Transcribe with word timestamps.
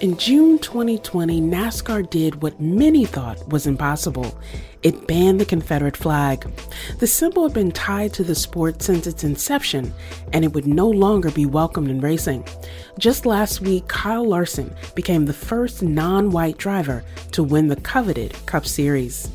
In 0.00 0.16
June 0.16 0.58
2020, 0.58 1.40
NASCAR 1.40 2.10
did 2.10 2.42
what 2.42 2.60
many 2.60 3.04
thought 3.04 3.48
was 3.48 3.66
impossible. 3.68 4.36
It 4.82 5.06
banned 5.06 5.40
the 5.40 5.44
Confederate 5.44 5.96
flag. 5.96 6.50
The 6.98 7.06
symbol 7.06 7.44
had 7.44 7.54
been 7.54 7.70
tied 7.70 8.12
to 8.14 8.24
the 8.24 8.34
sport 8.34 8.82
since 8.82 9.06
its 9.06 9.22
inception, 9.22 9.94
and 10.32 10.44
it 10.44 10.52
would 10.52 10.66
no 10.66 10.88
longer 10.88 11.30
be 11.30 11.46
welcomed 11.46 11.90
in 11.90 12.00
racing. 12.00 12.44
Just 12.98 13.24
last 13.24 13.60
week, 13.60 13.86
Kyle 13.86 14.26
Larson 14.26 14.74
became 14.96 15.26
the 15.26 15.32
first 15.32 15.80
non 15.80 16.30
white 16.30 16.58
driver 16.58 17.04
to 17.30 17.44
win 17.44 17.68
the 17.68 17.76
coveted 17.76 18.34
Cup 18.46 18.66
Series. 18.66 19.30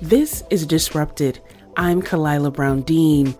This 0.00 0.44
is 0.48 0.64
Disrupted. 0.64 1.40
I'm 1.76 2.02
Khalilah 2.02 2.52
Brown 2.52 2.82
Dean. 2.82 3.34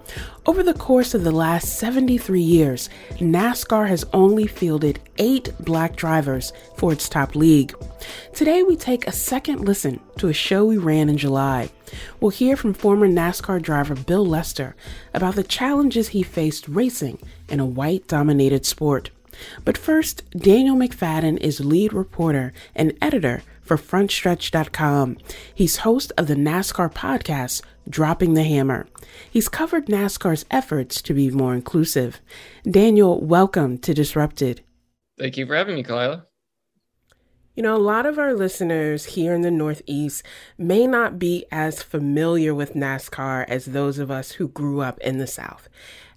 Over 0.44 0.64
the 0.64 0.74
course 0.74 1.14
of 1.14 1.22
the 1.22 1.30
last 1.30 1.78
73 1.78 2.40
years, 2.40 2.90
NASCAR 3.18 3.86
has 3.88 4.04
only 4.12 4.46
fielded 4.48 4.98
eight 5.18 5.52
black 5.60 5.94
drivers 5.94 6.52
for 6.76 6.92
its 6.92 7.08
top 7.08 7.36
league. 7.36 7.74
Today, 8.32 8.64
we 8.64 8.76
take 8.76 9.06
a 9.06 9.12
second 9.12 9.60
listen 9.60 10.00
to 10.18 10.28
a 10.28 10.32
show 10.32 10.64
we 10.64 10.78
ran 10.78 11.08
in 11.08 11.16
July. 11.16 11.70
We'll 12.18 12.30
hear 12.30 12.56
from 12.56 12.74
former 12.74 13.06
NASCAR 13.06 13.62
driver 13.62 13.94
Bill 13.94 14.26
Lester 14.26 14.74
about 15.12 15.36
the 15.36 15.44
challenges 15.44 16.08
he 16.08 16.24
faced 16.24 16.66
racing 16.66 17.20
in 17.48 17.60
a 17.60 17.66
white 17.66 18.08
dominated 18.08 18.66
sport. 18.66 19.10
But 19.64 19.78
first, 19.78 20.28
Daniel 20.30 20.76
McFadden 20.76 21.38
is 21.38 21.60
lead 21.60 21.92
reporter 21.92 22.52
and 22.74 22.96
editor 23.00 23.42
for 23.62 23.76
FrontStretch.com. 23.76 25.18
He's 25.54 25.78
host 25.78 26.12
of 26.18 26.26
the 26.26 26.34
NASCAR 26.34 26.92
podcast, 26.92 27.62
Dropping 27.88 28.34
the 28.34 28.44
Hammer. 28.44 28.86
He's 29.30 29.48
covered 29.48 29.86
NASCAR's 29.86 30.44
efforts 30.50 31.02
to 31.02 31.14
be 31.14 31.30
more 31.30 31.54
inclusive. 31.54 32.20
Daniel, 32.68 33.20
welcome 33.20 33.78
to 33.78 33.92
Disrupted. 33.92 34.62
Thank 35.18 35.36
you 35.36 35.46
for 35.46 35.54
having 35.54 35.76
me, 35.76 35.82
Khalilah. 35.82 36.24
You 37.54 37.62
know, 37.62 37.76
a 37.76 37.78
lot 37.78 38.04
of 38.04 38.18
our 38.18 38.34
listeners 38.34 39.04
here 39.04 39.32
in 39.32 39.42
the 39.42 39.50
Northeast 39.50 40.24
may 40.58 40.88
not 40.88 41.20
be 41.20 41.46
as 41.52 41.82
familiar 41.84 42.52
with 42.52 42.74
NASCAR 42.74 43.44
as 43.48 43.66
those 43.66 43.98
of 43.98 44.10
us 44.10 44.32
who 44.32 44.48
grew 44.48 44.80
up 44.80 44.98
in 45.00 45.18
the 45.18 45.26
South. 45.26 45.68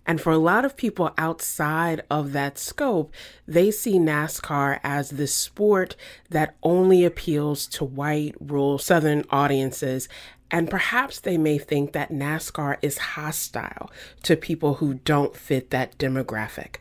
And 0.07 0.21
for 0.21 0.31
a 0.31 0.37
lot 0.37 0.63
of 0.63 0.77
people 0.77 1.13
outside 1.17 2.01
of 2.09 2.31
that 2.31 2.57
scope, 2.57 3.13
they 3.45 3.71
see 3.71 3.99
NASCAR 3.99 4.79
as 4.81 5.11
the 5.11 5.27
sport 5.27 5.97
that 6.29 6.55
only 6.63 7.03
appeals 7.03 7.67
to 7.67 7.83
white, 7.83 8.33
rural, 8.39 8.77
Southern 8.77 9.25
audiences. 9.29 10.07
And 10.49 10.69
perhaps 10.69 11.19
they 11.19 11.37
may 11.37 11.57
think 11.57 11.91
that 11.91 12.11
NASCAR 12.11 12.77
is 12.81 12.97
hostile 12.97 13.91
to 14.23 14.35
people 14.37 14.75
who 14.75 14.95
don't 14.95 15.35
fit 15.35 15.71
that 15.71 15.97
demographic. 15.97 16.77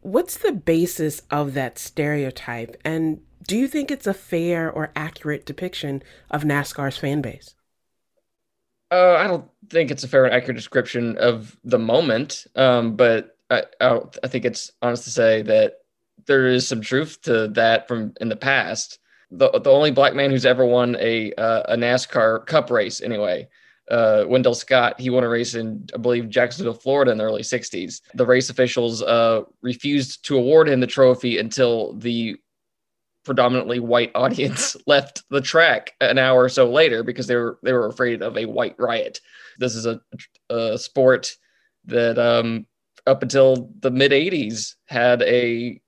What's 0.00 0.38
the 0.38 0.52
basis 0.52 1.22
of 1.30 1.54
that 1.54 1.78
stereotype? 1.78 2.76
And 2.84 3.20
do 3.46 3.56
you 3.56 3.68
think 3.68 3.90
it's 3.90 4.06
a 4.06 4.14
fair 4.14 4.70
or 4.70 4.92
accurate 4.94 5.44
depiction 5.44 6.02
of 6.30 6.44
NASCAR's 6.44 6.98
fan 6.98 7.20
base? 7.20 7.54
Uh, 8.90 9.14
I 9.14 9.26
don't 9.26 9.48
think 9.70 9.90
it's 9.90 10.04
a 10.04 10.08
fair 10.08 10.24
and 10.24 10.34
accurate 10.34 10.56
description 10.56 11.16
of 11.18 11.56
the 11.64 11.78
moment, 11.78 12.46
um, 12.54 12.94
but 12.96 13.36
I, 13.50 13.64
I, 13.80 14.00
I 14.22 14.28
think 14.28 14.44
it's 14.44 14.70
honest 14.82 15.04
to 15.04 15.10
say 15.10 15.42
that 15.42 15.78
there 16.26 16.46
is 16.46 16.68
some 16.68 16.80
truth 16.80 17.20
to 17.22 17.48
that 17.48 17.88
from 17.88 18.14
in 18.20 18.28
the 18.28 18.36
past. 18.36 18.98
The, 19.30 19.50
the 19.50 19.70
only 19.70 19.90
black 19.90 20.14
man 20.14 20.30
who's 20.30 20.46
ever 20.46 20.64
won 20.64 20.96
a 21.00 21.32
uh, 21.34 21.62
a 21.68 21.76
NASCAR 21.76 22.46
Cup 22.46 22.70
race, 22.70 23.00
anyway, 23.00 23.48
uh, 23.90 24.24
Wendell 24.26 24.54
Scott, 24.54 24.98
he 24.98 25.10
won 25.10 25.24
a 25.24 25.28
race 25.28 25.54
in, 25.54 25.86
I 25.94 25.98
believe, 25.98 26.28
Jacksonville, 26.28 26.74
Florida 26.74 27.12
in 27.12 27.18
the 27.18 27.24
early 27.24 27.42
60s. 27.42 28.00
The 28.14 28.26
race 28.26 28.48
officials 28.50 29.02
uh, 29.02 29.42
refused 29.62 30.24
to 30.26 30.36
award 30.36 30.68
him 30.68 30.80
the 30.80 30.86
trophy 30.86 31.38
until 31.38 31.94
the 31.94 32.36
predominantly 33.24 33.80
white 33.80 34.12
audience 34.14 34.76
left 34.86 35.22
the 35.30 35.40
track 35.40 35.92
an 36.00 36.18
hour 36.18 36.44
or 36.44 36.48
so 36.48 36.70
later 36.70 37.02
because 37.02 37.26
they 37.26 37.36
were 37.36 37.58
they 37.62 37.72
were 37.72 37.86
afraid 37.86 38.22
of 38.22 38.36
a 38.36 38.46
white 38.46 38.76
riot. 38.78 39.20
This 39.58 39.74
is 39.74 39.86
a, 39.86 40.00
a 40.50 40.78
sport 40.78 41.36
that 41.86 42.18
um, 42.18 42.66
up 43.06 43.22
until 43.22 43.70
the 43.80 43.90
mid 43.90 44.12
80s 44.12 44.74
had 44.86 45.22
a 45.22 45.80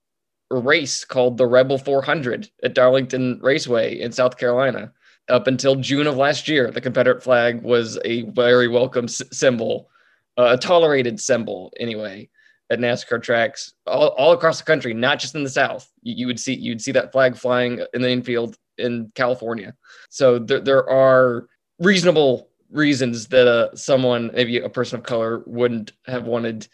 race 0.51 1.05
called 1.05 1.37
the 1.37 1.47
Rebel 1.47 1.79
400 1.79 2.49
at 2.63 2.75
Darlington 2.75 3.41
Raceway 3.43 4.01
in 4.01 4.13
South 4.13 4.37
Carolina. 4.39 4.93
Up 5.29 5.49
until 5.49 5.75
June 5.75 6.07
of 6.07 6.17
last 6.17 6.47
year, 6.47 6.71
the 6.71 6.81
Confederate 6.81 7.23
flag 7.23 7.63
was 7.63 7.99
a 8.05 8.23
very 8.23 8.69
welcome 8.69 9.09
symbol, 9.09 9.91
uh, 10.39 10.57
a 10.57 10.59
tolerated 10.59 11.21
symbol 11.21 11.73
anyway 11.81 12.29
at 12.71 12.79
NASCAR 12.79 13.23
tracks 13.23 13.75
all, 13.87 14.09
all 14.11 14.33
across 14.33 14.59
the 14.59 14.65
country, 14.65 14.93
not 14.95 15.19
just 15.19 15.35
in 15.35 15.45
the 15.45 15.51
South. 15.51 15.91
You, 16.03 16.15
you 16.15 16.27
would 16.27 16.41
see 16.41 16.55
you'd 16.55 16.81
see 16.81 16.93
that 16.93 17.13
flag 17.13 17.37
flying 17.37 17.85
in 17.95 18.03
the 18.03 18.11
infield 18.11 18.57
in 18.79 19.11
California. 19.15 19.75
So 20.11 20.39
there, 20.39 20.61
there 20.61 20.89
are 20.89 21.49
reasonable 21.79 22.49
reasons 22.71 23.29
that 23.29 23.47
uh, 23.47 23.75
someone, 23.75 24.31
maybe 24.35 24.59
a 24.59 24.69
person 24.69 24.99
of 24.99 25.05
color, 25.05 25.43
wouldn't 25.47 25.93
have 26.07 26.25
wanted, 26.25 26.69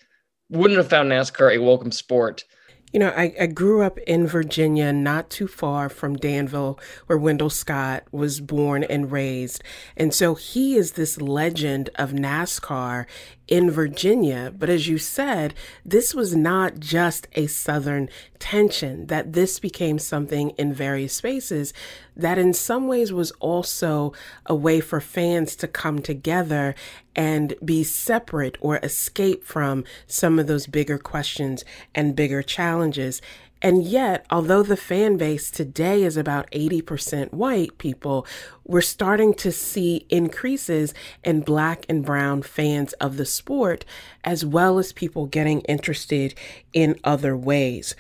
wouldn't 0.51 0.79
have 0.79 0.89
found 0.89 1.11
NASCAR 1.11 1.55
a 1.55 1.59
welcome 1.59 1.93
sport. 1.93 2.45
You 2.93 3.01
know, 3.01 3.09
I, 3.17 3.35
I 3.41 3.47
grew 3.47 3.83
up 3.83 3.97
in 4.01 4.27
Virginia, 4.27 4.93
not 4.93 5.31
too 5.31 5.49
far 5.49 5.89
from 5.89 6.17
Danville, 6.17 6.79
where 7.07 7.17
Wendell 7.17 7.49
Scott 7.49 8.05
was 8.13 8.41
born 8.41 8.85
and 8.85 9.11
raised. 9.11 9.65
And 9.97 10.13
so 10.13 10.35
he 10.35 10.77
is 10.77 10.93
this 10.93 11.21
legend 11.21 11.89
of 11.95 12.13
NASCAR 12.13 13.07
in 13.49 13.71
Virginia. 13.71 14.53
But 14.57 14.69
as 14.69 14.89
you 14.89 14.99
said, 14.99 15.55
this 15.85 16.15
was 16.15 16.37
not 16.37 16.81
just 16.81 17.29
a 17.33 17.47
Southern 17.47 18.11
tension, 18.39 19.07
that 19.07 19.33
this 19.33 19.59
became 19.59 19.99
something 19.99 20.51
in 20.51 20.75
various 20.75 21.15
spaces 21.15 21.73
that 22.17 22.39
in 22.39 22.53
some 22.53 22.87
ways 22.87 23.13
was 23.13 23.31
also 23.33 24.13
a 24.47 24.55
way 24.55 24.81
for 24.81 25.01
fans 25.01 25.57
to 25.57 25.69
come 25.69 26.01
together 26.01 26.75
and 27.15 27.55
be 27.65 27.85
separate 27.85 28.57
or 28.61 28.79
escape 28.83 29.45
from 29.45 29.85
some 30.07 30.39
of 30.39 30.47
those 30.47 30.67
bigger 30.67 30.99
questions 30.99 31.65
and 31.95 32.17
bigger 32.17 32.43
challenges. 32.43 33.21
And 33.65 33.85
yet, 33.85 34.27
although 34.29 34.65
the 34.65 34.77
fan 34.77 35.17
base 35.17 35.49
today 35.49 36.03
is 36.03 36.17
about 36.17 36.51
80% 36.51 37.33
white 37.33 37.79
people, 37.79 38.27
we're 38.65 38.81
starting 38.81 39.35
to 39.35 39.53
see 39.53 40.05
increases 40.09 40.93
in 41.23 41.43
black 41.43 41.87
and 41.89 42.05
brown 42.05 42.43
fans 42.43 42.93
of 42.95 43.17
the 43.17 43.25
sport, 43.25 43.85
as 44.25 44.45
well 44.45 44.81
as 44.81 44.93
people 44.93 45.27
getting 45.27 45.61
interested 45.63 46.35
in 46.73 46.99
other 47.05 47.37
ways. 47.37 47.95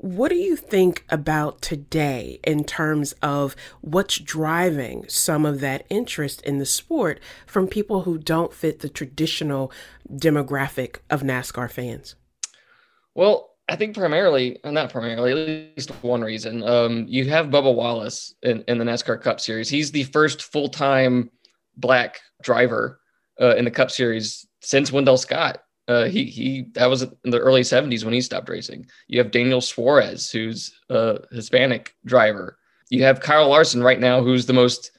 What 0.00 0.28
do 0.28 0.36
you 0.36 0.54
think 0.54 1.04
about 1.08 1.60
today 1.60 2.38
in 2.44 2.62
terms 2.62 3.14
of 3.20 3.56
what's 3.80 4.16
driving 4.18 5.04
some 5.08 5.44
of 5.44 5.58
that 5.58 5.86
interest 5.90 6.40
in 6.42 6.58
the 6.58 6.66
sport 6.66 7.18
from 7.48 7.66
people 7.66 8.02
who 8.02 8.16
don't 8.16 8.54
fit 8.54 8.78
the 8.78 8.88
traditional 8.88 9.72
demographic 10.08 10.98
of 11.10 11.22
NASCAR 11.22 11.68
fans? 11.68 12.14
Well, 13.16 13.50
I 13.68 13.74
think 13.74 13.96
primarily, 13.96 14.62
uh, 14.62 14.70
not 14.70 14.92
primarily, 14.92 15.32
at 15.32 15.76
least 15.76 15.90
one 16.04 16.20
reason. 16.20 16.62
Um, 16.62 17.04
you 17.08 17.28
have 17.30 17.46
Bubba 17.46 17.74
Wallace 17.74 18.32
in, 18.44 18.62
in 18.68 18.78
the 18.78 18.84
NASCAR 18.84 19.20
Cup 19.20 19.40
Series. 19.40 19.68
He's 19.68 19.90
the 19.90 20.04
first 20.04 20.44
full 20.44 20.68
time 20.68 21.28
black 21.76 22.20
driver 22.40 23.00
uh, 23.40 23.56
in 23.56 23.64
the 23.64 23.70
Cup 23.72 23.90
Series 23.90 24.46
since 24.60 24.92
Wendell 24.92 25.16
Scott. 25.16 25.60
Uh, 25.88 26.04
he 26.04 26.26
he 26.26 26.66
that 26.74 26.86
was 26.86 27.02
in 27.02 27.30
the 27.30 27.40
early 27.40 27.62
70s 27.62 28.04
when 28.04 28.12
he 28.12 28.20
stopped 28.20 28.48
racing. 28.48 28.86
You 29.06 29.18
have 29.18 29.30
Daniel 29.30 29.62
Suarez, 29.62 30.30
who's 30.30 30.78
a 30.90 31.20
Hispanic 31.32 31.96
driver. 32.04 32.58
You 32.90 33.02
have 33.04 33.20
Kyle 33.20 33.48
Larson 33.48 33.82
right 33.82 33.98
now, 33.98 34.22
who's 34.22 34.44
the 34.44 34.52
most 34.52 34.92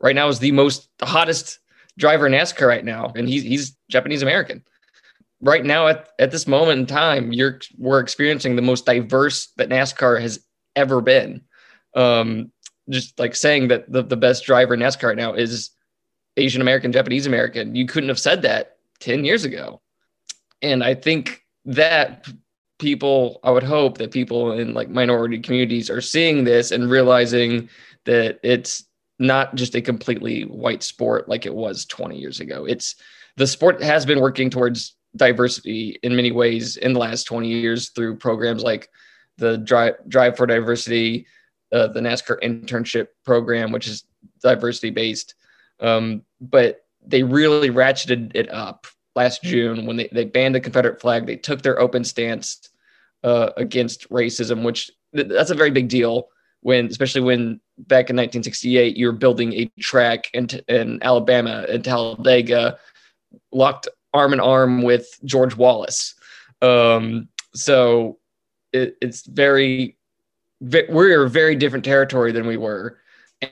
right 0.00 0.16
now 0.16 0.28
is 0.28 0.40
the 0.40 0.52
most 0.52 0.88
the 0.98 1.06
hottest 1.06 1.60
driver 1.96 2.26
in 2.26 2.32
NASCAR 2.32 2.66
right 2.66 2.84
now, 2.84 3.12
and 3.14 3.28
he's 3.28 3.44
he's 3.44 3.76
Japanese 3.88 4.22
American. 4.22 4.64
Right 5.40 5.64
now, 5.64 5.88
at, 5.88 6.08
at 6.18 6.30
this 6.30 6.46
moment 6.46 6.80
in 6.80 6.86
time, 6.86 7.32
you're 7.32 7.60
we're 7.78 8.00
experiencing 8.00 8.56
the 8.56 8.62
most 8.62 8.84
diverse 8.84 9.48
that 9.56 9.68
NASCAR 9.68 10.20
has 10.20 10.44
ever 10.76 11.00
been. 11.00 11.42
Um, 11.94 12.50
just 12.90 13.18
like 13.18 13.36
saying 13.36 13.68
that 13.68 13.90
the, 13.90 14.02
the 14.02 14.16
best 14.16 14.44
driver 14.44 14.74
in 14.74 14.80
NASCAR 14.80 15.08
right 15.08 15.16
now 15.16 15.34
is 15.34 15.70
Asian 16.36 16.60
American, 16.60 16.92
Japanese 16.92 17.26
American. 17.26 17.74
You 17.74 17.86
couldn't 17.86 18.08
have 18.08 18.18
said 18.18 18.42
that 18.42 18.76
10 19.00 19.24
years 19.24 19.44
ago. 19.44 19.80
And 20.62 20.82
I 20.82 20.94
think 20.94 21.44
that 21.64 22.28
people, 22.78 23.40
I 23.44 23.50
would 23.50 23.62
hope 23.62 23.98
that 23.98 24.12
people 24.12 24.52
in 24.52 24.74
like 24.74 24.88
minority 24.88 25.38
communities 25.38 25.90
are 25.90 26.00
seeing 26.00 26.44
this 26.44 26.70
and 26.70 26.90
realizing 26.90 27.68
that 28.04 28.38
it's 28.42 28.84
not 29.18 29.54
just 29.54 29.74
a 29.74 29.82
completely 29.82 30.42
white 30.42 30.82
sport 30.82 31.28
like 31.28 31.46
it 31.46 31.54
was 31.54 31.84
20 31.86 32.18
years 32.18 32.40
ago. 32.40 32.64
It's 32.64 32.96
the 33.36 33.46
sport 33.46 33.82
has 33.82 34.04
been 34.04 34.20
working 34.20 34.50
towards 34.50 34.96
diversity 35.16 35.98
in 36.02 36.16
many 36.16 36.32
ways 36.32 36.76
in 36.76 36.92
the 36.92 36.98
last 36.98 37.24
20 37.24 37.48
years 37.48 37.90
through 37.90 38.16
programs 38.16 38.62
like 38.62 38.88
the 39.38 39.58
Drive, 39.58 39.94
Drive 40.08 40.36
for 40.36 40.46
Diversity, 40.46 41.26
uh, 41.72 41.88
the 41.88 42.00
NASCAR 42.00 42.40
internship 42.42 43.08
program, 43.24 43.72
which 43.72 43.86
is 43.86 44.04
diversity 44.42 44.90
based. 44.90 45.34
Um, 45.80 46.22
but 46.40 46.84
they 47.04 47.22
really 47.22 47.70
ratcheted 47.70 48.32
it 48.34 48.52
up 48.52 48.86
last 49.14 49.42
June 49.42 49.86
when 49.86 49.96
they, 49.96 50.08
they 50.12 50.24
banned 50.24 50.54
the 50.54 50.60
Confederate 50.60 51.00
flag. 51.00 51.26
They 51.26 51.36
took 51.36 51.62
their 51.62 51.80
open 51.80 52.04
stance 52.04 52.68
uh, 53.24 53.50
against 53.56 54.08
racism, 54.10 54.62
which 54.62 54.90
th- 55.14 55.28
that's 55.28 55.50
a 55.50 55.54
very 55.54 55.70
big 55.70 55.88
deal 55.88 56.28
when, 56.60 56.86
especially 56.86 57.20
when 57.20 57.60
back 57.78 58.08
in 58.08 58.16
1968, 58.16 58.96
you 58.96 59.06
were 59.06 59.12
building 59.12 59.52
a 59.52 59.70
track 59.80 60.30
in, 60.32 60.48
in 60.68 61.02
Alabama 61.02 61.66
in 61.68 61.82
Talladega, 61.82 62.78
locked 63.52 63.88
arm 64.14 64.32
in 64.32 64.40
arm 64.40 64.82
with 64.82 65.18
George 65.24 65.56
Wallace. 65.56 66.14
Um, 66.60 67.28
so 67.54 68.18
it, 68.72 68.96
it's 69.02 69.26
very, 69.26 69.96
we're 70.60 71.24
a 71.24 71.30
very 71.30 71.56
different 71.56 71.84
territory 71.84 72.30
than 72.30 72.46
we 72.46 72.56
were. 72.56 72.98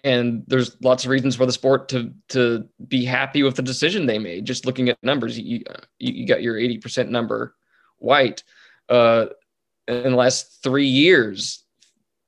And 0.05 0.45
there's 0.47 0.77
lots 0.83 1.05
of 1.05 1.11
reasons 1.11 1.37
for 1.37 1.47
the 1.47 1.53
sport 1.53 1.89
to 1.89 2.13
to 2.29 2.69
be 2.87 3.05
happy 3.05 3.43
with 3.43 3.57
the 3.57 3.63
decision 3.63 4.07
they 4.07 4.19
made. 4.19 4.45
Just 4.45 4.67
looking 4.67 4.89
at 4.89 4.99
numbers, 5.03 5.39
you 5.39 5.63
you 5.99 6.27
got 6.27 6.43
your 6.43 6.55
80% 6.55 7.09
number 7.09 7.55
white. 7.99 8.45
Uh, 8.89 9.27
in 9.89 10.11
the 10.11 10.17
last 10.17 10.63
three 10.63 10.87
years, 10.87 11.65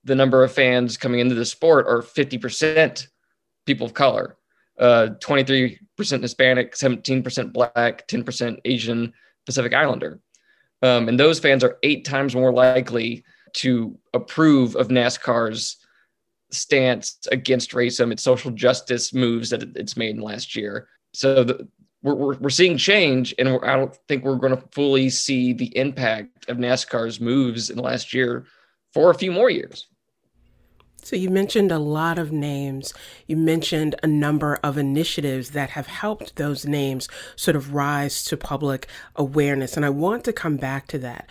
the 0.05 0.15
number 0.15 0.43
of 0.43 0.53
fans 0.53 0.97
coming 0.97 1.21
into 1.21 1.35
the 1.35 1.45
sport 1.45 1.87
are 1.87 2.03
50% 2.03 3.07
people 3.67 3.87
of 3.87 3.95
color, 3.95 4.37
uh, 4.79 5.09
23% 5.21 5.79
Hispanic, 5.99 6.75
17% 6.75 7.53
Black, 7.53 8.09
10% 8.09 8.59
Asian, 8.65 9.13
Pacific 9.47 9.73
Islander. 9.75 10.21
Um, 10.83 11.09
and 11.09 11.19
those 11.19 11.39
fans 11.39 11.63
are 11.63 11.79
eight 11.85 12.05
times 12.05 12.35
more 12.35 12.53
likely 12.53 13.25
to 13.55 13.97
approve 14.15 14.75
of 14.75 14.89
NASCAR's 14.89 15.77
stance 16.53 17.19
against 17.31 17.73
racism 17.73 18.11
and 18.11 18.21
social 18.21 18.51
justice 18.51 19.13
moves 19.13 19.51
that 19.51 19.63
it's 19.77 19.97
made 19.97 20.17
in 20.17 20.23
last 20.23 20.55
year. 20.55 20.89
So 21.13 21.45
the, 21.45 21.69
we're, 22.03 22.15
we're, 22.15 22.37
we're 22.39 22.51
seeing 22.51 22.77
change, 22.77 23.35
and 23.39 23.49
I 23.49 23.77
don't 23.77 23.97
think 24.09 24.25
we're 24.25 24.37
going 24.37 24.57
to 24.57 24.69
fully 24.73 25.09
see 25.09 25.53
the 25.53 25.77
impact 25.77 26.49
of 26.49 26.57
NASCAR's 26.57 27.21
moves 27.21 27.71
in 27.71 27.77
the 27.77 27.83
last 27.83 28.13
year 28.13 28.47
for 28.93 29.11
a 29.11 29.15
few 29.15 29.33
more 29.33 29.51
years. 29.51 29.87
So, 31.05 31.17
you 31.17 31.31
mentioned 31.31 31.73
a 31.73 31.81
lot 31.81 32.17
of 32.17 32.31
names. 32.31 32.95
You 33.27 33.37
mentioned 33.37 33.97
a 34.05 34.07
number 34.07 34.61
of 34.63 34.79
initiatives 34.79 35.51
that 35.51 35.71
have 35.71 35.89
helped 35.89 36.37
those 36.37 36.65
names 36.65 37.09
sort 37.35 37.57
of 37.57 37.75
rise 37.75 38.23
to 38.27 38.37
public 38.37 38.87
awareness. 39.17 39.77
And 39.77 39.85
I 39.85 39.91
want 39.91 40.23
to 40.25 40.33
come 40.33 40.59
back 40.59 40.87
to 40.89 40.99
that. 40.99 41.29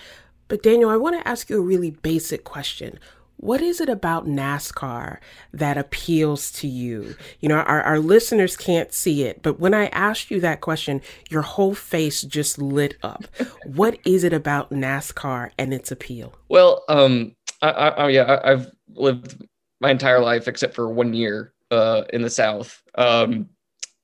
But, 0.50 0.62
Daniel, 0.62 0.89
I 0.89 0.97
want 0.97 1.17
to 1.17 1.25
ask 1.25 1.50
you 1.50 1.57
a 1.57 1.65
really 1.65 1.91
basic 1.91 2.44
question. 2.44 3.00
What 3.41 3.59
is 3.59 3.81
it 3.81 3.89
about 3.89 4.27
NASCAR 4.27 5.17
that 5.51 5.75
appeals 5.75 6.51
to 6.53 6.67
you? 6.67 7.15
You 7.39 7.49
know, 7.49 7.55
our, 7.55 7.81
our 7.81 7.97
listeners 7.97 8.55
can't 8.55 8.93
see 8.93 9.23
it, 9.23 9.41
but 9.41 9.59
when 9.59 9.73
I 9.73 9.88
asked 9.88 10.29
you 10.29 10.39
that 10.41 10.61
question, 10.61 11.01
your 11.31 11.41
whole 11.41 11.73
face 11.73 12.21
just 12.21 12.59
lit 12.59 12.97
up. 13.01 13.25
what 13.65 13.97
is 14.05 14.23
it 14.23 14.31
about 14.31 14.69
NASCAR 14.69 15.49
and 15.57 15.73
its 15.73 15.91
appeal? 15.91 16.35
Well, 16.49 16.83
um, 16.88 17.35
I, 17.63 17.69
I, 17.71 18.09
yeah, 18.09 18.23
I, 18.25 18.51
I've 18.51 18.71
lived 18.93 19.43
my 19.79 19.89
entire 19.89 20.19
life 20.19 20.47
except 20.47 20.75
for 20.75 20.88
one 20.93 21.15
year 21.15 21.53
uh, 21.71 22.03
in 22.13 22.21
the 22.21 22.29
South. 22.29 22.83
Um, 22.93 23.49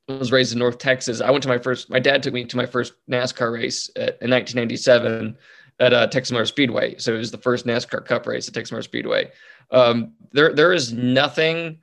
I 0.09 0.13
was 0.13 0.31
raised 0.31 0.53
in 0.53 0.57
North 0.57 0.79
Texas. 0.79 1.21
I 1.21 1.29
went 1.29 1.43
to 1.43 1.49
my 1.49 1.59
first. 1.59 1.91
My 1.91 1.99
dad 1.99 2.23
took 2.23 2.33
me 2.33 2.43
to 2.45 2.57
my 2.57 2.65
first 2.65 2.93
NASCAR 3.07 3.53
race 3.53 3.87
at, 3.97 4.17
in 4.19 4.31
1997 4.31 5.37
at 5.79 5.93
uh, 5.93 6.07
Texas 6.07 6.31
Motor 6.31 6.45
Speedway. 6.45 6.97
So 6.97 7.13
it 7.13 7.17
was 7.17 7.31
the 7.31 7.37
first 7.37 7.65
NASCAR 7.65 8.05
Cup 8.05 8.25
race 8.25 8.47
at 8.47 8.53
Texas 8.53 8.71
Motor 8.71 8.83
Speedway. 8.83 9.31
Um, 9.71 10.13
there, 10.31 10.53
there 10.53 10.73
is 10.73 10.93
nothing 10.93 11.79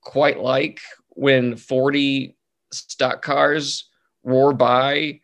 quite 0.00 0.40
like 0.40 0.80
when 1.10 1.56
40 1.56 2.36
stock 2.72 3.22
cars 3.22 3.88
roar 4.24 4.52
by 4.52 5.20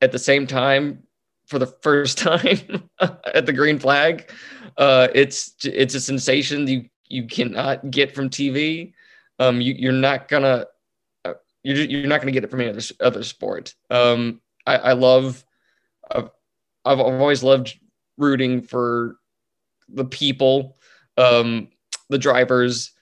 at 0.00 0.12
the 0.12 0.18
same 0.18 0.46
time 0.46 1.04
for 1.46 1.58
the 1.58 1.66
first 1.82 2.18
time 2.18 2.88
at 3.00 3.46
the 3.46 3.52
green 3.52 3.78
flag. 3.78 4.30
Uh, 4.76 5.08
it's 5.14 5.54
it's 5.64 5.94
a 5.94 6.00
sensation 6.00 6.66
you 6.66 6.88
you 7.08 7.26
cannot 7.26 7.90
get 7.90 8.14
from 8.14 8.30
TV. 8.30 8.94
Um, 9.38 9.60
you, 9.60 9.90
are 9.90 9.92
not 9.92 10.28
gonna 10.28 10.66
uh, 11.24 11.34
you're, 11.62 11.76
you're 11.76 12.06
not 12.06 12.20
gonna 12.20 12.32
get 12.32 12.44
it 12.44 12.50
from 12.50 12.60
any 12.60 12.70
other 12.70 12.82
other 13.00 13.22
sport. 13.22 13.74
Um, 13.90 14.40
I, 14.66 14.76
I 14.76 14.92
love 14.92 15.44
I've, 16.10 16.30
I've 16.84 17.00
I've 17.00 17.20
always 17.20 17.42
loved 17.42 17.78
rooting 18.18 18.62
for 18.62 19.16
the 19.88 20.04
people, 20.04 20.76
um, 21.16 21.68
the 22.08 22.18
drivers, 22.18 22.92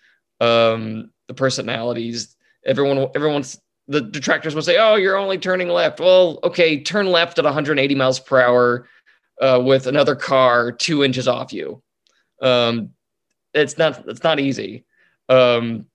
um, 0.41 1.11
the 1.29 1.35
personalities. 1.35 2.37
Everyone 2.65 3.09
everyone's 3.15 3.61
the 3.89 4.01
detractors 4.01 4.55
will 4.55 4.63
say, 4.63 4.79
"Oh, 4.79 4.97
you're 4.97 5.17
only 5.17 5.39
turning 5.39 5.69
left." 5.69 6.01
Well, 6.01 6.39
okay, 6.45 6.81
turn 6.83 7.07
left 7.11 7.39
at 7.39 7.45
180 7.45 7.95
miles 7.95 8.21
per 8.21 8.41
hour 8.41 8.87
uh, 9.41 9.61
with 9.65 9.87
another 9.87 10.15
car 10.15 10.73
two 10.73 11.03
inches 11.03 11.27
off 11.27 11.53
you. 11.53 11.83
Um, 12.43 12.91
it's 13.55 13.79
not 13.79 14.05
it's 14.09 14.23
not 14.23 14.41
easy. 14.41 14.85
Um, 15.29 15.87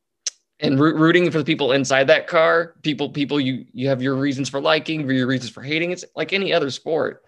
and 0.61 0.79
rooting 0.79 1.29
for 1.31 1.37
the 1.37 1.43
people 1.43 1.73
inside 1.73 2.07
that 2.07 2.27
car, 2.27 2.75
people 2.81 3.09
people 3.09 3.39
you 3.39 3.65
you 3.73 3.87
have 3.89 4.01
your 4.01 4.15
reasons 4.15 4.49
for 4.49 4.61
liking, 4.61 5.09
your 5.09 5.27
reasons 5.27 5.51
for 5.51 5.61
hating. 5.61 5.91
It's 5.91 6.05
like 6.15 6.33
any 6.33 6.53
other 6.53 6.69
sport. 6.69 7.24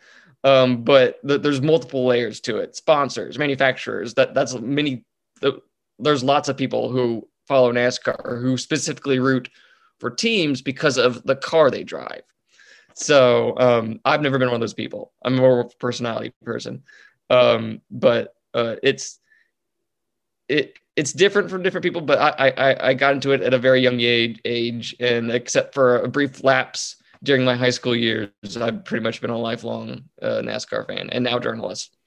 Um, 0.48 0.84
but 0.84 1.20
the, 1.24 1.38
there's 1.38 1.62
multiple 1.62 2.06
layers 2.06 2.40
to 2.42 2.58
it. 2.58 2.76
Sponsors, 2.76 3.38
manufacturers. 3.38 4.14
That 4.14 4.34
that's 4.34 4.56
many. 4.56 5.04
The, 5.42 5.60
there's 6.00 6.24
lots 6.24 6.48
of 6.48 6.56
people 6.56 6.90
who 6.90 7.28
follow 7.48 7.74
NASCAR 7.74 8.42
who 8.42 8.58
specifically 8.58 9.20
root 9.20 9.50
for 10.00 10.10
teams 10.10 10.62
because 10.62 10.98
of 10.98 11.22
the 11.24 11.36
car 11.36 11.70
they 11.70 11.84
drive. 11.84 12.22
So 12.94 13.58
um, 13.58 14.00
I've 14.06 14.22
never 14.22 14.40
been 14.40 14.48
one 14.48 14.56
of 14.56 14.62
those 14.62 14.74
people. 14.74 15.12
I'm 15.24 15.36
more 15.36 15.60
of 15.60 15.72
a 15.74 15.78
personality 15.80 16.34
person. 16.44 16.84
Um, 17.30 17.82
but 17.92 18.34
uh, 18.54 18.78
it's 18.84 19.20
it 20.48 20.80
it's 20.96 21.12
different 21.12 21.50
from 21.50 21.62
different 21.62 21.84
people, 21.84 22.02
but 22.02 22.20
I, 22.20 22.54
I 22.58 22.90
I 22.90 22.94
got 22.94 23.14
into 23.14 23.32
it 23.32 23.42
at 23.42 23.54
a 23.54 23.60
very 23.60 23.82
young 23.82 24.00
age, 24.00 24.40
age, 24.46 24.96
and 25.02 25.30
except 25.30 25.74
for 25.74 25.98
a 25.98 26.08
brief 26.08 26.42
lapse 26.44 26.97
during 27.24 27.46
my 27.46 27.56
high 27.56 27.70
school 27.70 27.96
years, 27.96 28.30
I've 28.56 28.86
pretty 28.86 29.04
much 29.04 29.22
been 29.22 29.30
a 29.30 29.38
lifelong 29.38 30.04
uh, 30.22 30.42
NASCAR 30.44 30.88
fan 30.88 31.10
and 31.12 31.24
now 31.24 31.40
journalist. 31.40 31.98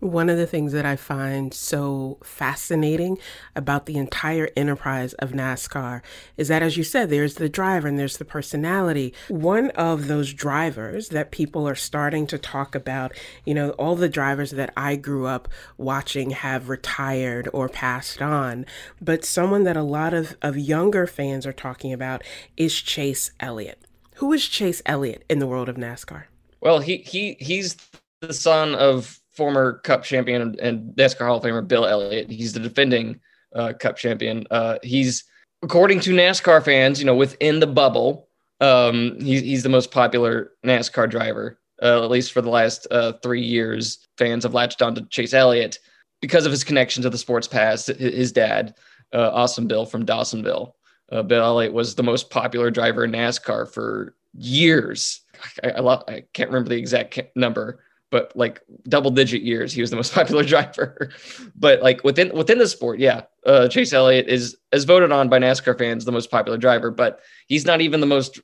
One 0.00 0.28
of 0.28 0.36
the 0.36 0.46
things 0.46 0.70
that 0.74 0.86
I 0.86 0.94
find 0.94 1.52
so 1.52 2.18
fascinating 2.22 3.18
about 3.56 3.86
the 3.86 3.96
entire 3.96 4.48
enterprise 4.56 5.12
of 5.14 5.32
NASCAR 5.32 6.02
is 6.36 6.46
that, 6.46 6.62
as 6.62 6.76
you 6.76 6.84
said, 6.84 7.10
there's 7.10 7.34
the 7.34 7.48
driver 7.48 7.88
and 7.88 7.98
there's 7.98 8.18
the 8.18 8.24
personality. 8.24 9.12
One 9.26 9.70
of 9.70 10.06
those 10.06 10.32
drivers 10.32 11.08
that 11.08 11.32
people 11.32 11.68
are 11.68 11.74
starting 11.74 12.28
to 12.28 12.38
talk 12.38 12.76
about, 12.76 13.12
you 13.44 13.54
know, 13.54 13.70
all 13.70 13.96
the 13.96 14.08
drivers 14.08 14.52
that 14.52 14.72
I 14.76 14.94
grew 14.94 15.26
up 15.26 15.48
watching 15.76 16.30
have 16.30 16.68
retired 16.68 17.48
or 17.52 17.68
passed 17.68 18.22
on, 18.22 18.66
but 19.00 19.24
someone 19.24 19.64
that 19.64 19.76
a 19.76 19.82
lot 19.82 20.14
of, 20.14 20.36
of 20.40 20.56
younger 20.56 21.08
fans 21.08 21.44
are 21.44 21.52
talking 21.52 21.92
about 21.92 22.22
is 22.56 22.80
Chase 22.80 23.32
Elliott. 23.40 23.87
Who 24.18 24.32
is 24.32 24.48
Chase 24.48 24.82
Elliott 24.84 25.24
in 25.30 25.38
the 25.38 25.46
world 25.46 25.68
of 25.68 25.76
NASCAR? 25.76 26.24
Well, 26.60 26.80
he 26.80 26.96
he 26.98 27.36
he's 27.38 27.76
the 28.20 28.34
son 28.34 28.74
of 28.74 29.20
former 29.30 29.74
Cup 29.84 30.02
champion 30.02 30.58
and 30.60 30.92
NASCAR 30.96 31.26
Hall 31.26 31.36
of 31.36 31.44
Famer 31.44 31.66
Bill 31.66 31.86
Elliott. 31.86 32.28
He's 32.28 32.52
the 32.52 32.58
defending 32.58 33.20
uh, 33.54 33.74
Cup 33.78 33.96
champion. 33.96 34.44
Uh, 34.50 34.78
he's, 34.82 35.22
according 35.62 36.00
to 36.00 36.10
NASCAR 36.10 36.64
fans, 36.64 36.98
you 36.98 37.06
know, 37.06 37.14
within 37.14 37.60
the 37.60 37.68
bubble, 37.68 38.28
um, 38.60 39.20
he's, 39.20 39.42
he's 39.42 39.62
the 39.62 39.68
most 39.68 39.92
popular 39.92 40.50
NASCAR 40.66 41.08
driver, 41.08 41.60
uh, 41.80 42.02
at 42.02 42.10
least 42.10 42.32
for 42.32 42.42
the 42.42 42.50
last 42.50 42.88
uh, 42.90 43.12
three 43.22 43.42
years. 43.42 44.04
Fans 44.16 44.42
have 44.42 44.52
latched 44.52 44.82
on 44.82 44.96
to 44.96 45.06
Chase 45.10 45.32
Elliott 45.32 45.78
because 46.20 46.44
of 46.44 46.50
his 46.50 46.64
connection 46.64 47.04
to 47.04 47.10
the 47.10 47.18
sports 47.18 47.46
past. 47.46 47.86
His 47.86 48.32
dad, 48.32 48.74
uh, 49.14 49.30
Awesome 49.32 49.68
Bill 49.68 49.86
from 49.86 50.04
Dawsonville. 50.04 50.72
Uh, 51.10 51.22
Bill 51.22 51.42
Elliott 51.42 51.72
was 51.72 51.94
the 51.94 52.02
most 52.02 52.30
popular 52.30 52.70
driver 52.70 53.04
in 53.04 53.12
NASCAR 53.12 53.72
for 53.72 54.14
years. 54.34 55.20
I, 55.62 55.70
I, 55.70 55.94
I 56.08 56.24
can't 56.32 56.50
remember 56.50 56.68
the 56.68 56.76
exact 56.76 57.18
number, 57.34 57.80
but 58.10 58.32
like 58.34 58.60
double 58.88 59.10
digit 59.10 59.42
years, 59.42 59.72
he 59.72 59.80
was 59.80 59.90
the 59.90 59.96
most 59.96 60.14
popular 60.14 60.42
driver. 60.42 61.10
but 61.54 61.82
like 61.82 62.04
within 62.04 62.30
within 62.34 62.58
the 62.58 62.68
sport, 62.68 62.98
yeah, 62.98 63.22
uh, 63.46 63.68
Chase 63.68 63.92
Elliott 63.92 64.28
is 64.28 64.56
is 64.72 64.84
voted 64.84 65.12
on 65.12 65.28
by 65.28 65.38
NASCAR 65.38 65.78
fans 65.78 66.04
the 66.04 66.12
most 66.12 66.30
popular 66.30 66.58
driver, 66.58 66.90
but 66.90 67.20
he's 67.46 67.64
not 67.64 67.80
even 67.80 68.00
the 68.00 68.06
most 68.06 68.40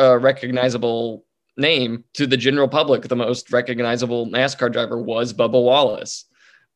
uh, 0.00 0.18
recognizable 0.18 1.24
name 1.56 2.04
to 2.14 2.26
the 2.26 2.36
general 2.36 2.68
public. 2.68 3.02
The 3.02 3.16
most 3.16 3.52
recognizable 3.52 4.26
NASCAR 4.26 4.72
driver 4.72 5.00
was 5.00 5.32
Bubba 5.32 5.62
Wallace, 5.62 6.24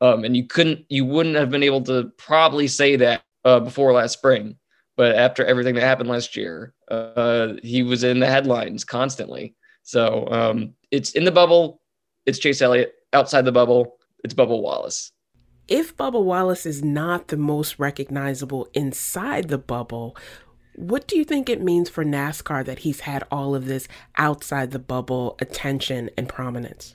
um, 0.00 0.24
and 0.24 0.36
you 0.36 0.46
couldn't, 0.46 0.84
you 0.88 1.04
wouldn't 1.04 1.36
have 1.36 1.50
been 1.50 1.62
able 1.62 1.82
to 1.82 2.10
probably 2.16 2.68
say 2.68 2.96
that 2.96 3.22
uh, 3.44 3.60
before 3.60 3.92
last 3.92 4.14
spring. 4.14 4.56
But 5.00 5.16
after 5.16 5.46
everything 5.46 5.76
that 5.76 5.80
happened 5.80 6.10
last 6.10 6.36
year, 6.36 6.74
uh, 6.90 7.54
he 7.62 7.82
was 7.82 8.04
in 8.04 8.20
the 8.20 8.26
headlines 8.26 8.84
constantly. 8.84 9.54
So 9.82 10.28
um, 10.30 10.74
it's 10.90 11.12
in 11.12 11.24
the 11.24 11.32
bubble. 11.32 11.80
It's 12.26 12.38
Chase 12.38 12.60
Elliott 12.60 12.92
outside 13.14 13.46
the 13.46 13.50
bubble. 13.50 13.96
It's 14.24 14.34
Bubba 14.34 14.60
Wallace. 14.60 15.10
If 15.68 15.96
Bubba 15.96 16.22
Wallace 16.22 16.66
is 16.66 16.84
not 16.84 17.28
the 17.28 17.38
most 17.38 17.78
recognizable 17.78 18.68
inside 18.74 19.48
the 19.48 19.56
bubble, 19.56 20.18
what 20.74 21.08
do 21.08 21.16
you 21.16 21.24
think 21.24 21.48
it 21.48 21.62
means 21.62 21.88
for 21.88 22.04
NASCAR 22.04 22.62
that 22.66 22.80
he's 22.80 23.00
had 23.00 23.24
all 23.30 23.54
of 23.54 23.64
this 23.64 23.88
outside 24.18 24.70
the 24.70 24.78
bubble 24.78 25.36
attention 25.40 26.10
and 26.18 26.28
prominence? 26.28 26.94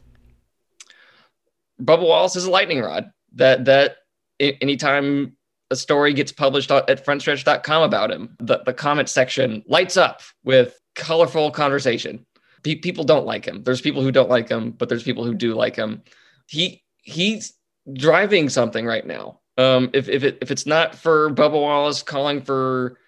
Bubba 1.82 2.04
Wallace 2.08 2.36
is 2.36 2.46
a 2.46 2.52
lightning 2.52 2.82
rod. 2.82 3.10
That 3.34 3.66
that 3.66 3.96
anytime 4.40 5.38
a 5.72 5.76
story 5.76 6.14
gets 6.14 6.32
published 6.32 6.72
at 6.72 7.06
frontstretch.com 7.06 7.84
about 7.84 8.12
him, 8.12 8.36
the, 8.40 8.60
the 8.66 8.74
comment 8.74 9.10
section 9.10 9.64
lights 9.68 9.98
up 9.98 10.22
with 10.44 10.80
colorful 10.96 11.52
conversation. 11.52 12.26
Pe- 12.64 12.76
people 12.76 13.04
don't 13.04 13.26
like 13.26 13.46
him. 13.46 13.64
There's 13.64 13.82
people 13.82 14.02
who 14.02 14.12
don't 14.12 14.30
like 14.30 14.50
him, 14.50 14.72
but 14.72 14.90
there's 14.90 15.04
people 15.04 15.24
who 15.24 15.34
do 15.34 15.54
like 15.54 15.76
him. 15.76 16.04
He 16.48 16.84
he's 17.02 17.54
driving 17.94 18.50
something 18.50 18.86
right 18.86 19.06
now. 19.06 19.40
Um, 19.58 19.90
if 19.94 20.10
if 20.10 20.24
it 20.24 20.38
if 20.42 20.52
it's 20.52 20.66
not 20.66 20.96
for 20.96 21.30
Bubba 21.32 21.54
Wallace 21.54 22.04
calling 22.04 22.42
for 22.42 23.00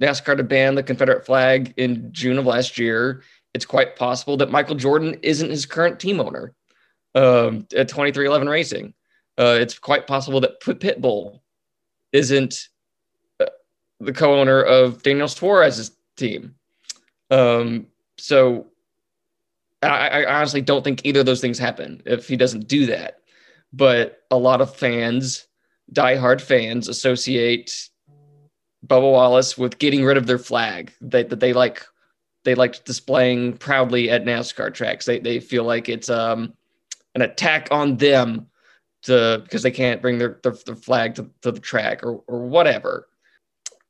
NASCAR 0.00 0.36
to 0.36 0.44
ban 0.44 0.74
the 0.74 0.82
Confederate 0.82 1.26
flag 1.26 1.74
in 1.76 2.12
June 2.12 2.38
of 2.38 2.46
last 2.46 2.78
year, 2.78 3.22
it's 3.54 3.66
quite 3.66 3.96
possible 3.96 4.36
that 4.38 4.50
Michael 4.50 4.76
Jordan 4.76 5.18
isn't 5.22 5.50
his 5.50 5.66
current 5.66 6.00
team 6.00 6.20
owner 6.20 6.54
um, 7.14 7.66
at 7.76 7.88
23XI 7.88 8.48
Racing. 8.48 8.94
Uh, 9.38 9.58
it's 9.60 9.78
quite 9.78 10.06
possible 10.06 10.40
that 10.40 10.60
Pitbull 10.60 11.40
isn't 12.12 12.68
uh, 13.40 13.46
the 14.00 14.12
co-owner 14.12 14.62
of 14.62 15.02
Daniel 15.02 15.28
Suarez's 15.28 15.92
team. 16.16 16.54
Um, 17.30 17.86
so 18.18 18.66
I, 19.82 20.08
I, 20.08 20.38
honestly 20.38 20.60
don't 20.60 20.84
think 20.84 21.04
either 21.04 21.20
of 21.20 21.26
those 21.26 21.40
things 21.40 21.58
happen 21.58 22.02
if 22.04 22.28
he 22.28 22.36
doesn't 22.36 22.68
do 22.68 22.86
that. 22.86 23.18
But 23.72 24.22
a 24.30 24.36
lot 24.36 24.60
of 24.60 24.76
fans, 24.76 25.46
diehard 25.92 26.40
fans, 26.42 26.88
associate 26.88 27.88
Bubba 28.86 29.10
Wallace 29.10 29.56
with 29.56 29.78
getting 29.78 30.04
rid 30.04 30.16
of 30.18 30.26
their 30.26 30.38
flag 30.38 30.92
that, 31.00 31.30
that 31.30 31.40
they 31.40 31.52
like 31.52 31.84
they 32.44 32.54
like 32.54 32.84
displaying 32.84 33.56
proudly 33.56 34.10
at 34.10 34.24
NASCAR 34.24 34.74
tracks. 34.74 35.06
They 35.06 35.20
they 35.20 35.40
feel 35.40 35.64
like 35.64 35.88
it's 35.88 36.10
um 36.10 36.52
an 37.14 37.22
attack 37.22 37.68
on 37.70 37.96
them 37.96 38.46
to 39.02 39.40
because 39.42 39.62
they 39.62 39.70
can't 39.70 40.02
bring 40.02 40.18
their, 40.18 40.38
their, 40.42 40.54
their 40.66 40.76
flag 40.76 41.14
to, 41.16 41.30
to 41.42 41.52
the 41.52 41.60
track 41.60 42.02
or 42.02 42.22
or 42.26 42.46
whatever. 42.46 43.08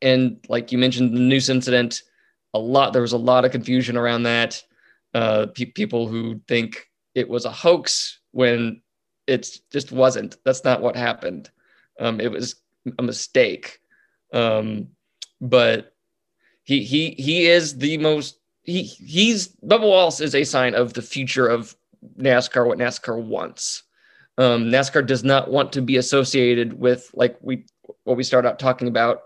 And 0.00 0.44
like 0.48 0.72
you 0.72 0.78
mentioned, 0.78 1.14
the 1.14 1.20
noose 1.20 1.48
incident, 1.48 2.02
a 2.54 2.58
lot 2.58 2.92
there 2.92 3.02
was 3.02 3.12
a 3.12 3.18
lot 3.18 3.44
of 3.44 3.52
confusion 3.52 3.96
around 3.96 4.24
that. 4.24 4.62
Uh, 5.14 5.46
pe- 5.54 5.66
people 5.66 6.08
who 6.08 6.40
think 6.48 6.88
it 7.14 7.28
was 7.28 7.44
a 7.44 7.52
hoax 7.52 8.20
when 8.30 8.80
it 9.26 9.58
just 9.70 9.92
wasn't. 9.92 10.36
That's 10.44 10.64
not 10.64 10.80
what 10.80 10.96
happened. 10.96 11.50
Um, 12.00 12.20
it 12.20 12.30
was 12.30 12.56
a 12.98 13.02
mistake. 13.02 13.78
Um, 14.32 14.88
but 15.40 15.94
he 16.64 16.82
he 16.82 17.10
he 17.18 17.46
is 17.46 17.76
the 17.76 17.98
most 17.98 18.38
he 18.62 18.84
he's 18.84 19.48
Bubba 19.56 19.82
Wallace 19.82 20.20
is 20.20 20.34
a 20.34 20.44
sign 20.44 20.74
of 20.74 20.94
the 20.94 21.02
future 21.02 21.46
of 21.46 21.76
NASCAR, 22.18 22.66
what 22.66 22.78
NASCAR 22.78 23.22
wants. 23.22 23.82
Um, 24.38 24.66
NASCAR 24.66 25.06
does 25.06 25.24
not 25.24 25.50
want 25.50 25.72
to 25.72 25.82
be 25.82 25.96
associated 25.96 26.78
with 26.78 27.10
like 27.14 27.36
we 27.40 27.66
what 28.04 28.16
we 28.16 28.24
started 28.24 28.48
out 28.48 28.58
talking 28.58 28.88
about 28.88 29.24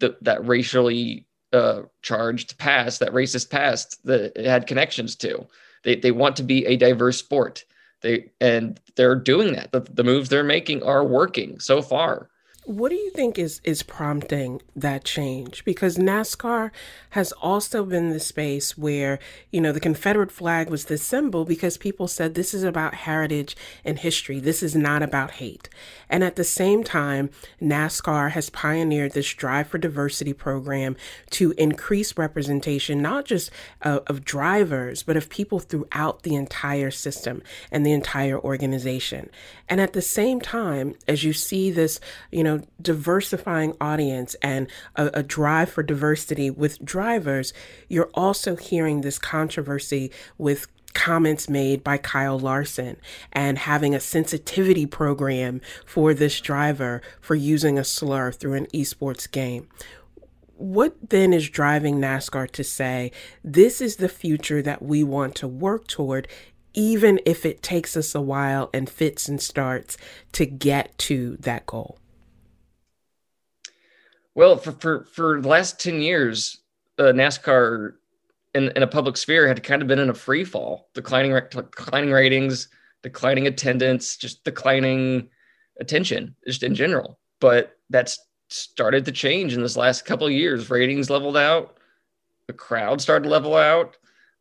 the, 0.00 0.16
that 0.22 0.44
racially 0.44 1.26
uh, 1.52 1.82
charged 2.02 2.58
past, 2.58 3.00
that 3.00 3.12
racist 3.12 3.50
past 3.50 4.04
that 4.04 4.36
it 4.36 4.44
had 4.44 4.66
connections 4.66 5.14
to. 5.16 5.46
They 5.84 5.96
they 5.96 6.10
want 6.10 6.36
to 6.36 6.42
be 6.42 6.66
a 6.66 6.76
diverse 6.76 7.18
sport. 7.18 7.64
They 8.00 8.30
and 8.40 8.80
they're 8.96 9.14
doing 9.14 9.52
that. 9.54 9.72
The, 9.72 9.80
the 9.80 10.04
moves 10.04 10.28
they're 10.28 10.44
making 10.44 10.82
are 10.82 11.04
working 11.04 11.60
so 11.60 11.80
far. 11.80 12.28
What 12.66 12.88
do 12.88 12.94
you 12.94 13.10
think 13.10 13.38
is 13.38 13.60
is 13.62 13.82
prompting 13.82 14.62
that 14.74 15.04
change? 15.04 15.66
Because 15.66 15.98
NASCAR 15.98 16.70
has 17.10 17.30
also 17.32 17.84
been 17.84 18.08
the 18.08 18.18
space 18.18 18.78
where, 18.78 19.18
you 19.50 19.60
know, 19.60 19.70
the 19.70 19.80
Confederate 19.80 20.32
flag 20.32 20.70
was 20.70 20.86
the 20.86 20.96
symbol 20.96 21.44
because 21.44 21.76
people 21.76 22.08
said 22.08 22.34
this 22.34 22.54
is 22.54 22.62
about 22.62 22.94
heritage 22.94 23.54
and 23.84 23.98
history. 23.98 24.40
This 24.40 24.62
is 24.62 24.74
not 24.74 25.02
about 25.02 25.32
hate. 25.32 25.68
And 26.08 26.24
at 26.24 26.36
the 26.36 26.44
same 26.44 26.84
time, 26.84 27.28
NASCAR 27.60 28.30
has 28.30 28.48
pioneered 28.48 29.12
this 29.12 29.34
Drive 29.34 29.68
for 29.68 29.76
Diversity 29.76 30.32
program 30.32 30.96
to 31.32 31.52
increase 31.58 32.16
representation 32.16 33.02
not 33.02 33.26
just 33.26 33.50
of 33.82 34.24
drivers, 34.24 35.02
but 35.02 35.18
of 35.18 35.28
people 35.28 35.58
throughout 35.58 36.22
the 36.22 36.34
entire 36.34 36.90
system 36.90 37.42
and 37.70 37.84
the 37.84 37.92
entire 37.92 38.38
organization. 38.38 39.28
And 39.68 39.82
at 39.82 39.92
the 39.92 40.02
same 40.02 40.40
time, 40.40 40.94
as 41.06 41.24
you 41.24 41.34
see 41.34 41.70
this, 41.70 42.00
you 42.30 42.42
know, 42.42 42.53
diversifying 42.80 43.74
audience 43.80 44.34
and 44.42 44.68
a, 44.96 45.10
a 45.14 45.22
drive 45.22 45.70
for 45.70 45.82
diversity 45.82 46.50
with 46.50 46.84
drivers, 46.84 47.52
you're 47.88 48.10
also 48.14 48.56
hearing 48.56 49.00
this 49.00 49.18
controversy 49.18 50.10
with 50.38 50.66
comments 50.94 51.48
made 51.48 51.84
by 51.84 51.98
Kyle 51.98 52.38
Larson 52.38 52.96
and 53.32 53.58
having 53.58 53.94
a 53.94 54.00
sensitivity 54.00 54.86
program 54.86 55.60
for 55.84 56.14
this 56.14 56.40
driver 56.40 57.02
for 57.20 57.34
using 57.34 57.78
a 57.78 57.84
slur 57.84 58.32
through 58.32 58.54
an 58.54 58.66
esports 58.66 59.30
game. 59.30 59.68
What 60.56 61.10
then 61.10 61.32
is 61.32 61.50
driving 61.50 61.96
NASCAR 61.96 62.50
to 62.52 62.64
say 62.64 63.10
this 63.42 63.80
is 63.80 63.96
the 63.96 64.08
future 64.08 64.62
that 64.62 64.80
we 64.82 65.02
want 65.02 65.34
to 65.36 65.48
work 65.48 65.88
toward, 65.88 66.28
even 66.72 67.20
if 67.26 67.44
it 67.44 67.62
takes 67.62 67.96
us 67.96 68.14
a 68.14 68.20
while 68.20 68.70
and 68.72 68.88
fits 68.88 69.28
and 69.28 69.42
starts 69.42 69.96
to 70.32 70.46
get 70.46 70.96
to 70.98 71.36
that 71.40 71.66
goal? 71.66 71.98
Well, 74.34 74.56
for 74.56 74.72
for 74.72 75.04
for 75.04 75.40
the 75.40 75.48
last 75.48 75.80
ten 75.80 76.00
years, 76.00 76.58
uh, 76.98 77.04
NASCAR 77.04 77.94
in, 78.54 78.70
in 78.76 78.82
a 78.82 78.86
public 78.86 79.16
sphere 79.16 79.46
had 79.46 79.62
kind 79.62 79.82
of 79.82 79.88
been 79.88 79.98
in 79.98 80.10
a 80.10 80.14
free 80.14 80.44
fall, 80.44 80.88
declining 80.94 81.32
declining 81.50 82.10
ratings, 82.10 82.68
declining 83.02 83.46
attendance, 83.46 84.16
just 84.16 84.44
declining 84.44 85.28
attention, 85.80 86.34
just 86.46 86.62
in 86.62 86.74
general. 86.74 87.18
But 87.40 87.76
that's 87.90 88.18
started 88.48 89.04
to 89.04 89.12
change 89.12 89.54
in 89.54 89.62
this 89.62 89.76
last 89.76 90.04
couple 90.04 90.26
of 90.26 90.32
years. 90.32 90.70
Ratings 90.70 91.10
leveled 91.10 91.36
out, 91.36 91.76
the 92.46 92.52
crowd 92.52 93.00
started 93.00 93.24
to 93.24 93.30
level 93.30 93.56
out, 93.56 93.96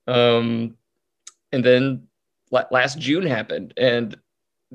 um, 0.07 0.75
and 1.51 1.63
then 1.63 2.07
last 2.51 2.99
June 2.99 3.25
happened, 3.25 3.73
and 3.77 4.15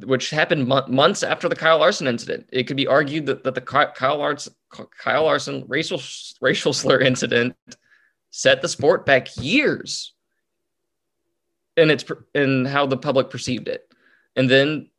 which 0.04 0.30
happened 0.30 0.66
months 0.66 1.22
after 1.22 1.48
the 1.48 1.56
Kyle 1.56 1.78
Larson 1.78 2.06
incident. 2.06 2.48
It 2.52 2.64
could 2.64 2.76
be 2.76 2.86
argued 2.86 3.26
that, 3.26 3.42
that 3.44 3.54
the 3.54 3.60
Kyle 3.60 4.18
Larson, 4.18 4.54
Kyle 4.70 5.24
Larson 5.24 5.64
racial 5.66 6.00
racial 6.40 6.72
slur 6.72 7.00
incident 7.00 7.56
set 8.30 8.62
the 8.62 8.68
sport 8.68 9.06
back 9.06 9.28
years 9.36 10.14
in 11.76 11.90
its 11.90 12.04
in 12.34 12.64
how 12.64 12.86
the 12.86 12.96
public 12.96 13.30
perceived 13.30 13.68
it. 13.68 13.90
And 14.36 14.50
then 14.50 14.90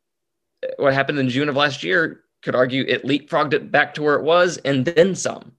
what 0.78 0.94
happened 0.94 1.18
in 1.18 1.28
June 1.28 1.48
of 1.48 1.56
last 1.56 1.82
year 1.84 2.22
could 2.42 2.54
argue 2.54 2.84
it 2.86 3.04
leapfrogged 3.04 3.52
it 3.52 3.70
back 3.70 3.94
to 3.94 4.02
where 4.02 4.16
it 4.16 4.24
was 4.24 4.56
and 4.58 4.84
then 4.84 5.14
some. 5.14 5.52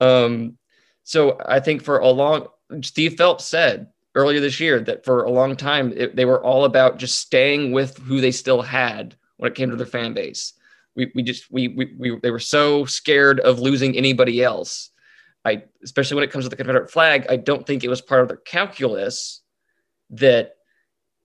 Um, 0.00 0.56
so 1.02 1.38
I 1.44 1.60
think 1.60 1.82
for 1.82 1.98
a 1.98 2.08
long, 2.08 2.48
Steve 2.82 3.16
Phelps 3.16 3.44
said 3.44 3.88
earlier 4.14 4.40
this 4.40 4.60
year 4.60 4.80
that 4.80 5.04
for 5.04 5.24
a 5.24 5.30
long 5.30 5.56
time 5.56 5.92
it, 5.96 6.16
they 6.16 6.24
were 6.24 6.42
all 6.42 6.64
about 6.64 6.98
just 6.98 7.18
staying 7.18 7.72
with 7.72 7.98
who 7.98 8.20
they 8.20 8.32
still 8.32 8.62
had 8.62 9.16
when 9.36 9.50
it 9.50 9.56
came 9.56 9.70
to 9.70 9.76
their 9.76 9.86
fan 9.86 10.14
base. 10.14 10.54
We, 10.96 11.12
we 11.14 11.22
just 11.22 11.50
we, 11.50 11.68
we, 11.68 11.94
we 11.98 12.18
they 12.22 12.30
were 12.30 12.38
so 12.38 12.84
scared 12.86 13.40
of 13.40 13.60
losing 13.60 13.96
anybody 13.96 14.42
else. 14.42 14.90
I 15.44 15.64
especially 15.84 16.16
when 16.16 16.24
it 16.24 16.30
comes 16.30 16.44
to 16.44 16.48
the 16.48 16.56
Confederate 16.56 16.90
flag, 16.90 17.26
I 17.28 17.36
don't 17.36 17.66
think 17.66 17.84
it 17.84 17.88
was 17.88 18.00
part 18.00 18.22
of 18.22 18.28
their 18.28 18.38
calculus 18.38 19.42
that 20.10 20.56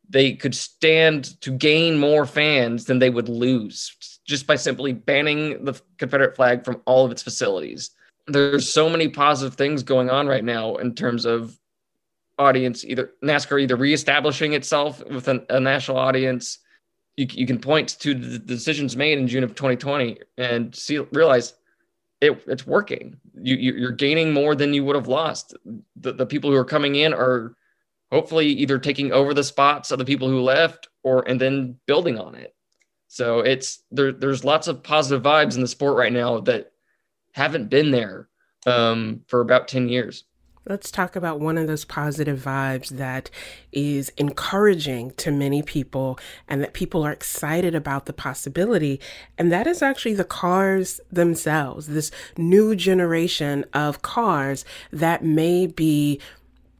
they 0.09 0.33
could 0.33 0.53
stand 0.53 1.39
to 1.41 1.51
gain 1.51 1.97
more 1.97 2.25
fans 2.25 2.85
than 2.85 2.99
they 2.99 3.09
would 3.09 3.29
lose 3.29 3.95
just 4.27 4.45
by 4.45 4.55
simply 4.55 4.93
banning 4.93 5.63
the 5.65 5.79
Confederate 5.97 6.35
flag 6.35 6.63
from 6.63 6.81
all 6.85 7.05
of 7.05 7.11
its 7.11 7.23
facilities. 7.23 7.91
There's 8.27 8.69
so 8.69 8.89
many 8.89 9.07
positive 9.07 9.55
things 9.55 9.83
going 9.83 10.09
on 10.09 10.27
right 10.27 10.43
now 10.43 10.75
in 10.75 10.93
terms 10.93 11.25
of 11.25 11.57
audience, 12.37 12.83
either 12.85 13.11
NASCAR 13.23 13.61
either 13.61 13.75
reestablishing 13.75 14.53
itself 14.53 15.03
with 15.05 15.27
an, 15.27 15.45
a 15.49 15.59
national 15.59 15.97
audience. 15.97 16.59
You, 17.17 17.27
you 17.29 17.45
can 17.45 17.59
point 17.59 17.99
to 17.99 18.13
the 18.13 18.39
decisions 18.39 18.95
made 18.95 19.17
in 19.17 19.27
June 19.27 19.43
of 19.43 19.55
2020 19.55 20.19
and 20.37 20.73
see 20.73 20.97
realize 21.11 21.53
it, 22.21 22.41
it's 22.47 22.67
working. 22.67 23.17
You, 23.41 23.55
you 23.55 23.87
are 23.87 23.91
gaining 23.91 24.31
more 24.31 24.55
than 24.55 24.73
you 24.73 24.85
would 24.85 24.95
have 24.95 25.07
lost. 25.07 25.55
The, 25.95 26.13
the 26.13 26.25
people 26.25 26.49
who 26.49 26.55
are 26.55 26.65
coming 26.65 26.95
in 26.95 27.13
are 27.13 27.55
hopefully 28.11 28.47
either 28.47 28.77
taking 28.77 29.11
over 29.11 29.33
the 29.33 29.43
spots 29.43 29.91
of 29.91 29.97
the 29.97 30.05
people 30.05 30.29
who 30.29 30.41
left 30.41 30.87
or 31.03 31.27
and 31.27 31.41
then 31.41 31.77
building 31.87 32.19
on 32.19 32.35
it. 32.35 32.55
So 33.07 33.39
it's 33.39 33.83
there. 33.91 34.11
There's 34.11 34.45
lots 34.45 34.67
of 34.67 34.83
positive 34.83 35.23
vibes 35.23 35.55
in 35.55 35.61
the 35.61 35.67
sport 35.67 35.97
right 35.97 36.13
now 36.13 36.39
that 36.41 36.71
haven't 37.33 37.69
been 37.69 37.91
there 37.91 38.29
um, 38.65 39.21
for 39.27 39.41
about 39.41 39.67
10 39.67 39.89
years. 39.89 40.23
Let's 40.67 40.91
talk 40.91 41.15
about 41.15 41.39
one 41.39 41.57
of 41.57 41.65
those 41.65 41.85
positive 41.85 42.39
vibes 42.39 42.89
that 42.89 43.31
is 43.71 44.09
encouraging 44.15 45.11
to 45.17 45.31
many 45.31 45.63
people 45.63 46.19
and 46.47 46.61
that 46.61 46.73
people 46.73 47.03
are 47.03 47.11
excited 47.11 47.73
about 47.73 48.05
the 48.05 48.13
possibility. 48.13 48.99
And 49.39 49.51
that 49.51 49.65
is 49.65 49.81
actually 49.81 50.13
the 50.13 50.23
cars 50.23 51.01
themselves, 51.11 51.87
this 51.87 52.11
new 52.37 52.75
generation 52.75 53.65
of 53.73 54.03
cars 54.03 54.63
that 54.91 55.23
may 55.23 55.65
be 55.65 56.19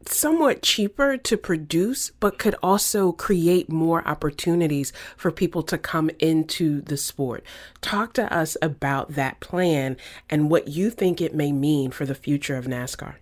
somewhat 0.06 0.62
cheaper 0.62 1.18
to 1.18 1.36
produce, 1.36 2.12
but 2.20 2.38
could 2.38 2.56
also 2.62 3.12
create 3.12 3.72
more 3.72 4.08
opportunities 4.08 4.94
for 5.18 5.32
people 5.32 5.64
to 5.64 5.80
come 5.80 6.12
into 6.20 6.82
the 6.82 6.98
sport. 6.98 7.44
Talk 7.82 8.14
to 8.14 8.32
us 8.32 8.56
about 8.62 9.14
that 9.14 9.40
plan 9.40 9.98
and 10.30 10.52
what 10.52 10.68
you 10.68 10.92
think 10.92 11.20
it 11.20 11.34
may 11.34 11.52
mean 11.52 11.90
for 11.90 12.06
the 12.06 12.14
future 12.14 12.58
of 12.58 12.66
NASCAR. 12.66 13.16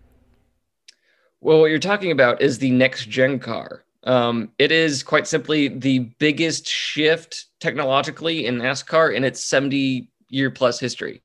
Well, 1.42 1.60
what 1.60 1.70
you're 1.70 1.80
talking 1.80 2.12
about 2.12 2.42
is 2.42 2.58
the 2.58 2.72
next 2.72 3.10
gen 3.10 3.40
car. 3.40 3.84
Um, 4.04 4.52
it 4.58 4.72
is 4.72 5.04
quite 5.04 5.28
simply 5.28 5.68
the 5.68 6.00
biggest 6.20 6.68
shift 6.68 7.46
technologically 7.60 8.46
in 8.46 8.58
NASCAR 8.58 9.14
in 9.16 9.24
its 9.24 9.44
70 9.44 10.10
year 10.30 10.52
plus 10.52 10.80
history. 10.80 11.22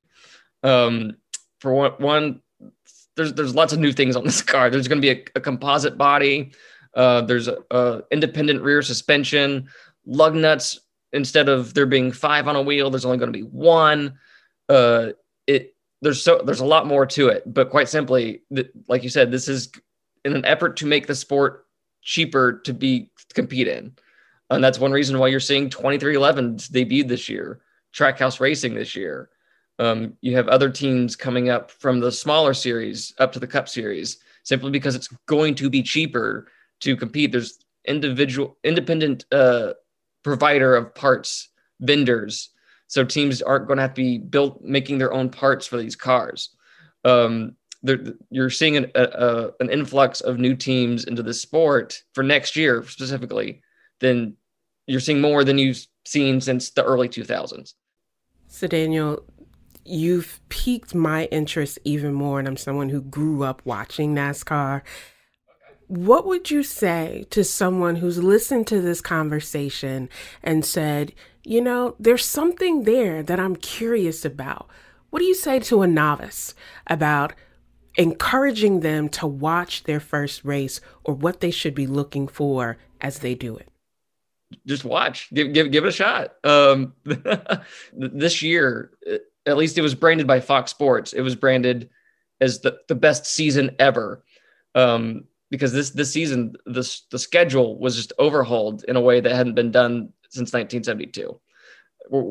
Um, 0.63 1.17
for 1.61 1.73
one, 1.73 1.93
one, 1.99 2.41
there's 3.17 3.33
there's 3.35 3.55
lots 3.55 3.73
of 3.73 3.79
new 3.79 3.93
things 3.93 4.17
on 4.17 4.25
this 4.25 4.43
car. 4.53 4.71
There's 4.71 4.89
going 4.89 5.01
to 5.01 5.15
be 5.15 5.21
a, 5.21 5.25
a, 5.37 5.41
composite 5.41 5.97
body. 5.97 6.53
Uh, 6.95 7.23
there's 7.23 7.49
a, 7.49 8.03
independent 8.11 8.63
rear 8.63 8.83
suspension. 8.83 9.69
Lug 10.07 10.35
nuts 10.35 10.81
instead 11.13 11.49
of 11.49 11.75
there 11.75 11.87
being 11.87 12.13
five 12.13 12.49
on 12.49 12.57
a 12.57 12.63
wheel, 12.63 12.91
there's 12.91 13.05
only 13.05 13.19
going 13.19 13.33
to 13.33 13.39
be 13.39 13.45
one. 13.45 14.19
Uh, 14.69 15.11
it 15.47 15.75
there's 16.03 16.23
so 16.23 16.43
there's 16.45 16.61
a 16.61 16.67
lot 16.67 16.87
more 16.87 17.07
to 17.07 17.29
it, 17.29 17.43
but 17.47 17.71
quite 17.71 17.89
simply, 17.89 18.43
th- 18.55 18.71
like 18.89 19.03
you 19.03 19.09
said, 19.09 19.31
this 19.31 19.49
is 19.49 19.71
in 20.25 20.35
an 20.35 20.45
effort 20.45 20.77
to 20.79 20.87
make 20.87 21.07
the 21.07 21.15
sport 21.15 21.67
cheaper 22.03 22.61
to 22.65 22.73
be 22.73 23.11
compete 23.35 23.69
in. 23.69 23.93
And 24.51 24.63
that's 24.63 24.79
one 24.79 24.93
reason 24.93 25.19
why 25.19 25.29
you're 25.29 25.41
seeing 25.41 25.71
23XI's 25.71 26.69
debuted 26.69 27.09
this 27.09 27.29
year, 27.29 27.61
Trackhouse 27.95 28.41
Racing 28.41 28.75
this 28.75 28.95
year. 28.95 29.31
Um, 29.79 30.15
you 30.21 30.37
have 30.37 30.49
other 30.49 30.71
teams 30.71 31.17
coming 31.17 31.49
up 31.49 31.71
from 31.71 31.99
the 32.01 32.13
smaller 32.13 32.55
series 32.55 33.13
up 33.19 33.33
to 33.33 33.41
the 33.41 33.47
Cup 33.47 33.69
Series 33.69 34.19
simply 34.45 34.71
because 34.71 34.95
it's 34.95 35.09
going 35.27 35.55
to 35.57 35.69
be 35.69 35.83
cheaper 35.83 36.47
to 36.81 36.97
compete. 36.97 37.33
There's 37.33 37.59
individual, 37.85 38.57
independent 38.63 39.25
uh, 39.33 39.73
provider 40.23 40.77
of 40.77 40.95
parts 40.95 41.49
vendors, 41.81 42.51
so 42.87 43.05
teams 43.05 43.43
aren't 43.43 43.67
going 43.67 43.79
to 43.79 43.83
have 43.83 43.95
to 43.95 44.03
be 44.03 44.19
built 44.19 44.63
making 44.63 44.99
their 44.99 45.13
own 45.13 45.29
parts 45.29 45.67
for 45.67 45.77
these 45.77 45.97
cars. 45.97 46.51
Um, 47.05 47.57
you're 48.31 48.51
seeing 48.51 48.77
an, 48.77 48.91
a, 48.95 49.51
an 49.61 49.71
influx 49.71 50.21
of 50.21 50.39
new 50.39 50.55
teams 50.55 51.05
into 51.05 51.23
the 51.23 51.35
sport 51.35 52.03
for 52.15 52.25
next 52.25 52.57
year 52.57 52.85
specifically, 52.85 53.63
then 54.01 54.37
you're 54.87 55.01
seeing 55.01 55.21
more 55.21 55.45
than 55.45 55.59
you've 55.59 55.87
seen 56.07 56.41
since 56.41 56.71
the 56.71 56.85
early 56.85 57.09
2000s. 57.09 57.75
So, 58.49 58.67
Daniel, 58.67 59.25
you've 59.85 60.41
piqued 60.49 60.95
my 60.95 61.25
interest 61.27 61.79
even 61.85 62.15
more, 62.15 62.39
and 62.39 62.49
I'm 62.49 62.57
someone 62.57 62.89
who 62.89 63.03
grew 63.03 63.43
up 63.43 63.63
watching 63.65 64.15
NASCAR. 64.15 64.83
What 65.87 66.27
would 66.27 66.51
you 66.51 66.63
say 66.63 67.27
to 67.31 67.45
someone 67.45 67.97
who's 67.97 68.23
listened 68.23 68.67
to 68.69 68.81
this 68.81 69.01
conversation 69.01 70.09
and 70.43 70.65
said, 70.65 71.13
you 71.45 71.61
know, 71.61 71.95
there's 71.99 72.25
something 72.25 72.85
there 72.85 73.23
that 73.23 73.39
I'm 73.39 73.57
curious 73.57 74.25
about? 74.25 74.69
What 75.11 75.19
do 75.19 75.27
you 75.27 75.35
say 75.35 75.59
to 75.61 75.83
a 75.83 75.87
novice 75.87 76.55
about 76.87 77.35
encouraging 77.97 78.81
them 78.81 79.09
to 79.09 79.27
watch 79.27 79.85
their 79.85 80.01
first 80.01 80.45
race 80.45 80.81
or 81.05 81.15
what 81.15 81.41
they 81.41 81.51
should 81.51 81.75
be 81.75 81.87
looking 81.87 82.29
for 82.29 82.77
as 83.01 83.21
they 83.21 83.35
do 83.35 83.57
it? 83.57 83.69
Just 84.67 84.85
watch, 84.85 85.29
give 85.35 85.53
give 85.53 85.73
give 85.73 85.85
it 85.85 85.89
a 85.89 85.93
shot. 85.93 86.35
Um, 86.45 86.95
this 87.93 88.41
year, 88.41 88.93
at 89.47 89.57
least 89.57 89.79
it 89.79 89.83
was 89.83 89.95
branded 89.95 90.27
by 90.27 90.41
Fox 90.41 90.71
Sports. 90.71 91.13
It 91.13 91.23
was 91.23 91.35
branded 91.35 91.91
as 92.41 92.61
the, 92.61 92.79
the 92.89 92.95
best 92.95 93.27
season 93.27 93.75
ever. 93.79 94.25
Um, 94.75 95.25
because 95.51 95.73
this 95.73 95.91
this 95.91 96.13
season 96.13 96.55
the 96.67 97.01
the 97.11 97.19
schedule 97.19 97.79
was 97.79 97.95
just 97.97 98.13
overhauled 98.19 98.85
in 98.89 98.97
a 98.97 99.01
way 99.01 99.21
that 99.21 99.35
hadn't 99.35 99.55
been 99.55 99.71
done 99.71 100.13
since 100.29 100.53
1972. 100.53 101.41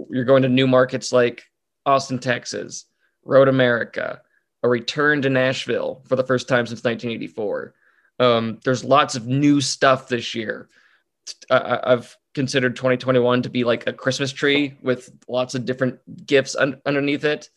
You're 0.09 0.25
going 0.25 0.43
to 0.43 0.49
new 0.49 0.67
markets 0.67 1.11
like 1.13 1.43
Austin, 1.85 2.19
Texas, 2.19 2.85
Road 3.23 3.47
America, 3.47 4.21
a 4.63 4.69
return 4.69 5.21
to 5.21 5.29
Nashville 5.29 6.01
for 6.07 6.15
the 6.15 6.23
first 6.23 6.47
time 6.47 6.65
since 6.65 6.83
1984. 6.83 7.73
Um, 8.19 8.59
there's 8.63 8.83
lots 8.83 9.15
of 9.15 9.27
new 9.27 9.59
stuff 9.61 10.07
this 10.07 10.33
year. 10.33 10.69
I, 11.49 11.79
have 11.85 12.15
considered 12.33 12.75
2021 12.75 13.43
to 13.43 13.49
be 13.49 13.63
like 13.63 13.87
a 13.87 13.93
Christmas 13.93 14.31
tree 14.31 14.75
with 14.81 15.11
lots 15.27 15.55
of 15.55 15.65
different 15.65 15.99
gifts 16.25 16.55
un- 16.55 16.81
underneath 16.85 17.23
it. 17.23 17.49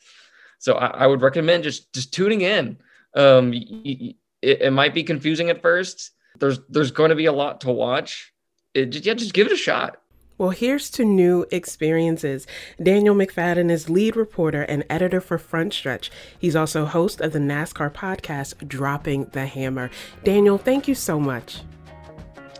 So 0.58 0.74
I, 0.74 0.86
I, 0.86 1.06
would 1.06 1.22
recommend 1.22 1.64
just 1.64 1.92
just 1.92 2.12
tuning 2.12 2.42
in. 2.42 2.78
Um, 3.14 3.52
it, 3.54 4.16
it, 4.42 4.72
might 4.72 4.94
be 4.94 5.02
confusing 5.02 5.50
at 5.50 5.62
first. 5.62 6.12
There's 6.38 6.60
there's 6.68 6.90
going 6.90 7.10
to 7.10 7.16
be 7.16 7.26
a 7.26 7.32
lot 7.32 7.62
to 7.62 7.72
watch. 7.72 8.32
It, 8.74 9.04
yeah, 9.04 9.14
just 9.14 9.34
give 9.34 9.46
it 9.46 9.52
a 9.52 9.56
shot. 9.56 10.00
Well, 10.38 10.50
here's 10.50 10.90
to 10.90 11.04
new 11.04 11.46
experiences. 11.50 12.46
Daniel 12.82 13.14
McFadden 13.14 13.70
is 13.70 13.88
lead 13.88 14.16
reporter 14.16 14.62
and 14.62 14.84
editor 14.90 15.22
for 15.22 15.38
Frontstretch. 15.38 16.10
He's 16.38 16.54
also 16.54 16.84
host 16.84 17.22
of 17.22 17.32
the 17.32 17.38
NASCAR 17.38 17.90
podcast, 17.90 18.68
Dropping 18.68 19.30
the 19.32 19.46
Hammer. 19.46 19.88
Daniel, 20.24 20.58
thank 20.58 20.88
you 20.88 20.94
so 20.94 21.18
much. 21.18 21.62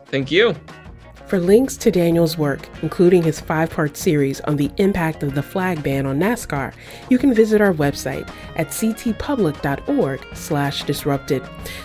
Thank 0.07 0.31
you. 0.31 0.55
For 1.27 1.39
links 1.39 1.77
to 1.79 1.91
Daniel's 1.91 2.39
work, 2.39 2.67
including 2.81 3.23
his 3.23 3.41
five 3.41 3.69
part 3.69 3.97
series 3.97 4.41
on 4.43 4.57
the 4.57 4.71
impact 4.79 5.23
of 5.23 5.35
the 5.35 5.43
flag 5.43 5.83
ban 5.83 6.07
on 6.07 6.19
NASCAR, 6.19 6.73
you 7.11 7.19
can 7.19 7.35
visit 7.35 7.61
our 7.61 7.75
website 7.75 8.31
at 8.55 8.69
ctpublic.org 8.69 10.27
slash 10.35 10.85
disrupted. 10.85 11.43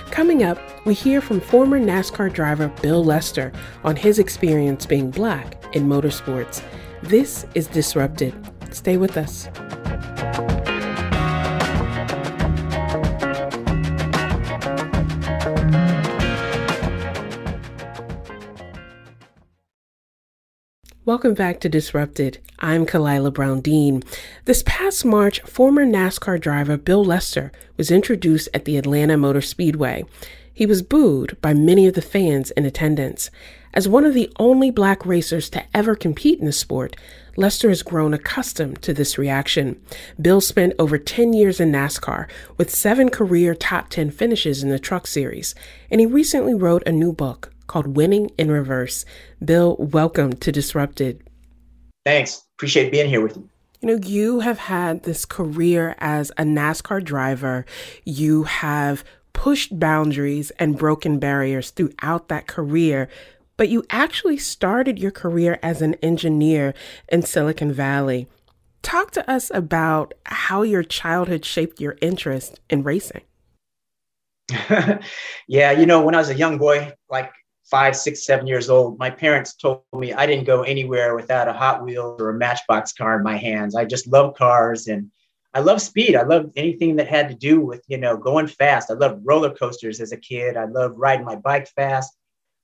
Coming 0.09 0.43
up, 0.43 0.57
we 0.85 0.93
hear 0.93 1.19
from 1.19 1.41
former 1.41 1.79
NASCAR 1.81 2.31
driver 2.31 2.69
Bill 2.81 3.03
Lester 3.03 3.51
on 3.83 3.97
his 3.97 4.19
experience 4.19 4.85
being 4.85 5.11
black 5.11 5.60
in 5.73 5.87
motorsports. 5.87 6.61
This 7.01 7.45
is 7.55 7.67
Disrupted. 7.67 8.33
Stay 8.71 8.97
with 8.97 9.17
us. 9.17 9.49
Welcome 21.03 21.33
back 21.33 21.59
to 21.61 21.67
Disrupted. 21.67 22.37
I'm 22.59 22.85
Khalilah 22.85 23.33
Brown-Dean. 23.33 24.03
This 24.45 24.63
past 24.65 25.03
March, 25.03 25.41
former 25.41 25.83
NASCAR 25.83 26.39
driver 26.39 26.77
Bill 26.77 27.03
Lester 27.03 27.51
was 27.75 27.89
introduced 27.91 28.47
at 28.53 28.65
the 28.65 28.77
Atlanta 28.77 29.17
Motor 29.17 29.41
Speedway. 29.41 30.05
He 30.53 30.65
was 30.67 30.83
booed 30.83 31.41
by 31.41 31.55
many 31.55 31.87
of 31.87 31.95
the 31.95 32.01
fans 32.03 32.51
in 32.51 32.65
attendance. 32.65 33.31
As 33.73 33.87
one 33.87 34.05
of 34.05 34.13
the 34.13 34.31
only 34.37 34.69
black 34.69 35.05
racers 35.05 35.49
to 35.51 35.63
ever 35.73 35.95
compete 35.95 36.39
in 36.39 36.45
the 36.45 36.51
sport, 36.51 36.97
Lester 37.37 37.69
has 37.69 37.83
grown 37.83 38.13
accustomed 38.13 38.81
to 38.81 38.93
this 38.93 39.17
reaction. 39.17 39.81
Bill 40.21 40.41
spent 40.41 40.73
over 40.77 40.97
10 40.97 41.31
years 41.31 41.59
in 41.61 41.71
NASCAR 41.71 42.27
with 42.57 42.69
seven 42.69 43.09
career 43.09 43.55
top 43.55 43.89
10 43.89 44.11
finishes 44.11 44.61
in 44.61 44.69
the 44.69 44.79
Truck 44.79 45.07
Series, 45.07 45.55
and 45.89 46.01
he 46.01 46.05
recently 46.05 46.53
wrote 46.53 46.83
a 46.85 46.91
new 46.91 47.13
book 47.13 47.53
called 47.67 47.95
Winning 47.95 48.29
in 48.37 48.51
Reverse. 48.51 49.05
Bill, 49.43 49.77
welcome 49.79 50.33
to 50.33 50.51
Disrupted. 50.51 51.23
Thanks. 52.05 52.43
Appreciate 52.57 52.91
being 52.91 53.07
here 53.07 53.21
with 53.21 53.37
you. 53.37 53.49
You 53.79 53.87
know, 53.87 54.05
you 54.05 54.41
have 54.41 54.59
had 54.59 55.03
this 55.03 55.23
career 55.23 55.95
as 55.99 56.31
a 56.31 56.43
NASCAR 56.43 57.03
driver. 57.03 57.65
You 58.03 58.43
have 58.43 59.05
pushed 59.33 59.79
boundaries 59.79 60.51
and 60.59 60.77
broken 60.77 61.17
barriers 61.17 61.71
throughout 61.71 62.27
that 62.27 62.45
career, 62.45 63.07
but 63.61 63.69
you 63.69 63.85
actually 63.91 64.37
started 64.37 64.97
your 64.97 65.11
career 65.11 65.59
as 65.61 65.83
an 65.83 65.93
engineer 66.01 66.73
in 67.09 67.21
Silicon 67.21 67.71
Valley. 67.71 68.27
Talk 68.81 69.11
to 69.11 69.29
us 69.29 69.51
about 69.53 70.15
how 70.25 70.63
your 70.63 70.81
childhood 70.81 71.45
shaped 71.45 71.79
your 71.79 71.95
interest 72.01 72.59
in 72.71 72.81
racing. 72.81 73.21
yeah, 75.47 75.69
you 75.73 75.85
know, 75.85 76.03
when 76.03 76.15
I 76.15 76.17
was 76.17 76.31
a 76.31 76.35
young 76.35 76.57
boy, 76.57 76.91
like 77.07 77.31
five, 77.69 77.95
six, 77.95 78.25
seven 78.25 78.47
years 78.47 78.67
old, 78.67 78.97
my 78.97 79.11
parents 79.11 79.53
told 79.53 79.83
me 79.93 80.11
I 80.11 80.25
didn't 80.25 80.45
go 80.45 80.63
anywhere 80.63 81.15
without 81.15 81.47
a 81.47 81.53
Hot 81.53 81.83
Wheels 81.83 82.19
or 82.19 82.31
a 82.31 82.39
Matchbox 82.39 82.93
car 82.93 83.17
in 83.17 83.23
my 83.23 83.37
hands. 83.37 83.75
I 83.75 83.85
just 83.85 84.07
love 84.07 84.33
cars 84.33 84.87
and 84.87 85.11
I 85.53 85.59
love 85.59 85.83
speed. 85.83 86.15
I 86.15 86.23
love 86.23 86.49
anything 86.55 86.95
that 86.95 87.07
had 87.07 87.29
to 87.29 87.35
do 87.35 87.61
with, 87.61 87.83
you 87.87 87.99
know, 87.99 88.17
going 88.17 88.47
fast. 88.47 88.89
I 88.89 88.95
loved 88.95 89.21
roller 89.23 89.53
coasters 89.53 90.01
as 90.01 90.13
a 90.13 90.17
kid. 90.17 90.57
I 90.57 90.65
loved 90.65 90.97
riding 90.97 91.25
my 91.25 91.35
bike 91.35 91.67
fast, 91.75 92.17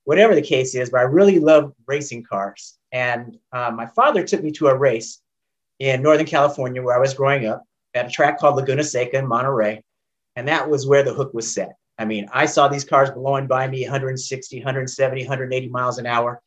whatever 0.08 0.34
the 0.34 0.40
case 0.40 0.74
is, 0.74 0.88
but 0.88 1.00
I 1.00 1.02
really 1.02 1.38
love 1.38 1.74
racing 1.86 2.24
cars. 2.24 2.78
And 2.92 3.36
uh, 3.52 3.70
my 3.70 3.84
father 3.84 4.24
took 4.24 4.42
me 4.42 4.50
to 4.52 4.68
a 4.68 4.74
race 4.74 5.20
in 5.80 6.00
Northern 6.00 6.24
California 6.24 6.82
where 6.82 6.96
I 6.96 6.98
was 6.98 7.12
growing 7.12 7.46
up 7.46 7.62
at 7.92 8.06
a 8.06 8.10
track 8.10 8.38
called 8.38 8.56
Laguna 8.56 8.84
Seca 8.84 9.18
in 9.18 9.28
Monterey. 9.28 9.84
And 10.34 10.48
that 10.48 10.70
was 10.70 10.86
where 10.86 11.02
the 11.02 11.12
hook 11.12 11.34
was 11.34 11.52
set. 11.52 11.76
I 11.98 12.06
mean, 12.06 12.26
I 12.32 12.46
saw 12.46 12.68
these 12.68 12.84
cars 12.84 13.10
blowing 13.10 13.46
by 13.46 13.68
me 13.68 13.82
160, 13.82 14.56
170, 14.56 15.24
180 15.24 15.68
miles 15.68 15.98
an 15.98 16.06
hour. 16.06 16.40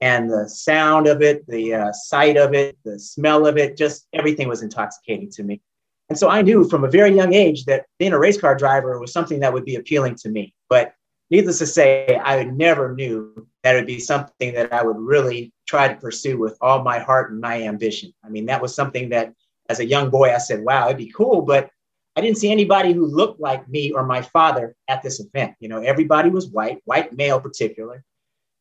And 0.00 0.30
the 0.30 0.48
sound 0.48 1.06
of 1.06 1.20
it, 1.20 1.46
the 1.46 1.74
uh, 1.74 1.92
sight 1.92 2.38
of 2.38 2.54
it, 2.54 2.78
the 2.82 2.98
smell 2.98 3.46
of 3.46 3.58
it, 3.58 3.76
just 3.76 4.06
everything 4.14 4.48
was 4.48 4.62
intoxicating 4.62 5.30
to 5.32 5.42
me. 5.42 5.60
And 6.08 6.18
so 6.18 6.30
I 6.30 6.40
knew 6.40 6.66
from 6.66 6.84
a 6.84 6.90
very 6.90 7.14
young 7.14 7.34
age 7.34 7.66
that 7.66 7.84
being 7.98 8.14
a 8.14 8.18
race 8.18 8.40
car 8.40 8.56
driver 8.56 8.98
was 8.98 9.12
something 9.12 9.40
that 9.40 9.52
would 9.52 9.66
be 9.66 9.74
appealing 9.74 10.14
to 10.22 10.30
me. 10.30 10.54
But 10.70 10.94
needless 11.32 11.58
to 11.58 11.66
say, 11.66 12.20
I 12.22 12.44
never 12.44 12.94
knew 12.94 13.46
that 13.62 13.74
it 13.74 13.78
would 13.78 13.86
be 13.86 13.98
something 13.98 14.52
that 14.52 14.70
I 14.70 14.84
would 14.84 14.98
really 14.98 15.50
try 15.66 15.88
to 15.88 15.98
pursue 15.98 16.38
with 16.38 16.58
all 16.60 16.82
my 16.82 16.98
heart 16.98 17.32
and 17.32 17.40
my 17.40 17.62
ambition. 17.62 18.12
I 18.22 18.28
mean, 18.28 18.46
that 18.46 18.60
was 18.60 18.74
something 18.74 19.08
that 19.08 19.32
as 19.70 19.80
a 19.80 19.86
young 19.86 20.10
boy, 20.10 20.34
I 20.34 20.38
said, 20.38 20.62
wow, 20.62 20.86
it'd 20.86 20.98
be 20.98 21.10
cool. 21.10 21.40
But 21.40 21.70
I 22.14 22.20
didn't 22.20 22.36
see 22.36 22.52
anybody 22.52 22.92
who 22.92 23.06
looked 23.06 23.40
like 23.40 23.66
me 23.66 23.92
or 23.92 24.04
my 24.04 24.20
father 24.20 24.76
at 24.88 25.02
this 25.02 25.20
event. 25.20 25.54
You 25.58 25.70
know, 25.70 25.80
everybody 25.80 26.28
was 26.28 26.48
white, 26.48 26.82
white 26.84 27.16
male 27.16 27.40
particular. 27.40 28.04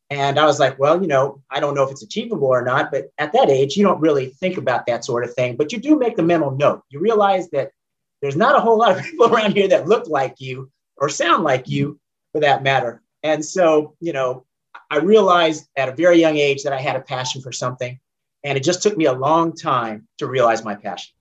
And 0.10 0.39
I 0.39 0.45
was 0.45 0.60
like, 0.60 0.79
well, 0.79 1.01
you 1.01 1.07
know, 1.10 1.41
I 1.49 1.60
don't 1.60 1.75
know 1.75 1.84
if 1.84 1.91
it's 1.91 2.03
achievable 2.03 2.47
or 2.47 2.63
not, 2.63 2.89
but 2.89 3.07
at 3.17 3.34
that 3.34 3.49
age, 3.49 3.75
you 3.75 3.84
don't 3.84 3.99
really 3.99 4.27
think 4.27 4.57
about 4.57 4.86
that 4.86 5.03
sort 5.03 5.25
of 5.25 5.34
thing. 5.34 5.57
But 5.57 5.73
you 5.73 5.77
do 5.77 5.99
make 5.99 6.15
the 6.15 6.23
mental 6.23 6.51
note. 6.51 6.84
You 6.89 6.99
realize 6.99 7.49
that 7.49 7.71
there's 8.21 8.38
not 8.38 8.55
a 8.55 8.62
whole 8.62 8.77
lot 8.77 8.97
of 8.97 9.03
people 9.03 9.27
around 9.27 9.53
here 9.57 9.67
that 9.67 9.89
look 9.89 10.07
like 10.07 10.36
you 10.39 10.71
or 10.95 11.10
sound 11.10 11.43
like 11.43 11.67
you 11.67 11.99
for 12.32 12.41
that 12.41 12.63
matter. 12.63 13.02
And 13.24 13.44
so, 13.44 13.96
you 14.00 14.13
know, 14.13 14.46
I 14.89 14.98
realized 14.98 15.67
at 15.76 15.89
a 15.89 15.96
very 15.96 16.20
young 16.20 16.38
age 16.38 16.63
that 16.63 16.74
I 16.74 16.80
had 16.80 16.96
a 16.96 17.02
passion 17.02 17.41
for 17.41 17.52
something. 17.52 18.00
And 18.44 18.58
it 18.58 18.63
just 18.63 18.82
took 18.82 18.98
me 18.98 19.06
a 19.06 19.13
long 19.13 19.56
time 19.56 20.08
to 20.17 20.28
realize 20.28 20.63
my 20.63 20.76
passion. 20.76 21.13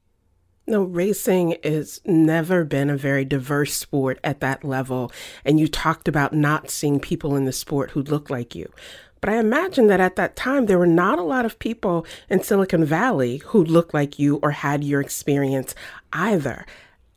No, 0.66 0.82
racing 0.82 1.56
has 1.64 2.00
never 2.04 2.64
been 2.64 2.90
a 2.90 2.96
very 2.96 3.24
diverse 3.24 3.74
sport 3.74 4.18
at 4.22 4.40
that 4.40 4.64
level. 4.64 5.10
And 5.44 5.58
you 5.58 5.68
talked 5.68 6.08
about 6.08 6.32
not 6.32 6.70
seeing 6.70 7.00
people 7.00 7.36
in 7.36 7.44
the 7.44 7.52
sport 7.52 7.90
who 7.90 8.02
look 8.02 8.30
like 8.30 8.54
you. 8.54 8.72
But 9.20 9.30
I 9.30 9.38
imagine 9.38 9.88
that 9.88 10.00
at 10.00 10.16
that 10.16 10.36
time, 10.36 10.66
there 10.66 10.78
were 10.78 10.86
not 10.86 11.18
a 11.18 11.22
lot 11.22 11.44
of 11.44 11.58
people 11.58 12.06
in 12.30 12.42
Silicon 12.42 12.84
Valley 12.84 13.38
who 13.38 13.62
looked 13.62 13.92
like 13.92 14.18
you 14.18 14.36
or 14.42 14.52
had 14.52 14.82
your 14.82 15.00
experience 15.00 15.74
either. 16.12 16.64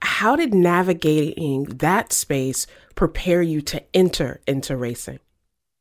How 0.02 0.36
did 0.36 0.54
navigating 0.54 1.64
that 1.64 2.12
space 2.12 2.68
prepare 2.96 3.42
you 3.42 3.62
to 3.62 3.84
enter 3.94 4.42
into 4.48 4.78
racing? 4.78 5.20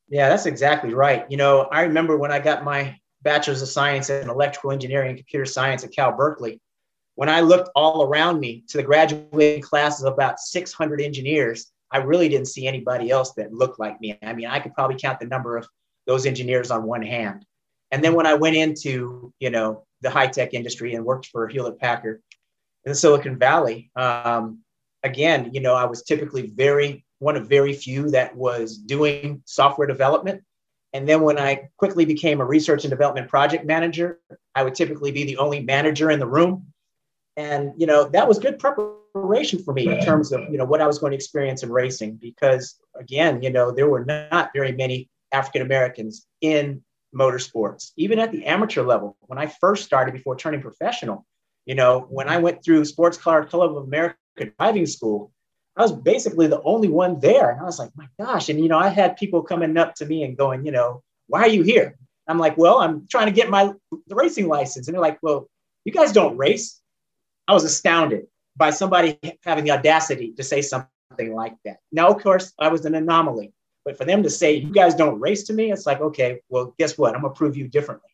Yeah, 0.09 0.29
that's 0.29 0.47
exactly 0.47 0.95
right. 0.95 1.25
You 1.31 1.37
know, 1.37 1.69
I 1.73 1.83
remember 1.83 2.17
when 2.17 2.33
I 2.33 2.39
got 2.39 2.65
my 2.65 2.99
bachelor's 3.23 3.63
of 3.63 3.69
science 3.69 4.11
in 4.11 4.29
electrical 4.29 4.73
engineering 4.73 5.11
and 5.11 5.19
computer 5.19 5.47
science 5.47 5.85
at 5.85 5.93
Cal 5.93 6.13
Berkeley, 6.13 6.61
when 7.15 7.29
I 7.29 7.41
looked 7.41 7.71
all 7.75 8.05
around 8.05 8.41
me 8.41 8.65
to 8.69 8.79
the 8.79 8.83
graduating 8.83 9.63
classes 9.63 10.05
of 10.05 10.13
about 10.13 10.41
600 10.41 11.01
engineers, 11.01 11.73
I 11.91 11.99
really 11.99 12.29
didn't 12.29 12.49
see 12.49 12.67
anybody 12.67 13.11
else 13.11 13.33
that 13.35 13.53
looked 13.53 13.79
like 13.79 14.01
me. 14.01 14.19
I 14.23 14.33
mean, 14.33 14.47
I 14.47 14.61
could 14.61 14.75
probably 14.75 14.97
count 14.99 15.21
the 15.21 15.27
number 15.27 15.57
of 15.57 15.69
those 16.07 16.27
engineers 16.27 16.71
on 16.71 16.85
one 16.85 17.03
hand. 17.03 17.45
And 17.91 18.03
then 18.03 18.15
when 18.15 18.27
I 18.27 18.35
went 18.35 18.57
into, 18.57 19.33
you 19.39 19.51
know, 19.51 19.85
the 20.01 20.11
high 20.11 20.27
tech 20.27 20.55
industry 20.55 20.95
and 20.95 21.05
worked 21.05 21.27
for 21.27 21.47
Hewlett 21.47 21.79
Packard 21.79 22.23
in 22.85 22.95
Silicon 22.95 23.39
Valley, 23.39 23.91
um, 23.95 24.62
again, 25.03 25.51
you 25.53 25.61
know, 25.61 25.75
I 25.75 25.85
was 25.85 26.03
typically 26.03 26.49
very 26.49 27.05
one 27.19 27.37
of 27.37 27.49
very 27.49 27.73
few 27.73 28.11
that 28.11 28.35
was 28.35 28.77
doing 28.77 29.43
software 29.45 29.87
development. 29.87 30.43
And 30.93 31.09
then 31.09 31.23
when 31.23 31.39
I 31.39 31.69
quickly 31.77 32.05
became 32.05 32.41
a 32.41 32.45
research 32.45 32.85
and 32.85 32.91
development 32.91 33.29
project 33.29 33.65
manager, 33.65 34.19
I 34.55 34.65
would 34.65 34.75
typically 34.75 35.13
be 35.13 35.25
the 35.25 35.39
only 35.39 35.61
manager 35.61 36.11
in 36.11 36.19
the 36.19 36.27
room. 36.27 36.67
And 37.37 37.73
you 37.77 37.87
know, 37.87 38.05
that 38.09 38.29
was 38.29 38.39
good 38.39 38.59
preparation 38.59 39.63
for 39.63 39.73
me 39.73 39.89
in 39.89 40.05
terms 40.05 40.33
of, 40.33 40.43
you 40.51 40.59
know, 40.59 40.65
what 40.65 40.81
I 40.81 40.87
was 40.87 40.99
going 40.99 41.13
to 41.13 41.17
experience 41.17 41.63
in 41.63 41.71
racing 41.71 42.17
because 42.17 42.77
again, 42.99 43.43
you 43.43 43.51
know, 43.51 43.71
there 43.71 43.89
were 43.89 44.05
not 44.05 44.51
very 44.55 44.73
many 44.73 45.09
African 45.31 45.63
Americans 45.63 46.27
in 46.41 46.83
motorsports, 47.15 47.93
even 47.97 48.19
at 48.19 48.33
the 48.33 48.45
amateur 48.47 48.83
level. 48.83 49.17
When 49.21 49.39
I 49.39 49.47
first 49.47 49.85
started 49.85 50.13
before 50.13 50.37
turning 50.37 50.61
professional, 50.61 51.27
you 51.67 51.75
know, 51.75 52.01
when 52.11 52.29
I 52.29 52.39
went 52.39 52.65
through 52.65 52.85
Sports 52.85 53.17
Car 53.17 53.45
Club 53.45 53.77
of 53.77 53.85
America 53.85 54.17
driving 54.37 54.87
school, 54.87 55.33
I 55.77 55.83
was 55.83 55.93
basically 55.93 56.47
the 56.47 56.63
only 56.63 56.89
one 56.89 57.21
there. 57.21 57.51
And 57.51 57.61
I 57.61 57.65
was 57.65 57.79
like, 57.79 57.91
my 57.97 58.07
gosh. 58.21 58.49
And, 58.49 58.61
you 58.61 58.69
know, 58.69 58.79
I 58.79 58.89
had 58.89 59.17
people 59.17 59.43
coming 59.43 59.77
up 59.77 59.95
to 59.97 60.07
me 60.07 60.23
and 60.23 60.37
going, 60.37 60.67
you 60.67 60.73
know, 60.73 61.03
why 61.29 61.41
are 61.41 61.49
you 61.49 61.63
here? 61.63 61.97
I'm 62.29 62.39
like, 62.39 62.57
well, 62.59 62.79
I'm 62.79 63.07
trying 63.09 63.27
to 63.27 63.33
get 63.33 63.51
my 63.51 63.73
racing 64.11 64.49
license. 64.49 64.87
And 64.87 64.95
they're 64.95 65.01
like, 65.01 65.19
well, 65.23 65.49
you 65.85 65.93
guys 65.93 66.13
don't 66.13 66.37
race. 66.37 66.81
I 67.49 67.55
was 67.55 67.65
astounded 67.65 68.27
by 68.57 68.71
somebody 68.71 69.19
having 69.45 69.65
the 69.65 69.73
audacity 69.73 70.33
to 70.35 70.43
say 70.43 70.63
something 70.63 71.35
like 71.35 71.57
that. 71.65 71.79
Now, 71.91 72.09
of 72.09 72.23
course, 72.23 72.53
I 72.59 72.69
was 72.69 72.85
an 72.85 72.95
anomaly. 72.95 73.53
But 73.85 73.99
for 73.99 74.05
them 74.05 74.23
to 74.23 74.31
say, 74.31 74.55
you 74.55 74.73
guys 74.73 74.95
don't 74.95 75.19
race 75.19 75.43
to 75.45 75.53
me, 75.53 75.73
it's 75.73 75.87
like, 75.87 76.01
okay, 76.01 76.41
well, 76.49 76.75
guess 76.79 76.97
what? 76.97 77.15
I'm 77.15 77.23
going 77.23 77.35
to 77.35 77.37
prove 77.39 77.57
you 77.57 77.67
differently. 77.67 78.11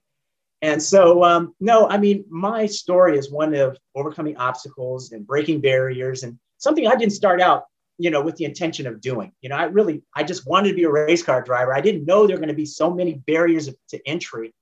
And 0.62 0.83
so, 0.83 1.23
um, 1.23 1.55
no, 1.61 1.88
I 1.88 1.99
mean, 1.99 2.25
my 2.29 2.66
story 2.66 3.16
is 3.16 3.31
one 3.31 3.55
of 3.55 3.79
overcoming 3.94 4.37
obstacles 4.37 5.12
and 5.12 5.27
breaking 5.27 5.61
barriers 5.61 6.25
and 6.25 6.38
something 6.57 6.87
I 6.87 6.97
didn't 6.97 7.12
start 7.12 7.40
out, 7.40 7.64
you 7.97 8.11
know, 8.11 8.21
with 8.21 8.37
the 8.37 8.44
intention 8.44 8.87
of 8.87 9.01
doing. 9.01 9.33
You 9.40 9.51
know, 9.51 9.57
I 9.57 9.64
really, 9.64 10.03
I 10.16 10.25
just 10.25 10.47
wanted 10.49 10.71
to 10.71 10.75
be 10.75 10.85
a 10.85 10.90
race 10.90 11.23
car 11.23 11.42
driver. 11.42 11.75
I 11.75 11.81
didn't 11.81 12.07
know 12.07 12.27
there 12.27 12.37
were 12.37 12.40
going 12.40 12.49
to 12.49 12.55
be 12.55 12.66
so 12.66 12.92
many 12.92 13.14
barriers 13.14 13.71
to 13.90 14.09
entry 14.09 14.53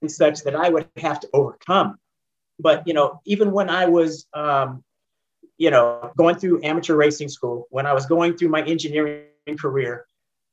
and 0.00 0.10
such 0.10 0.42
that 0.44 0.56
I 0.56 0.70
would 0.70 0.88
have 0.96 1.20
to 1.20 1.28
overcome. 1.34 1.98
But, 2.58 2.86
you 2.86 2.94
know, 2.94 3.20
even 3.26 3.52
when 3.52 3.68
I 3.68 3.86
was, 3.86 4.26
um, 4.32 4.82
you 5.58 5.70
know, 5.70 6.10
going 6.16 6.36
through 6.36 6.62
amateur 6.62 6.94
racing 6.94 7.28
school, 7.28 7.66
when 7.70 7.86
I 7.86 7.92
was 7.92 8.06
going 8.06 8.36
through 8.36 8.48
my 8.48 8.62
engineering 8.62 9.26
career, 9.58 10.06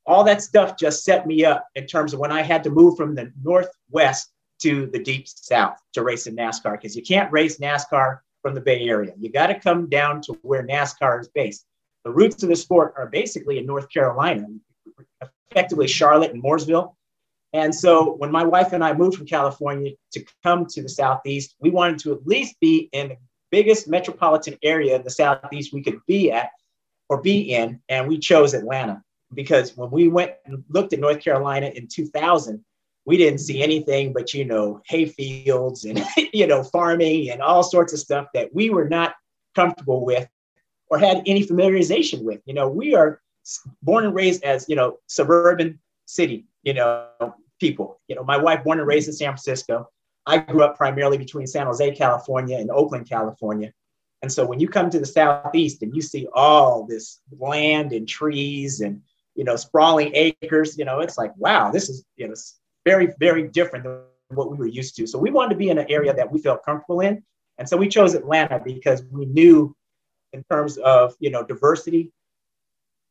all 0.04 0.24
that 0.24 0.42
stuff 0.42 0.76
just 0.76 1.04
set 1.04 1.26
me 1.26 1.44
up 1.44 1.66
in 1.74 1.86
terms 1.86 2.12
of 2.12 2.18
when 2.18 2.32
I 2.32 2.42
had 2.42 2.64
to 2.64 2.70
move 2.70 2.96
from 2.96 3.14
the 3.14 3.32
Northwest 3.42 4.32
to 4.62 4.86
the 4.86 4.98
deep 4.98 5.26
South 5.28 5.78
to 5.92 6.02
race 6.02 6.26
in 6.26 6.36
NASCAR 6.36 6.72
because 6.72 6.96
you 6.96 7.02
can't 7.02 7.32
race 7.32 7.58
NASCAR 7.58 8.18
from 8.42 8.54
the 8.54 8.60
Bay 8.60 8.88
Area. 8.88 9.12
You 9.18 9.30
got 9.30 9.48
to 9.48 9.58
come 9.58 9.88
down 9.88 10.20
to 10.22 10.38
where 10.42 10.66
NASCAR 10.66 11.20
is 11.20 11.28
based. 11.28 11.64
The 12.04 12.10
roots 12.10 12.42
of 12.42 12.48
the 12.48 12.56
sport 12.56 12.94
are 12.96 13.06
basically 13.08 13.58
in 13.58 13.66
North 13.66 13.88
Carolina, 13.90 14.46
effectively 15.50 15.86
Charlotte 15.86 16.32
and 16.32 16.42
Mooresville. 16.42 16.94
And 17.52 17.74
so 17.74 18.14
when 18.14 18.32
my 18.32 18.44
wife 18.44 18.72
and 18.72 18.82
I 18.82 18.94
moved 18.94 19.16
from 19.16 19.26
California 19.26 19.92
to 20.12 20.24
come 20.42 20.66
to 20.66 20.82
the 20.82 20.88
Southeast, 20.88 21.54
we 21.60 21.70
wanted 21.70 21.98
to 22.00 22.12
at 22.12 22.26
least 22.26 22.58
be 22.60 22.88
in 22.92 23.10
the 23.10 23.16
biggest 23.50 23.88
metropolitan 23.88 24.58
area 24.62 24.96
in 24.96 25.04
the 25.04 25.10
Southeast 25.10 25.72
we 25.72 25.82
could 25.82 26.00
be 26.06 26.32
at 26.32 26.50
or 27.08 27.20
be 27.20 27.54
in. 27.54 27.80
And 27.88 28.08
we 28.08 28.18
chose 28.18 28.54
Atlanta 28.54 29.02
because 29.34 29.76
when 29.76 29.90
we 29.90 30.08
went 30.08 30.32
and 30.46 30.64
looked 30.68 30.92
at 30.92 31.00
North 31.00 31.20
Carolina 31.20 31.66
in 31.66 31.86
2000, 31.86 32.64
we 33.04 33.16
didn't 33.16 33.40
see 33.40 33.62
anything 33.62 34.12
but 34.12 34.32
you 34.32 34.44
know 34.44 34.80
hay 34.86 35.04
fields 35.04 35.84
and 35.84 36.04
you 36.32 36.46
know 36.46 36.62
farming 36.62 37.30
and 37.30 37.42
all 37.42 37.62
sorts 37.62 37.92
of 37.92 37.98
stuff 37.98 38.26
that 38.34 38.54
we 38.54 38.70
were 38.70 38.88
not 38.88 39.14
comfortable 39.54 40.04
with 40.04 40.28
or 40.88 40.98
had 40.98 41.22
any 41.26 41.46
familiarization 41.46 42.22
with. 42.22 42.40
You 42.44 42.54
know 42.54 42.68
we 42.68 42.94
are 42.94 43.20
born 43.82 44.04
and 44.04 44.14
raised 44.14 44.44
as 44.44 44.68
you 44.68 44.76
know 44.76 44.98
suburban 45.06 45.80
city 46.06 46.46
you 46.62 46.74
know 46.74 47.08
people. 47.60 48.00
You 48.08 48.16
know 48.16 48.24
my 48.24 48.36
wife 48.36 48.64
born 48.64 48.78
and 48.78 48.86
raised 48.86 49.08
in 49.08 49.14
san 49.14 49.30
francisco. 49.30 49.88
I 50.26 50.38
grew 50.38 50.62
up 50.62 50.76
primarily 50.76 51.18
between 51.18 51.46
san 51.46 51.66
jose 51.66 51.94
california 51.94 52.58
and 52.58 52.70
oakland 52.70 53.08
california. 53.08 53.72
And 54.22 54.30
so 54.30 54.46
when 54.46 54.60
you 54.60 54.68
come 54.68 54.88
to 54.90 55.00
the 55.00 55.06
southeast 55.06 55.82
and 55.82 55.96
you 55.96 56.00
see 56.00 56.28
all 56.32 56.86
this 56.86 57.20
land 57.36 57.92
and 57.92 58.08
trees 58.08 58.80
and 58.80 59.02
you 59.34 59.44
know 59.44 59.56
sprawling 59.56 60.12
acres 60.14 60.76
you 60.78 60.84
know 60.84 61.00
it's 61.00 61.16
like 61.16 61.32
wow 61.36 61.70
this 61.70 61.88
is 61.88 62.04
you 62.16 62.28
know 62.28 62.34
very, 62.84 63.12
very 63.18 63.48
different 63.48 63.84
than 63.84 64.00
what 64.28 64.50
we 64.50 64.56
were 64.56 64.66
used 64.66 64.96
to. 64.96 65.06
So 65.06 65.18
we 65.18 65.30
wanted 65.30 65.50
to 65.50 65.56
be 65.56 65.70
in 65.70 65.78
an 65.78 65.86
area 65.88 66.14
that 66.14 66.30
we 66.30 66.40
felt 66.40 66.64
comfortable 66.64 67.00
in. 67.00 67.22
And 67.58 67.68
so 67.68 67.76
we 67.76 67.88
chose 67.88 68.14
Atlanta 68.14 68.60
because 68.64 69.02
we 69.10 69.26
knew 69.26 69.76
in 70.32 70.42
terms 70.50 70.78
of, 70.78 71.14
you 71.20 71.30
know, 71.30 71.44
diversity, 71.44 72.10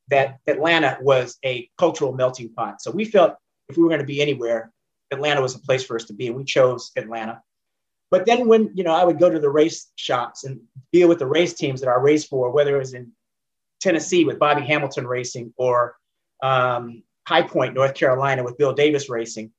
that 0.10 0.40
Atlanta 0.48 0.98
was 1.02 1.38
a 1.46 1.70
cultural 1.78 2.12
melting 2.12 2.50
pot. 2.54 2.82
So 2.82 2.92
we 2.92 3.06
felt 3.06 3.36
if 3.70 3.78
we 3.78 3.84
were 3.84 3.90
going 3.90 4.02
to 4.02 4.06
be 4.06 4.22
anywhere, 4.22 4.72
Atlanta 5.12 5.42
was 5.42 5.56
a 5.56 5.60
place 5.60 5.84
for 5.84 5.96
us 5.96 6.06
to 6.06 6.14
be. 6.14 6.28
And 6.28 6.36
we 6.36 6.44
chose 6.44 6.92
Atlanta. 6.98 7.42
But 8.10 8.26
then 8.26 8.48
when, 8.48 8.72
you 8.74 8.84
know, 8.84 8.94
I 8.94 9.06
would 9.06 9.20
go 9.20 9.30
to 9.30 9.40
the 9.40 9.50
race 9.50 9.90
shops 9.96 10.44
and 10.44 10.60
deal 10.92 11.08
with 11.08 11.20
the 11.20 11.28
race 11.28 11.54
teams 11.54 11.80
that 11.80 11.90
I 11.90 11.96
raced 11.96 12.28
for, 12.28 12.52
whether 12.52 12.76
it 12.76 12.80
was 12.80 12.94
in 12.94 13.14
Tennessee 13.80 14.26
with 14.26 14.38
Bobby 14.38 14.64
Hamilton 14.64 15.08
Racing 15.08 15.54
or 15.56 15.96
um, 16.44 17.04
High 17.26 17.44
Point, 17.44 17.74
North 17.74 17.94
Carolina 17.94 18.44
with 18.44 18.58
Bill 18.58 18.74
Davis 18.74 19.10
Racing, 19.10 19.52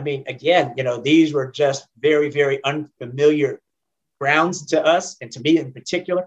I 0.00 0.02
mean, 0.02 0.24
again, 0.28 0.72
you 0.78 0.82
know, 0.82 0.98
these 0.98 1.34
were 1.34 1.50
just 1.50 1.86
very, 1.98 2.30
very 2.30 2.64
unfamiliar 2.64 3.60
grounds 4.18 4.64
to 4.68 4.82
us 4.82 5.18
and 5.20 5.30
to 5.32 5.40
me 5.40 5.58
in 5.58 5.74
particular. 5.74 6.26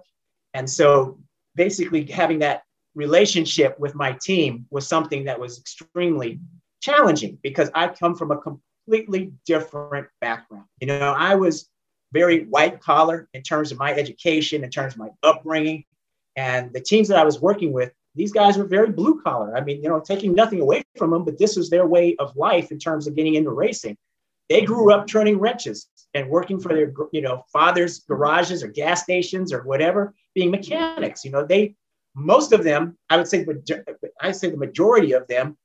And 0.53 0.69
so 0.69 1.17
basically 1.55 2.05
having 2.05 2.37
that 2.39 2.61
relationship 2.93 3.79
with 3.79 3.95
my 3.95 4.15
team 4.23 4.67
was 4.69 4.87
something 4.87 5.23
that 5.23 5.39
was 5.39 5.57
extremely 5.57 6.39
challenging 6.83 7.39
because 7.41 7.71
I 7.73 7.87
come 7.87 8.13
from 8.13 8.29
a 8.29 8.37
completely 8.37 9.33
different 9.47 10.05
background. 10.21 10.65
You 10.79 10.85
know, 10.85 11.15
I 11.17 11.33
was 11.33 11.67
very 12.11 12.45
white 12.45 12.79
collar 12.79 13.27
in 13.33 13.41
terms 13.41 13.71
of 13.71 13.79
my 13.79 13.91
education, 13.91 14.63
in 14.63 14.69
terms 14.69 14.93
of 14.93 14.99
my 14.99 15.09
upbringing. 15.23 15.85
And 16.35 16.71
the 16.71 16.81
teams 16.81 17.07
that 17.07 17.17
I 17.17 17.23
was 17.23 17.41
working 17.41 17.73
with, 17.73 17.91
these 18.15 18.31
guys 18.31 18.57
were 18.57 18.65
very 18.65 18.91
blue 18.91 19.21
collar. 19.21 19.55
I 19.55 19.61
mean, 19.61 19.81
you 19.81 19.89
know, 19.89 19.99
taking 19.99 20.33
nothing 20.33 20.61
away 20.61 20.83
from 20.97 21.11
them, 21.11 21.25
but 21.25 21.39
this 21.39 21.55
was 21.55 21.69
their 21.69 21.87
way 21.87 22.15
of 22.17 22.35
life 22.35 22.71
in 22.71 22.79
terms 22.79 23.07
of 23.07 23.15
getting 23.15 23.35
into 23.35 23.51
racing. 23.51 23.97
They 24.49 24.61
grew 24.61 24.91
up 24.91 25.07
turning 25.07 25.39
wrenches 25.39 25.87
and 26.13 26.29
working 26.29 26.59
for 26.59 26.69
their, 26.69 26.93
you 27.11 27.21
know, 27.21 27.43
father's 27.51 27.99
garages 27.99 28.61
or 28.61 28.67
gas 28.67 29.03
stations 29.03 29.51
or 29.51 29.63
whatever, 29.63 30.13
being 30.35 30.51
mechanics. 30.51 31.23
You 31.25 31.31
know, 31.31 31.45
they, 31.45 31.75
most 32.13 32.51
of 32.51 32.63
them, 32.63 32.97
I 33.09 33.17
would 33.17 33.27
say, 33.27 33.45
I 34.21 34.31
say 34.31 34.49
the 34.49 34.57
majority 34.57 35.13
of 35.13 35.27
them 35.27 35.57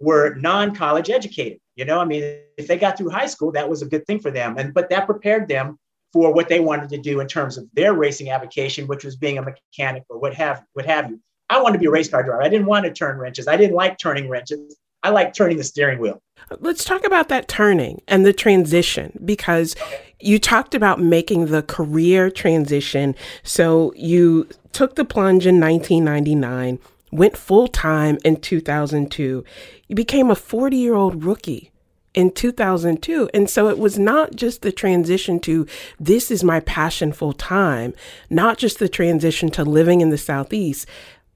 were 0.00 0.34
non-college 0.34 1.10
educated. 1.10 1.60
You 1.76 1.84
know, 1.84 2.00
I 2.00 2.04
mean, 2.04 2.22
if 2.56 2.66
they 2.66 2.76
got 2.76 2.98
through 2.98 3.10
high 3.10 3.26
school, 3.26 3.52
that 3.52 3.68
was 3.68 3.82
a 3.82 3.86
good 3.86 4.06
thing 4.06 4.18
for 4.18 4.30
them. 4.30 4.56
And 4.58 4.74
but 4.74 4.90
that 4.90 5.06
prepared 5.06 5.48
them 5.48 5.78
for 6.12 6.32
what 6.34 6.48
they 6.48 6.60
wanted 6.60 6.88
to 6.90 6.98
do 6.98 7.20
in 7.20 7.28
terms 7.28 7.56
of 7.56 7.68
their 7.72 7.94
racing 7.94 8.30
avocation, 8.30 8.86
which 8.86 9.04
was 9.04 9.16
being 9.16 9.38
a 9.38 9.42
mechanic 9.42 10.04
or 10.08 10.18
what 10.18 10.34
have 10.34 10.64
what 10.72 10.86
have 10.86 11.10
you. 11.10 11.20
I 11.50 11.60
wanted 11.60 11.74
to 11.74 11.78
be 11.80 11.86
a 11.86 11.90
race 11.90 12.08
car 12.08 12.22
driver. 12.22 12.42
I 12.42 12.48
didn't 12.48 12.66
want 12.66 12.84
to 12.84 12.92
turn 12.92 13.18
wrenches. 13.18 13.48
I 13.48 13.56
didn't 13.56 13.76
like 13.76 13.98
turning 13.98 14.28
wrenches. 14.28 14.76
I 15.02 15.10
like 15.10 15.32
turning 15.32 15.56
the 15.56 15.64
steering 15.64 15.98
wheel. 15.98 16.20
Let's 16.58 16.84
talk 16.84 17.06
about 17.06 17.28
that 17.28 17.48
turning 17.48 18.02
and 18.08 18.26
the 18.26 18.32
transition 18.32 19.18
because 19.24 19.76
you 20.20 20.38
talked 20.38 20.74
about 20.74 21.00
making 21.00 21.46
the 21.46 21.62
career 21.62 22.30
transition. 22.30 23.14
So 23.42 23.92
you 23.94 24.48
took 24.72 24.96
the 24.96 25.04
plunge 25.04 25.46
in 25.46 25.60
1999, 25.60 26.78
went 27.12 27.36
full 27.36 27.68
time 27.68 28.18
in 28.24 28.36
2002. 28.36 29.44
You 29.86 29.94
became 29.94 30.30
a 30.30 30.34
40 30.34 30.76
year 30.76 30.94
old 30.94 31.24
rookie 31.24 31.70
in 32.14 32.32
2002. 32.32 33.30
And 33.32 33.48
so 33.48 33.68
it 33.68 33.78
was 33.78 33.98
not 33.98 34.34
just 34.34 34.62
the 34.62 34.72
transition 34.72 35.38
to 35.40 35.66
this 36.00 36.30
is 36.30 36.42
my 36.42 36.58
passion 36.60 37.12
full 37.12 37.32
time, 37.32 37.94
not 38.28 38.58
just 38.58 38.80
the 38.80 38.88
transition 38.88 39.50
to 39.50 39.62
living 39.62 40.00
in 40.00 40.10
the 40.10 40.18
Southeast, 40.18 40.86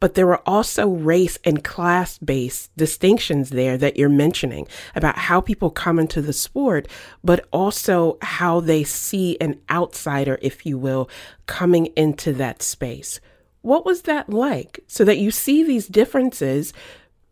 but 0.03 0.15
there 0.15 0.27
were 0.27 0.43
also 0.49 0.89
race 0.89 1.39
and 1.45 1.63
class 1.63 2.19
based 2.19 2.77
distinctions 2.77 3.51
there 3.51 3.79
that 3.79 3.97
you're 3.97 4.09
mentioning 4.09 4.67
about 4.97 5.17
how 5.17 5.41
people 5.41 5.71
come 5.71 6.01
into 6.01 6.21
the 6.21 6.33
sport, 6.33 6.89
but 7.23 7.47
also 7.53 8.19
how 8.21 8.59
they 8.59 8.83
see 8.83 9.39
an 9.41 9.61
outsider, 9.71 10.41
if 10.43 10.67
you 10.67 10.77
will, 10.77 11.09
coming 11.47 11.87
into 11.95 12.33
that 12.33 12.63
space. 12.63 13.21
What 13.61 13.87
was 13.87 14.03
that 14.03 14.29
like? 14.29 14.81
So 14.89 15.05
that 15.05 15.19
you 15.19 15.31
see 15.31 15.63
these 15.63 15.87
differences, 15.87 16.73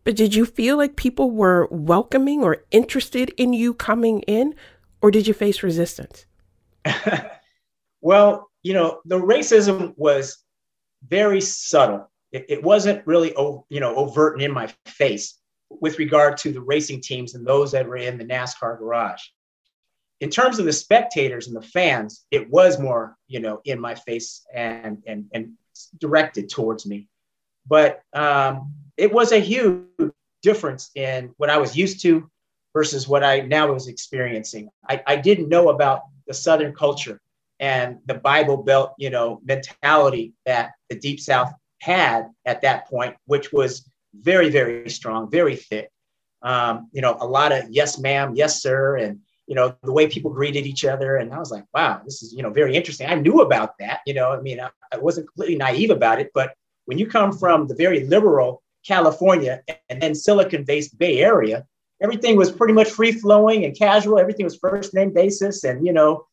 but 0.04 0.14
did 0.14 0.37
you 0.37 0.46
feel 0.46 0.76
like 0.76 0.94
people 0.94 1.33
were 1.33 1.66
welcoming 1.72 2.44
or 2.44 2.62
interested 2.70 3.30
in 3.30 3.52
you 3.52 3.74
coming 3.74 4.20
in, 4.28 4.54
or 5.02 5.11
did 5.11 5.26
you 5.26 5.35
face 5.35 5.64
resistance? 5.64 6.24
well, 8.00 8.48
you 8.62 8.74
know, 8.74 9.00
the 9.06 9.18
racism 9.18 9.92
was 9.96 10.38
very 11.09 11.40
subtle 11.40 12.09
it, 12.32 12.46
it 12.48 12.62
wasn't 12.62 13.06
really, 13.06 13.34
you 13.68 13.80
know, 13.80 13.94
overt 13.96 14.34
and 14.34 14.42
in 14.42 14.52
my 14.52 14.72
face 14.86 15.38
with 15.68 15.98
regard 15.98 16.36
to 16.38 16.52
the 16.52 16.60
racing 16.60 17.00
teams 17.00 17.34
and 17.34 17.46
those 17.46 17.72
that 17.72 17.86
were 17.86 17.96
in 17.96 18.18
the 18.18 18.24
NASCAR 18.24 18.78
garage. 18.78 19.22
In 20.20 20.30
terms 20.30 20.58
of 20.58 20.66
the 20.66 20.72
spectators 20.72 21.46
and 21.46 21.56
the 21.56 21.62
fans, 21.62 22.26
it 22.30 22.50
was 22.50 22.78
more, 22.78 23.16
you 23.26 23.40
know, 23.40 23.60
in 23.64 23.80
my 23.80 23.94
face 23.94 24.42
and 24.52 25.02
and 25.06 25.26
and 25.32 25.52
directed 25.98 26.50
towards 26.50 26.84
me. 26.86 27.08
But 27.66 28.02
um, 28.12 28.74
it 28.96 29.12
was 29.12 29.32
a 29.32 29.38
huge 29.38 29.86
difference 30.42 30.90
in 30.94 31.32
what 31.36 31.50
I 31.50 31.58
was 31.58 31.76
used 31.76 32.02
to 32.02 32.30
versus 32.72 33.08
what 33.08 33.24
I 33.24 33.40
now 33.40 33.72
was 33.72 33.88
experiencing. 33.88 34.68
I, 34.88 35.02
I 35.06 35.16
didn't 35.16 35.48
know 35.48 35.70
about 35.70 36.02
the 36.26 36.34
Southern 36.34 36.74
culture 36.74 37.20
and 37.58 37.98
the 38.06 38.14
Bible 38.14 38.58
Belt, 38.58 38.94
you 38.98 39.10
know, 39.10 39.40
mentality 39.44 40.32
that 40.46 40.72
the 40.88 40.96
Deep 40.96 41.20
South 41.20 41.52
had 41.80 42.28
at 42.44 42.62
that 42.62 42.88
point, 42.88 43.16
which 43.26 43.52
was 43.52 43.90
very, 44.14 44.50
very 44.50 44.88
strong, 44.90 45.30
very 45.30 45.56
thick. 45.56 45.90
Um, 46.42 46.88
you 46.92 47.02
know, 47.02 47.16
a 47.20 47.26
lot 47.26 47.52
of 47.52 47.64
yes, 47.70 47.98
ma'am, 47.98 48.34
yes, 48.34 48.62
sir, 48.62 48.96
and 48.96 49.20
you 49.46 49.54
know 49.54 49.74
the 49.82 49.92
way 49.92 50.06
people 50.06 50.30
greeted 50.30 50.66
each 50.66 50.84
other. 50.84 51.16
And 51.16 51.34
I 51.34 51.38
was 51.38 51.50
like, 51.50 51.64
wow, 51.74 52.00
this 52.04 52.22
is 52.22 52.32
you 52.32 52.42
know 52.42 52.50
very 52.50 52.74
interesting. 52.74 53.08
I 53.08 53.14
knew 53.14 53.40
about 53.40 53.76
that. 53.78 54.00
You 54.06 54.14
know, 54.14 54.32
I 54.32 54.40
mean, 54.40 54.60
I, 54.60 54.70
I 54.92 54.98
wasn't 54.98 55.26
completely 55.26 55.56
naive 55.56 55.90
about 55.90 56.20
it, 56.20 56.30
but 56.32 56.54
when 56.86 56.98
you 56.98 57.06
come 57.06 57.36
from 57.36 57.66
the 57.66 57.74
very 57.74 58.06
liberal 58.06 58.62
California 58.86 59.62
and 59.90 60.00
then 60.00 60.14
Silicon-based 60.14 60.98
Bay 60.98 61.18
Area, 61.18 61.66
everything 62.00 62.36
was 62.36 62.50
pretty 62.50 62.72
much 62.72 62.90
free 62.90 63.12
flowing 63.12 63.64
and 63.64 63.76
casual. 63.76 64.18
Everything 64.18 64.44
was 64.44 64.56
first 64.56 64.94
name 64.94 65.12
basis, 65.12 65.64
and 65.64 65.84
you 65.84 65.92
know, 65.92 66.26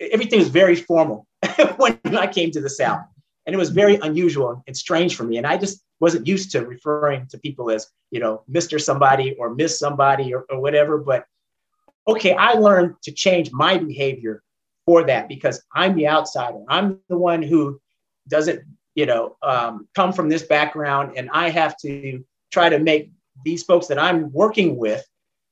everything 0.00 0.38
was 0.38 0.48
very 0.48 0.76
formal 0.76 1.26
when 1.76 1.98
I 2.04 2.26
came 2.26 2.50
to 2.50 2.60
the 2.60 2.70
South. 2.70 3.00
And 3.46 3.54
it 3.54 3.58
was 3.58 3.70
very 3.70 3.96
unusual 3.96 4.62
and 4.66 4.76
strange 4.76 5.16
for 5.16 5.24
me. 5.24 5.38
And 5.38 5.46
I 5.46 5.56
just 5.56 5.82
wasn't 5.98 6.26
used 6.26 6.50
to 6.52 6.64
referring 6.66 7.26
to 7.28 7.38
people 7.38 7.70
as, 7.70 7.86
you 8.10 8.20
know, 8.20 8.42
Mr. 8.50 8.80
somebody 8.80 9.34
or 9.38 9.54
Miss 9.54 9.78
somebody 9.78 10.34
or, 10.34 10.44
or 10.50 10.60
whatever. 10.60 10.98
But 10.98 11.24
okay, 12.06 12.34
I 12.34 12.52
learned 12.52 12.96
to 13.02 13.12
change 13.12 13.50
my 13.52 13.78
behavior 13.78 14.42
for 14.86 15.04
that 15.04 15.28
because 15.28 15.62
I'm 15.74 15.94
the 15.94 16.08
outsider. 16.08 16.62
I'm 16.68 17.00
the 17.08 17.18
one 17.18 17.42
who 17.42 17.80
doesn't, 18.28 18.62
you 18.94 19.06
know, 19.06 19.36
um, 19.42 19.88
come 19.94 20.12
from 20.12 20.28
this 20.28 20.42
background. 20.42 21.12
And 21.16 21.30
I 21.32 21.50
have 21.50 21.76
to 21.78 22.24
try 22.50 22.68
to 22.68 22.78
make 22.78 23.12
these 23.44 23.62
folks 23.62 23.86
that 23.88 23.98
I'm 23.98 24.32
working 24.32 24.76
with 24.76 25.04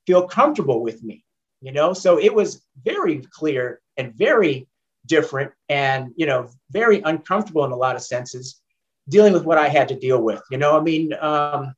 feel 0.07 0.27
comfortable 0.27 0.83
with 0.83 1.03
me, 1.03 1.25
you 1.61 1.73
know? 1.73 1.93
So 1.93 2.19
it 2.19 2.35
was 2.35 2.63
very 2.85 3.19
clear 3.31 3.81
and 3.97 4.15
very 4.15 4.67
different 5.07 5.53
and 5.69 6.13
you 6.17 6.27
know 6.27 6.49
very 6.71 7.01
uncomfortable 7.03 7.65
in 7.65 7.73
a 7.73 7.77
lot 7.77 7.97
of 7.97 8.03
senses 8.03 8.61
dealing 9.09 9.33
with 9.33 9.45
what 9.45 9.59
i 9.59 9.69
had 9.69 9.89
to 9.89 9.99
deal 9.99 10.21
with 10.21 10.43
you 10.51 10.59
know? 10.59 10.77
I 10.79 10.83
mean 10.83 11.15
um, 11.21 11.75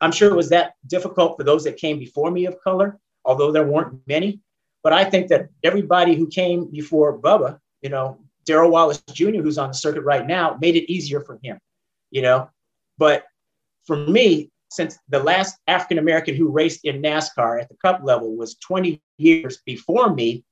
i'm 0.00 0.12
sure 0.12 0.30
it 0.30 0.36
was 0.36 0.48
that 0.50 0.74
difficult 0.86 1.36
for 1.36 1.44
those 1.44 1.64
that 1.64 1.76
came 1.76 1.98
before 1.98 2.30
me 2.30 2.46
of 2.46 2.60
color 2.60 2.98
although 3.24 3.52
there 3.52 3.66
weren't 3.66 4.00
many 4.06 4.40
but 4.82 4.92
i 4.92 5.04
think 5.04 5.28
that 5.28 5.48
everybody 5.62 6.14
who 6.14 6.26
came 6.26 6.70
before 6.70 7.18
bubba 7.18 7.58
you 7.82 7.90
know 7.90 8.18
darrell 8.44 8.70
wallace 8.70 9.02
jr 9.12 9.30
who's 9.30 9.58
on 9.58 9.68
the 9.68 9.74
circuit 9.74 10.02
right 10.02 10.26
now 10.26 10.56
made 10.60 10.76
it 10.76 10.90
easier 10.90 11.20
for 11.20 11.38
him 11.42 11.58
you 12.10 12.22
know? 12.22 12.48
But 12.98 13.24
for 13.86 13.96
me 13.96 14.50
since 14.68 14.98
the 15.08 15.22
last 15.22 15.58
african 15.68 15.98
american 15.98 16.34
who 16.34 16.48
raced 16.48 16.84
in 16.84 17.00
nascar 17.00 17.60
at 17.60 17.68
the 17.68 17.76
cup 17.76 18.00
level 18.02 18.34
was 18.36 18.56
20 18.56 19.00
years 19.16 19.58
before 19.64 20.12
me 20.12 20.44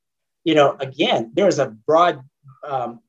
you 0.44 0.54
know, 0.54 0.76
again, 0.80 1.32
there's 1.34 1.58
a 1.58 1.66
broad, 1.66 2.22
um, 2.66 3.00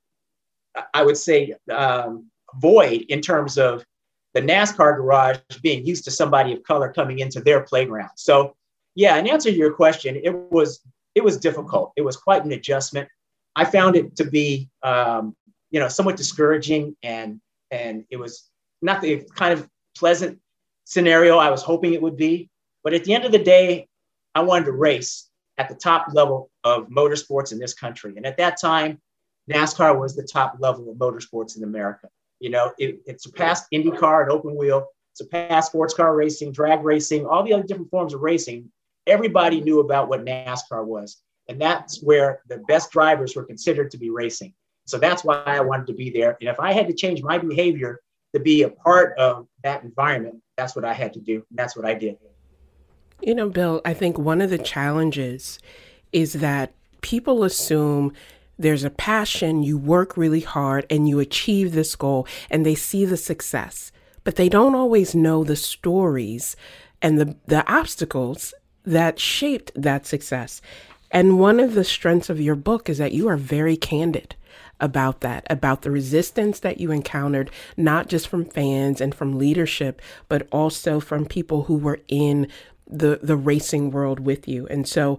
I 0.94 1.04
would 1.04 1.18
say, 1.18 1.54
um, 1.72 2.30
void 2.56 3.06
in 3.10 3.22
terms 3.22 3.58
of 3.58 3.86
the 4.34 4.42
NASCAR 4.42 4.98
garage 4.98 5.38
being 5.62 5.86
used 5.86 6.04
to 6.06 6.12
somebody 6.12 6.54
of 6.54 6.64
color 6.64 6.92
coming 6.92 7.20
into 7.20 7.40
their 7.40 7.62
playground. 7.62 8.12
So, 8.16 8.56
yeah, 8.96 9.18
in 9.18 9.28
answer 9.28 9.50
to 9.50 9.56
your 9.56 9.74
question, 9.74 10.16
it 10.16 10.34
was 10.52 10.82
it 11.16 11.24
was 11.24 11.38
difficult. 11.38 11.94
It 11.96 12.02
was 12.02 12.18
quite 12.18 12.44
an 12.44 12.52
adjustment. 12.52 13.08
I 13.56 13.64
found 13.64 13.96
it 13.96 14.18
to 14.18 14.26
be, 14.26 14.70
um, 14.84 15.36
you 15.72 15.80
know, 15.80 15.88
somewhat 15.88 16.18
discouraging, 16.18 16.96
and 17.04 17.40
and 17.72 18.06
it 18.10 18.18
was 18.18 18.50
not 18.82 19.02
the 19.02 19.24
kind 19.36 19.54
of 19.54 19.70
pleasant 19.98 20.40
scenario 20.84 21.38
I 21.38 21.50
was 21.50 21.64
hoping 21.64 21.94
it 21.94 22.02
would 22.02 22.18
be. 22.18 22.50
But 22.84 22.94
at 22.94 23.04
the 23.06 23.14
end 23.14 23.26
of 23.26 23.32
the 23.32 23.40
day, 23.40 23.88
I 24.36 24.42
wanted 24.42 24.66
to 24.66 24.74
race, 24.74 25.30
at 25.58 25.70
the 25.70 25.76
top 25.76 26.08
level 26.14 26.50
of 26.64 26.88
motorsports 26.90 27.52
in 27.52 27.60
this 27.60 27.74
country. 27.74 28.14
And 28.18 28.26
at 28.26 28.38
that 28.38 28.60
time, 28.60 29.00
NASCAR 29.52 30.00
was 30.00 30.16
the 30.16 30.24
top 30.24 30.58
level 30.60 30.90
of 30.90 30.98
motorsports 30.98 31.58
in 31.58 31.64
America. 31.64 32.10
You 32.40 32.50
know, 32.50 32.74
it, 32.78 33.00
it 33.06 33.22
surpassed 33.22 33.66
IndyCar 33.74 34.24
and 34.24 34.32
open 34.32 34.56
wheel, 34.56 34.88
surpassed 35.14 35.72
sports 35.72 35.94
car 35.94 36.16
racing, 36.16 36.52
drag 36.52 36.84
racing, 36.84 37.26
all 37.26 37.44
the 37.44 37.54
other 37.54 37.64
different 37.64 37.92
forms 37.92 38.14
of 38.14 38.22
racing. 38.22 38.70
Everybody 39.08 39.62
knew 39.62 39.80
about 39.80 40.10
what 40.10 40.26
NASCAR 40.26 40.86
was. 40.86 41.22
And 41.48 41.62
that's 41.62 42.02
where 42.02 42.42
the 42.48 42.58
best 42.68 42.92
drivers 42.92 43.36
were 43.36 43.44
considered 43.44 43.92
to 43.92 43.98
be 43.98 44.10
racing. 44.10 44.54
So 44.86 44.98
that's 44.98 45.24
why 45.24 45.44
I 45.46 45.62
wanted 45.62 45.88
to 45.88 45.94
be 45.94 46.10
there. 46.10 46.38
And 46.42 46.50
if 46.50 46.60
I 46.60 46.74
had 46.74 46.88
to 46.88 46.94
change 46.94 47.22
my 47.22 47.38
behavior 47.38 48.00
to 48.34 48.40
be 48.40 48.64
a 48.64 48.70
part 48.70 49.18
of 49.18 49.48
that 49.64 49.84
environment, 49.84 50.42
that's 50.58 50.76
what 50.76 50.86
I 50.86 50.94
had 50.94 51.14
to 51.14 51.20
do. 51.20 51.36
And 51.50 51.58
that's 51.58 51.76
what 51.76 51.86
I 51.86 51.94
did. 51.94 52.18
You 53.22 53.36
know, 53.36 53.50
Bill, 53.50 53.82
I 53.86 53.94
think 53.94 54.18
one 54.18 54.42
of 54.42 54.50
the 54.50 54.58
challenges 54.58 55.60
is 56.12 56.34
that 56.34 56.74
people 57.02 57.44
assume 57.44 58.14
there's 58.58 58.84
a 58.84 58.90
passion, 58.90 59.64
you 59.64 59.78
work 59.78 60.16
really 60.16 60.42
hard, 60.42 60.86
and 60.90 61.10
you 61.10 61.20
achieve 61.20 61.74
this 61.74 61.96
goal, 61.96 62.28
and 62.50 62.66
they 62.66 62.76
see 62.76 63.06
the 63.06 63.18
success, 63.18 63.92
but 64.24 64.36
they 64.36 64.50
don't 64.50 64.76
always 64.76 65.14
know 65.14 65.44
the 65.44 65.56
stories 65.56 66.56
and 67.02 67.20
the, 67.20 67.36
the 67.48 67.70
obstacles 67.72 68.54
that 68.86 69.20
shaped 69.20 69.72
that 69.76 70.06
success. 70.06 70.62
And 71.12 71.40
one 71.40 71.60
of 71.60 71.74
the 71.74 71.84
strengths 71.84 72.30
of 72.30 72.42
your 72.42 72.56
book 72.56 72.90
is 72.90 72.98
that 72.98 73.14
you 73.14 73.28
are 73.28 73.38
very 73.38 73.78
candid 73.78 74.36
about 74.80 75.22
that, 75.22 75.46
about 75.50 75.82
the 75.82 75.92
resistance 75.92 76.60
that 76.60 76.80
you 76.80 76.92
encountered, 76.92 77.50
not 77.78 78.08
just 78.08 78.28
from 78.28 78.46
fans 78.46 79.00
and 79.00 79.16
from 79.16 79.38
leadership, 79.38 80.02
but 80.28 80.48
also 80.52 81.00
from 81.00 81.26
people 81.26 81.64
who 81.64 81.76
were 81.78 82.00
in 82.08 82.48
the 82.88 83.20
the 83.22 83.36
racing 83.36 83.92
world 83.92 84.20
with 84.20 84.48
you. 84.48 84.68
And 84.68 84.88
so 84.88 85.18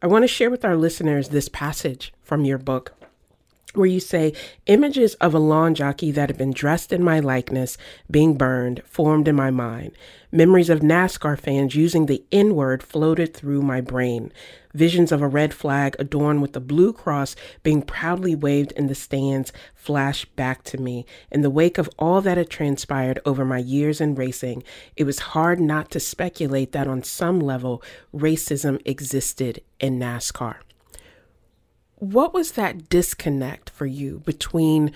I 0.00 0.06
want 0.06 0.22
to 0.22 0.28
share 0.28 0.50
with 0.50 0.64
our 0.64 0.76
listeners 0.76 1.28
this 1.28 1.48
passage 1.48 2.12
from 2.22 2.44
your 2.44 2.58
book. 2.58 2.94
Where 3.74 3.86
you 3.86 4.00
say 4.00 4.32
images 4.66 5.14
of 5.14 5.34
a 5.34 5.38
lawn 5.38 5.74
jockey 5.74 6.10
that 6.12 6.28
had 6.28 6.38
been 6.38 6.52
dressed 6.52 6.92
in 6.92 7.02
my 7.02 7.20
likeness 7.20 7.76
being 8.10 8.34
burned 8.34 8.82
formed 8.84 9.28
in 9.28 9.36
my 9.36 9.50
mind. 9.50 9.92
Memories 10.32 10.70
of 10.70 10.80
NASCAR 10.80 11.38
fans 11.38 11.74
using 11.74 12.06
the 12.06 12.22
N 12.32 12.54
word 12.54 12.82
floated 12.82 13.34
through 13.34 13.62
my 13.62 13.80
brain. 13.80 14.32
Visions 14.74 15.10
of 15.12 15.22
a 15.22 15.28
red 15.28 15.54
flag 15.54 15.96
adorned 15.98 16.42
with 16.42 16.52
the 16.52 16.60
blue 16.60 16.92
cross 16.92 17.34
being 17.62 17.82
proudly 17.82 18.34
waved 18.34 18.72
in 18.72 18.86
the 18.86 18.94
stands 18.94 19.52
flashed 19.74 20.34
back 20.36 20.64
to 20.64 20.78
me. 20.78 21.06
In 21.30 21.40
the 21.42 21.50
wake 21.50 21.78
of 21.78 21.90
all 21.98 22.20
that 22.20 22.36
had 22.36 22.50
transpired 22.50 23.20
over 23.24 23.44
my 23.44 23.58
years 23.58 24.00
in 24.00 24.14
racing, 24.14 24.62
it 24.96 25.04
was 25.04 25.18
hard 25.18 25.60
not 25.60 25.90
to 25.92 26.00
speculate 26.00 26.72
that 26.72 26.86
on 26.86 27.02
some 27.02 27.40
level, 27.40 27.82
racism 28.14 28.80
existed 28.84 29.62
in 29.80 29.98
NASCAR. 29.98 30.56
What 32.00 32.32
was 32.32 32.52
that 32.52 32.88
disconnect 32.88 33.70
for 33.70 33.86
you 33.86 34.20
between 34.24 34.92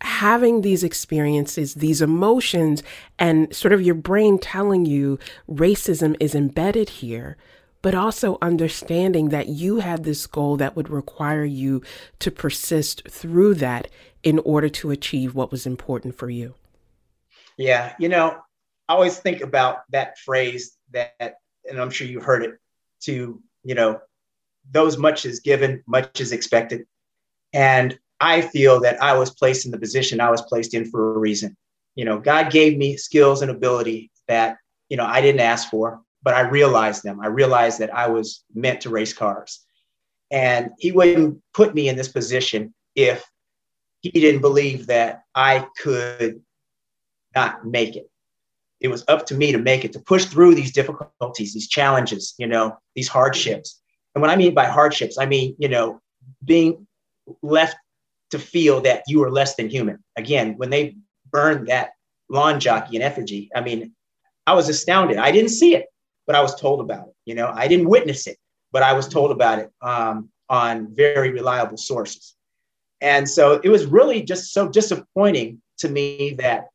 having 0.00 0.60
these 0.60 0.82
experiences, 0.82 1.74
these 1.74 2.02
emotions, 2.02 2.82
and 3.18 3.54
sort 3.54 3.72
of 3.72 3.80
your 3.80 3.94
brain 3.94 4.38
telling 4.38 4.84
you 4.84 5.18
racism 5.48 6.16
is 6.18 6.34
embedded 6.34 6.88
here, 6.88 7.36
but 7.82 7.94
also 7.94 8.36
understanding 8.42 9.28
that 9.28 9.48
you 9.48 9.78
had 9.78 10.04
this 10.04 10.26
goal 10.26 10.56
that 10.56 10.74
would 10.74 10.90
require 10.90 11.44
you 11.44 11.82
to 12.18 12.30
persist 12.30 13.08
through 13.08 13.54
that 13.54 13.88
in 14.22 14.40
order 14.40 14.68
to 14.68 14.90
achieve 14.90 15.34
what 15.34 15.50
was 15.50 15.66
important 15.66 16.16
for 16.16 16.28
you? 16.28 16.54
Yeah, 17.56 17.94
you 17.98 18.08
know, 18.08 18.38
I 18.88 18.94
always 18.94 19.18
think 19.18 19.40
about 19.40 19.90
that 19.90 20.18
phrase 20.18 20.76
that, 20.92 21.36
and 21.68 21.80
I'm 21.80 21.90
sure 21.90 22.06
you've 22.06 22.24
heard 22.24 22.42
it, 22.42 22.58
to, 23.02 23.40
you 23.62 23.74
know, 23.74 24.00
those 24.70 24.96
much 24.98 25.26
is 25.26 25.40
given, 25.40 25.82
much 25.86 26.20
is 26.20 26.32
expected. 26.32 26.86
And 27.52 27.98
I 28.20 28.40
feel 28.40 28.80
that 28.80 29.02
I 29.02 29.16
was 29.16 29.30
placed 29.30 29.66
in 29.66 29.72
the 29.72 29.78
position 29.78 30.20
I 30.20 30.30
was 30.30 30.42
placed 30.42 30.74
in 30.74 30.90
for 30.90 31.14
a 31.14 31.18
reason. 31.18 31.56
You 31.94 32.04
know, 32.04 32.18
God 32.18 32.50
gave 32.50 32.76
me 32.76 32.96
skills 32.96 33.42
and 33.42 33.50
ability 33.50 34.10
that, 34.28 34.58
you 34.88 34.96
know, 34.96 35.04
I 35.04 35.20
didn't 35.20 35.40
ask 35.40 35.68
for, 35.68 36.00
but 36.22 36.34
I 36.34 36.40
realized 36.40 37.02
them. 37.02 37.20
I 37.20 37.26
realized 37.26 37.78
that 37.80 37.94
I 37.94 38.08
was 38.08 38.44
meant 38.54 38.80
to 38.82 38.90
race 38.90 39.12
cars. 39.12 39.60
And 40.30 40.70
he 40.78 40.90
wouldn't 40.90 41.40
put 41.52 41.74
me 41.74 41.88
in 41.88 41.96
this 41.96 42.08
position 42.08 42.74
if 42.96 43.24
he 44.00 44.10
didn't 44.10 44.40
believe 44.40 44.86
that 44.86 45.22
I 45.34 45.66
could 45.80 46.42
not 47.34 47.66
make 47.66 47.96
it. 47.96 48.10
It 48.80 48.88
was 48.88 49.04
up 49.08 49.26
to 49.26 49.34
me 49.34 49.52
to 49.52 49.58
make 49.58 49.84
it, 49.84 49.92
to 49.92 50.00
push 50.00 50.24
through 50.26 50.54
these 50.54 50.72
difficulties, 50.72 51.54
these 51.54 51.68
challenges, 51.68 52.34
you 52.38 52.46
know, 52.46 52.76
these 52.94 53.08
hardships. 53.08 53.80
And 54.14 54.22
what 54.22 54.30
I 54.30 54.36
mean 54.36 54.54
by 54.54 54.66
hardships, 54.66 55.18
I 55.18 55.26
mean, 55.26 55.56
you 55.58 55.68
know, 55.68 56.00
being 56.44 56.86
left 57.42 57.76
to 58.30 58.38
feel 58.38 58.80
that 58.82 59.02
you 59.06 59.22
are 59.24 59.30
less 59.30 59.56
than 59.56 59.68
human. 59.68 60.02
Again, 60.16 60.54
when 60.56 60.70
they 60.70 60.96
burned 61.30 61.68
that 61.68 61.90
lawn 62.28 62.60
jockey 62.60 62.96
in 62.96 63.02
effigy, 63.02 63.50
I 63.54 63.60
mean, 63.60 63.92
I 64.46 64.54
was 64.54 64.68
astounded. 64.68 65.18
I 65.18 65.30
didn't 65.32 65.50
see 65.50 65.74
it, 65.74 65.86
but 66.26 66.36
I 66.36 66.42
was 66.42 66.54
told 66.54 66.80
about 66.80 67.08
it. 67.08 67.14
You 67.24 67.34
know, 67.34 67.50
I 67.52 67.66
didn't 67.68 67.88
witness 67.88 68.26
it, 68.26 68.38
but 68.72 68.82
I 68.82 68.92
was 68.92 69.08
told 69.08 69.30
about 69.30 69.58
it 69.58 69.70
um, 69.80 70.30
on 70.48 70.94
very 70.94 71.30
reliable 71.30 71.76
sources. 71.76 72.34
And 73.00 73.28
so 73.28 73.60
it 73.62 73.68
was 73.68 73.86
really 73.86 74.22
just 74.22 74.52
so 74.52 74.68
disappointing 74.68 75.60
to 75.78 75.88
me 75.88 76.36
that 76.38 76.68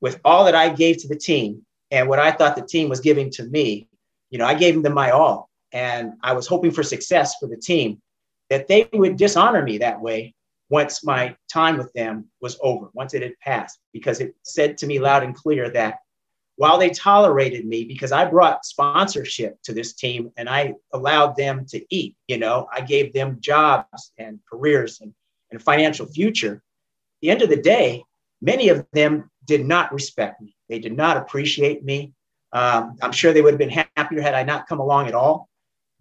with 0.00 0.20
all 0.24 0.44
that 0.44 0.54
I 0.54 0.68
gave 0.68 0.98
to 0.98 1.08
the 1.08 1.16
team 1.16 1.64
and 1.90 2.08
what 2.08 2.18
I 2.18 2.32
thought 2.32 2.56
the 2.56 2.66
team 2.66 2.88
was 2.88 3.00
giving 3.00 3.30
to 3.32 3.44
me, 3.44 3.88
you 4.30 4.38
know, 4.38 4.46
I 4.46 4.54
gave 4.54 4.82
them 4.82 4.94
my 4.94 5.10
all 5.10 5.48
and 5.72 6.12
I 6.22 6.32
was 6.32 6.46
hoping 6.46 6.70
for 6.70 6.82
success 6.82 7.36
for 7.38 7.48
the 7.48 7.56
team, 7.56 8.00
that 8.50 8.68
they 8.68 8.88
would 8.92 9.16
dishonor 9.16 9.62
me 9.62 9.78
that 9.78 10.00
way 10.00 10.34
once 10.68 11.04
my 11.04 11.36
time 11.52 11.76
with 11.76 11.92
them 11.92 12.26
was 12.40 12.58
over, 12.62 12.88
once 12.94 13.14
it 13.14 13.22
had 13.22 13.38
passed, 13.40 13.78
because 13.92 14.20
it 14.20 14.34
said 14.42 14.78
to 14.78 14.86
me 14.86 14.98
loud 14.98 15.22
and 15.22 15.34
clear 15.34 15.68
that 15.70 15.98
while 16.56 16.78
they 16.78 16.90
tolerated 16.90 17.66
me 17.66 17.84
because 17.84 18.12
I 18.12 18.24
brought 18.24 18.64
sponsorship 18.64 19.60
to 19.64 19.72
this 19.72 19.94
team 19.94 20.30
and 20.36 20.48
I 20.48 20.74
allowed 20.92 21.36
them 21.36 21.66
to 21.70 21.84
eat, 21.94 22.14
you 22.28 22.38
know, 22.38 22.68
I 22.72 22.82
gave 22.82 23.12
them 23.12 23.38
jobs 23.40 24.12
and 24.18 24.38
careers 24.50 25.00
and, 25.00 25.12
and 25.50 25.62
financial 25.62 26.06
future. 26.06 26.54
At 26.54 26.60
the 27.20 27.30
end 27.30 27.42
of 27.42 27.48
the 27.48 27.56
day, 27.56 28.04
many 28.40 28.68
of 28.68 28.86
them 28.92 29.30
did 29.46 29.66
not 29.66 29.92
respect 29.92 30.40
me. 30.40 30.54
They 30.68 30.78
did 30.78 30.96
not 30.96 31.16
appreciate 31.16 31.84
me. 31.84 32.12
Um, 32.52 32.96
I'm 33.00 33.12
sure 33.12 33.32
they 33.32 33.42
would 33.42 33.54
have 33.54 33.58
been 33.58 33.84
happier 33.96 34.20
had 34.20 34.34
I 34.34 34.42
not 34.42 34.66
come 34.66 34.80
along 34.80 35.08
at 35.08 35.14
all. 35.14 35.48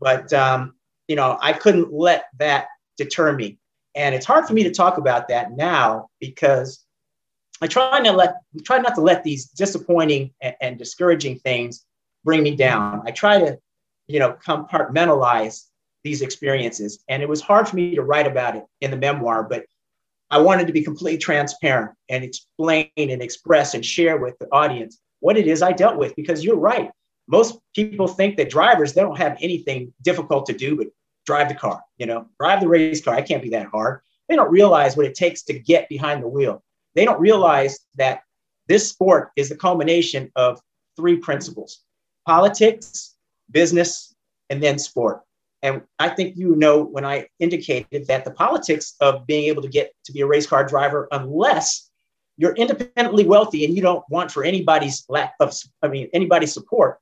But 0.02 0.34
um, 0.34 0.74
you 1.08 1.16
know, 1.16 1.38
I 1.42 1.54
couldn't 1.54 1.94
let 1.94 2.26
that 2.40 2.66
deter 2.98 3.32
me, 3.34 3.60
and 3.96 4.14
it's 4.16 4.26
hard 4.26 4.48
for 4.48 4.54
me 4.54 4.64
to 4.64 4.72
talk 4.72 4.98
about 4.98 5.28
that 5.30 5.52
now 5.52 6.10
because 6.20 6.84
I 7.62 7.68
try 7.68 8.00
not 8.00 8.16
let 8.16 8.36
try 8.64 8.80
not 8.80 8.96
to 8.96 9.02
let 9.02 9.24
these 9.24 9.46
disappointing 9.46 10.32
and, 10.42 10.56
and 10.60 10.78
discouraging 10.78 11.40
things 11.40 11.86
bring 12.26 12.44
me 12.44 12.56
down. 12.56 13.04
I 13.06 13.12
try 13.12 13.40
to, 13.40 13.58
you 14.08 14.20
know, 14.20 14.36
compartmentalize 14.46 15.68
these 16.04 16.24
experiences, 16.24 17.04
and 17.08 17.22
it 17.22 17.30
was 17.30 17.42
hard 17.42 17.70
for 17.70 17.76
me 17.76 17.96
to 17.96 18.02
write 18.02 18.28
about 18.28 18.56
it 18.56 18.66
in 18.82 18.90
the 18.90 18.98
memoir, 18.98 19.44
but 19.44 19.66
I 20.32 20.40
wanted 20.40 20.66
to 20.68 20.74
be 20.74 20.82
completely 20.82 21.20
transparent 21.20 21.92
and 22.10 22.24
explain 22.24 22.90
and 22.98 23.22
express 23.22 23.76
and 23.76 23.86
share 23.86 24.18
with 24.18 24.40
the 24.40 24.48
audience 24.52 25.00
what 25.20 25.38
it 25.38 25.46
is 25.46 25.62
I 25.62 25.74
dealt 25.74 25.98
with 25.98 26.16
because 26.16 26.44
you're 26.44 26.58
right 26.58 26.90
most 27.32 27.60
people 27.74 28.08
think 28.08 28.38
that 28.38 28.50
drivers 28.50 28.94
they 28.94 29.02
don't 29.02 29.18
have 29.18 29.38
anything 29.42 29.92
difficult 30.02 30.46
to 30.46 30.54
do 30.54 30.76
but 30.76 30.88
drive 31.26 31.48
the 31.48 31.56
car 31.56 31.82
you 31.98 32.08
know? 32.08 32.26
Drive 32.40 32.62
the 32.62 32.68
race 32.68 33.04
car 33.04 33.14
i 33.16 33.22
can't 33.22 33.44
be 33.44 33.50
that 33.50 33.68
hard. 33.68 34.02
They 34.28 34.36
don't 34.36 34.52
realize 34.52 34.98
what 34.98 35.06
it 35.06 35.16
takes 35.16 35.44
to 35.44 35.60
get 35.60 35.88
behind 35.90 36.24
the 36.24 36.28
wheel. 36.28 36.64
They 36.96 37.06
don't 37.06 37.20
realize 37.20 37.80
that 37.96 38.22
this 38.68 38.90
sport 38.90 39.32
is 39.36 39.50
the 39.50 39.56
culmination 39.56 40.32
of 40.36 40.60
three 40.96 41.18
principles 41.18 41.84
politics 42.26 43.16
business 43.52 44.16
and 44.50 44.62
then 44.64 44.80
sport. 44.80 45.22
And 45.64 45.84
i 46.00 46.10
think 46.10 46.36
you 46.36 46.56
know 46.56 46.82
when 46.82 47.06
i 47.06 47.28
indicated 47.40 48.08
that 48.08 48.26
the 48.26 48.32
politics 48.32 48.96
of 49.00 49.28
being 49.28 49.46
able 49.46 49.62
to 49.62 49.70
get 49.70 49.94
to 50.06 50.12
be 50.12 50.22
a 50.22 50.26
race 50.26 50.48
car 50.48 50.64
driver 50.66 51.08
unless 51.12 51.92
you're 52.38 52.56
independently 52.56 53.26
wealthy 53.26 53.66
and 53.66 53.76
you 53.76 53.82
don't 53.84 54.04
want 54.10 54.32
for 54.32 54.44
anybody's 54.44 55.06
lack 55.08 55.34
of 55.40 55.54
i 55.84 55.88
mean 55.88 56.10
anybody's 56.14 56.54
support 56.54 57.00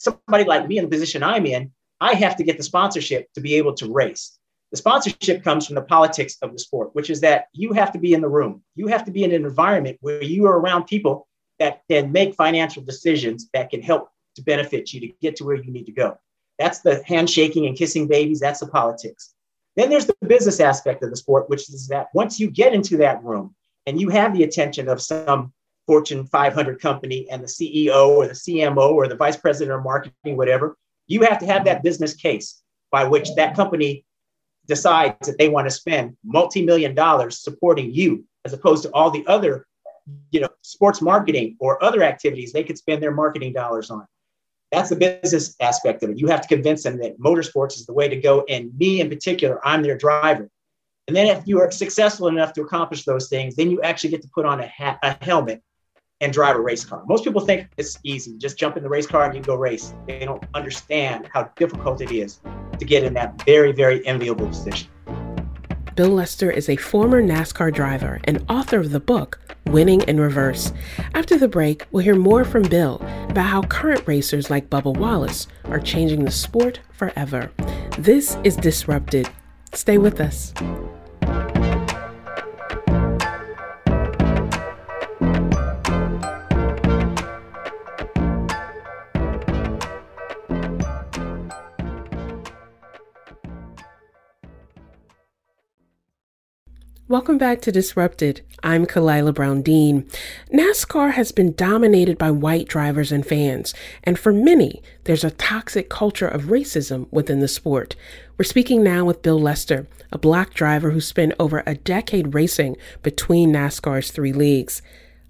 somebody 0.00 0.44
like 0.44 0.66
me 0.66 0.78
in 0.78 0.84
the 0.84 0.90
position 0.90 1.22
I'm 1.22 1.46
in, 1.46 1.70
I 2.00 2.14
have 2.14 2.36
to 2.36 2.44
get 2.44 2.56
the 2.56 2.62
sponsorship 2.62 3.30
to 3.34 3.40
be 3.40 3.54
able 3.54 3.74
to 3.74 3.92
race. 3.92 4.38
The 4.70 4.78
sponsorship 4.78 5.44
comes 5.44 5.66
from 5.66 5.74
the 5.74 5.82
politics 5.82 6.38
of 6.42 6.52
the 6.52 6.58
sport, 6.58 6.94
which 6.94 7.10
is 7.10 7.20
that 7.20 7.46
you 7.52 7.72
have 7.72 7.92
to 7.92 7.98
be 7.98 8.14
in 8.14 8.20
the 8.20 8.28
room. 8.28 8.62
You 8.76 8.86
have 8.86 9.04
to 9.04 9.10
be 9.10 9.24
in 9.24 9.32
an 9.32 9.44
environment 9.44 9.98
where 10.00 10.22
you 10.22 10.46
are 10.46 10.58
around 10.58 10.84
people 10.84 11.26
that 11.58 11.82
can 11.90 12.10
make 12.10 12.34
financial 12.34 12.82
decisions 12.82 13.48
that 13.52 13.68
can 13.68 13.82
help 13.82 14.08
to 14.36 14.42
benefit 14.42 14.92
you 14.92 15.00
to 15.00 15.08
get 15.20 15.36
to 15.36 15.44
where 15.44 15.56
you 15.56 15.70
need 15.70 15.86
to 15.86 15.92
go. 15.92 16.16
That's 16.58 16.80
the 16.80 17.02
handshaking 17.04 17.66
and 17.66 17.76
kissing 17.76 18.06
babies. 18.06 18.40
That's 18.40 18.60
the 18.60 18.68
politics. 18.68 19.34
Then 19.76 19.90
there's 19.90 20.06
the 20.06 20.16
business 20.26 20.60
aspect 20.60 21.02
of 21.02 21.10
the 21.10 21.16
sport, 21.16 21.50
which 21.50 21.68
is 21.68 21.88
that 21.88 22.08
once 22.14 22.40
you 22.40 22.50
get 22.50 22.72
into 22.72 22.96
that 22.98 23.22
room 23.22 23.54
and 23.86 24.00
you 24.00 24.08
have 24.08 24.34
the 24.34 24.44
attention 24.44 24.88
of 24.88 25.02
some 25.02 25.52
Fortune 25.90 26.24
500 26.24 26.80
company 26.80 27.28
and 27.32 27.42
the 27.42 27.48
CEO 27.48 28.10
or 28.10 28.28
the 28.28 28.32
CMO 28.32 28.92
or 28.92 29.08
the 29.08 29.16
vice 29.16 29.36
president 29.36 29.76
of 29.76 29.82
marketing, 29.82 30.36
whatever, 30.36 30.76
you 31.08 31.22
have 31.22 31.40
to 31.40 31.46
have 31.46 31.64
that 31.64 31.82
business 31.82 32.14
case 32.14 32.62
by 32.92 33.02
which 33.02 33.34
that 33.34 33.56
company 33.56 34.04
decides 34.68 35.26
that 35.26 35.36
they 35.36 35.48
want 35.48 35.66
to 35.66 35.70
spend 35.72 36.16
multi-million 36.22 36.94
dollars 36.94 37.42
supporting 37.42 37.92
you 37.92 38.24
as 38.44 38.52
opposed 38.52 38.84
to 38.84 38.90
all 38.90 39.10
the 39.10 39.26
other 39.26 39.66
you 40.30 40.38
know 40.38 40.48
sports 40.62 41.02
marketing 41.02 41.56
or 41.58 41.82
other 41.82 42.04
activities 42.04 42.52
they 42.52 42.62
could 42.62 42.78
spend 42.78 43.02
their 43.02 43.10
marketing 43.10 43.52
dollars 43.52 43.90
on. 43.90 44.06
That's 44.70 44.90
the 44.90 45.18
business 45.20 45.56
aspect 45.58 46.04
of 46.04 46.10
it. 46.10 46.18
You 46.18 46.28
have 46.28 46.42
to 46.42 46.46
convince 46.46 46.84
them 46.84 46.98
that 46.98 47.18
motorsports 47.18 47.74
is 47.74 47.86
the 47.86 47.94
way 47.94 48.08
to 48.08 48.14
go 48.14 48.44
and 48.48 48.70
me 48.78 49.00
in 49.00 49.08
particular 49.08 49.58
i'm 49.66 49.82
their 49.82 49.98
driver. 49.98 50.48
And 51.08 51.16
then 51.16 51.26
if 51.26 51.48
you 51.48 51.60
are 51.60 51.72
successful 51.72 52.28
enough 52.28 52.52
to 52.52 52.62
accomplish 52.62 53.02
those 53.04 53.28
things 53.28 53.56
then 53.56 53.72
you 53.72 53.82
actually 53.82 54.10
get 54.10 54.22
to 54.22 54.28
put 54.32 54.46
on 54.46 54.60
a, 54.60 54.66
hat, 54.68 55.00
a 55.02 55.16
helmet 55.24 55.60
and 56.20 56.32
drive 56.32 56.56
a 56.56 56.60
race 56.60 56.84
car. 56.84 57.02
Most 57.06 57.24
people 57.24 57.40
think 57.40 57.68
it's 57.76 57.98
easy. 58.02 58.36
Just 58.36 58.58
jump 58.58 58.76
in 58.76 58.82
the 58.82 58.88
race 58.88 59.06
car 59.06 59.24
and 59.24 59.34
you 59.34 59.42
go 59.42 59.54
race. 59.54 59.94
They 60.06 60.24
don't 60.24 60.42
understand 60.54 61.28
how 61.32 61.44
difficult 61.56 62.00
it 62.00 62.10
is 62.10 62.40
to 62.78 62.84
get 62.84 63.04
in 63.04 63.14
that 63.14 63.42
very, 63.44 63.72
very 63.72 64.06
enviable 64.06 64.46
position. 64.46 64.88
Bill 65.96 66.10
Lester 66.10 66.50
is 66.50 66.68
a 66.68 66.76
former 66.76 67.22
NASCAR 67.22 67.74
driver 67.74 68.20
and 68.24 68.44
author 68.48 68.78
of 68.78 68.90
the 68.90 69.00
book 69.00 69.38
Winning 69.66 70.00
in 70.02 70.20
Reverse. 70.20 70.72
After 71.14 71.36
the 71.36 71.48
break, 71.48 71.86
we'll 71.90 72.04
hear 72.04 72.14
more 72.14 72.44
from 72.44 72.62
Bill 72.62 72.96
about 73.28 73.46
how 73.46 73.62
current 73.62 74.06
racers 74.06 74.50
like 74.50 74.70
Bubba 74.70 74.96
Wallace 74.96 75.46
are 75.66 75.80
changing 75.80 76.24
the 76.24 76.30
sport 76.30 76.80
forever. 76.92 77.50
This 77.98 78.36
is 78.44 78.56
Disrupted. 78.56 79.28
Stay 79.74 79.98
with 79.98 80.20
us. 80.20 80.54
Welcome 97.10 97.38
back 97.38 97.60
to 97.62 97.72
Disrupted. 97.72 98.42
I'm 98.62 98.86
Khalilah 98.86 99.34
Brown 99.34 99.62
Dean. 99.62 100.08
NASCAR 100.54 101.14
has 101.14 101.32
been 101.32 101.54
dominated 101.54 102.16
by 102.18 102.30
white 102.30 102.68
drivers 102.68 103.10
and 103.10 103.26
fans, 103.26 103.74
and 104.04 104.16
for 104.16 104.32
many, 104.32 104.80
there's 105.02 105.24
a 105.24 105.32
toxic 105.32 105.90
culture 105.90 106.28
of 106.28 106.44
racism 106.44 107.08
within 107.10 107.40
the 107.40 107.48
sport. 107.48 107.96
We're 108.38 108.44
speaking 108.44 108.84
now 108.84 109.04
with 109.04 109.22
Bill 109.22 109.40
Lester, 109.40 109.88
a 110.12 110.18
black 110.18 110.54
driver 110.54 110.92
who 110.92 111.00
spent 111.00 111.32
over 111.40 111.64
a 111.66 111.74
decade 111.74 112.32
racing 112.32 112.76
between 113.02 113.52
NASCAR's 113.52 114.12
three 114.12 114.32
leagues. 114.32 114.80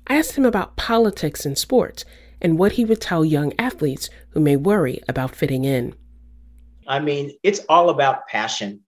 I 0.07 0.19
asked 0.19 0.33
him 0.33 0.45
about 0.45 0.77
politics 0.77 1.47
in 1.47 1.57
sports 1.57 2.05
and 2.43 2.59
what 2.59 2.73
he 2.73 2.85
would 2.85 3.01
tell 3.01 3.25
young 3.25 3.55
athletes 3.59 4.11
who 4.33 4.41
may 4.41 4.57
worry 4.57 5.01
about 5.09 5.35
fitting 5.35 5.65
in. 5.65 5.95
I 6.87 6.99
mean, 6.99 7.31
it's 7.43 7.63
all 7.71 7.89
about 7.89 8.29
passion 8.29 8.83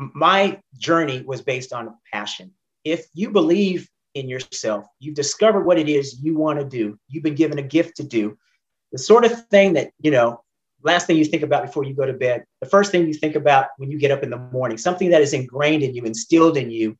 my 0.00 0.58
journey 0.78 1.22
was 1.26 1.42
based 1.42 1.74
on 1.74 1.94
passion. 2.10 2.52
If 2.84 3.06
you 3.12 3.30
believe 3.30 3.86
in 4.14 4.28
yourself, 4.28 4.86
you've 4.98 5.14
discovered 5.14 5.64
what 5.64 5.78
it 5.78 5.90
is 5.90 6.20
you 6.22 6.36
want 6.36 6.58
to 6.58 6.64
do, 6.64 6.98
you've 7.08 7.22
been 7.22 7.34
given 7.34 7.58
a 7.58 7.62
gift 7.62 7.96
to 7.96 8.02
do, 8.02 8.38
the 8.92 8.98
sort 8.98 9.26
of 9.26 9.46
thing 9.48 9.74
that, 9.74 9.92
you 10.00 10.10
know, 10.10 10.42
last 10.82 11.06
thing 11.06 11.18
you 11.18 11.24
think 11.26 11.42
about 11.42 11.66
before 11.66 11.84
you 11.84 11.92
go 11.92 12.06
to 12.06 12.14
bed, 12.14 12.44
the 12.60 12.68
first 12.68 12.90
thing 12.90 13.06
you 13.06 13.12
think 13.12 13.34
about 13.34 13.66
when 13.76 13.90
you 13.90 13.98
get 13.98 14.10
up 14.10 14.22
in 14.22 14.30
the 14.30 14.38
morning, 14.38 14.78
something 14.78 15.10
that 15.10 15.20
is 15.20 15.34
ingrained 15.34 15.82
in 15.82 15.94
you, 15.94 16.04
instilled 16.04 16.56
in 16.56 16.70
you, 16.70 16.96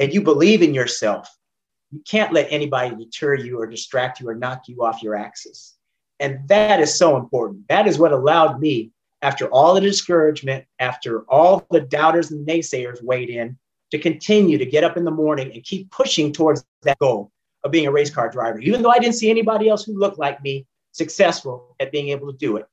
and 0.00 0.12
you 0.12 0.20
believe 0.20 0.60
in 0.60 0.74
yourself, 0.74 1.28
you 1.92 2.02
can't 2.06 2.32
let 2.32 2.48
anybody 2.50 2.96
deter 2.96 3.34
you 3.34 3.60
or 3.60 3.66
distract 3.66 4.18
you 4.18 4.28
or 4.28 4.34
knock 4.34 4.64
you 4.66 4.84
off 4.84 5.04
your 5.04 5.14
axis. 5.14 5.76
And 6.18 6.46
that 6.48 6.80
is 6.80 6.98
so 6.98 7.16
important. 7.16 7.68
That 7.68 7.86
is 7.86 7.96
what 7.96 8.12
allowed 8.12 8.60
me 8.60 8.90
after 9.22 9.46
all 9.48 9.74
the 9.74 9.80
discouragement, 9.80 10.64
after 10.78 11.22
all 11.28 11.66
the 11.70 11.80
doubters 11.80 12.30
and 12.30 12.46
naysayers 12.46 13.02
weighed 13.02 13.30
in, 13.30 13.58
to 13.90 13.98
continue 13.98 14.58
to 14.58 14.66
get 14.66 14.84
up 14.84 14.96
in 14.96 15.04
the 15.04 15.10
morning 15.10 15.52
and 15.52 15.64
keep 15.64 15.90
pushing 15.90 16.32
towards 16.32 16.64
that 16.82 16.98
goal 16.98 17.32
of 17.64 17.70
being 17.70 17.86
a 17.86 17.90
race 17.90 18.10
car 18.10 18.30
driver. 18.30 18.58
Even 18.60 18.82
though 18.82 18.90
I 18.90 18.98
didn't 18.98 19.16
see 19.16 19.30
anybody 19.30 19.68
else 19.68 19.84
who 19.84 19.98
looked 19.98 20.18
like 20.18 20.42
me 20.42 20.66
successful 20.92 21.74
at 21.80 21.92
being 21.92 22.10
able 22.10 22.30
to 22.30 22.38
do 22.38 22.56
it, 22.56 22.66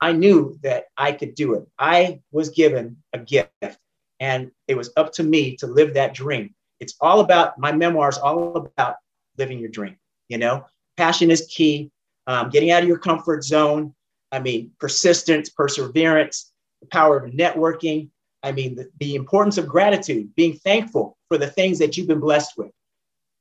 I 0.00 0.12
knew 0.12 0.58
that 0.62 0.86
I 0.96 1.12
could 1.12 1.34
do 1.34 1.54
it. 1.54 1.66
I 1.78 2.20
was 2.30 2.50
given 2.50 2.96
a 3.12 3.18
gift, 3.18 3.78
and 4.20 4.50
it 4.68 4.76
was 4.76 4.90
up 4.96 5.12
to 5.14 5.24
me 5.24 5.56
to 5.56 5.66
live 5.66 5.94
that 5.94 6.14
dream. 6.14 6.54
It's 6.80 6.94
all 7.00 7.20
about 7.20 7.58
my 7.58 7.72
memoirs, 7.72 8.18
all 8.18 8.56
about 8.56 8.96
living 9.38 9.58
your 9.58 9.70
dream. 9.70 9.96
You 10.28 10.38
know, 10.38 10.66
passion 10.96 11.30
is 11.30 11.46
key. 11.50 11.90
Um, 12.26 12.50
getting 12.50 12.70
out 12.70 12.82
of 12.82 12.88
your 12.88 12.98
comfort 12.98 13.42
zone, 13.42 13.94
I 14.32 14.40
mean, 14.40 14.72
persistence, 14.78 15.48
perseverance, 15.50 16.52
the 16.80 16.86
power 16.88 17.18
of 17.18 17.32
networking. 17.32 18.10
I 18.42 18.52
mean, 18.52 18.76
the, 18.76 18.90
the 18.98 19.14
importance 19.14 19.58
of 19.58 19.66
gratitude, 19.66 20.34
being 20.36 20.54
thankful 20.54 21.16
for 21.28 21.38
the 21.38 21.46
things 21.48 21.78
that 21.78 21.96
you've 21.96 22.06
been 22.06 22.20
blessed 22.20 22.56
with. 22.56 22.70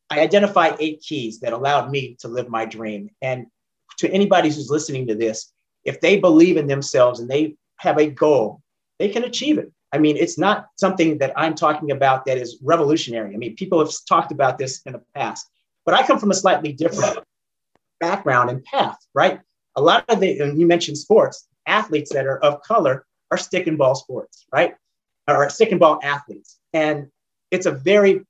I 0.09 0.21
identify 0.21 0.75
eight 0.79 1.01
keys 1.01 1.39
that 1.41 1.53
allowed 1.53 1.91
me 1.91 2.15
to 2.21 2.27
live 2.27 2.49
my 2.49 2.65
dream. 2.65 3.09
And 3.21 3.47
to 3.97 4.09
anybody 4.09 4.49
who's 4.49 4.69
listening 4.69 5.07
to 5.07 5.15
this, 5.15 5.51
if 5.83 5.99
they 6.01 6.19
believe 6.19 6.57
in 6.57 6.67
themselves 6.67 7.19
and 7.19 7.29
they 7.29 7.55
have 7.77 7.97
a 7.97 8.09
goal, 8.09 8.61
they 8.99 9.09
can 9.09 9.23
achieve 9.23 9.57
it. 9.57 9.71
I 9.93 9.99
mean, 9.99 10.17
it's 10.17 10.37
not 10.37 10.67
something 10.75 11.17
that 11.19 11.33
I'm 11.35 11.55
talking 11.55 11.91
about 11.91 12.25
that 12.25 12.37
is 12.37 12.57
revolutionary. 12.61 13.33
I 13.33 13.37
mean, 13.37 13.55
people 13.55 13.79
have 13.79 13.91
talked 14.07 14.31
about 14.31 14.57
this 14.57 14.81
in 14.85 14.93
the 14.93 15.01
past, 15.15 15.47
but 15.85 15.95
I 15.95 16.05
come 16.05 16.19
from 16.19 16.31
a 16.31 16.35
slightly 16.35 16.73
different 16.73 17.19
background 17.99 18.49
and 18.49 18.63
path, 18.63 18.97
right? 19.13 19.39
A 19.77 19.81
lot 19.81 20.03
of 20.09 20.19
the, 20.19 20.39
and 20.39 20.59
you 20.59 20.67
mentioned 20.67 20.97
sports, 20.97 21.47
athletes 21.67 22.11
that 22.11 22.25
are 22.25 22.39
of 22.39 22.61
color 22.63 23.05
are 23.31 23.37
stick 23.37 23.67
and 23.67 23.77
ball 23.77 23.95
sports, 23.95 24.45
right? 24.51 24.75
Or 25.27 25.49
stick 25.49 25.71
and 25.71 25.79
ball 25.79 25.99
athletes. 26.03 26.57
And 26.73 27.07
it's 27.51 27.67
a 27.67 27.71
very 27.71 28.21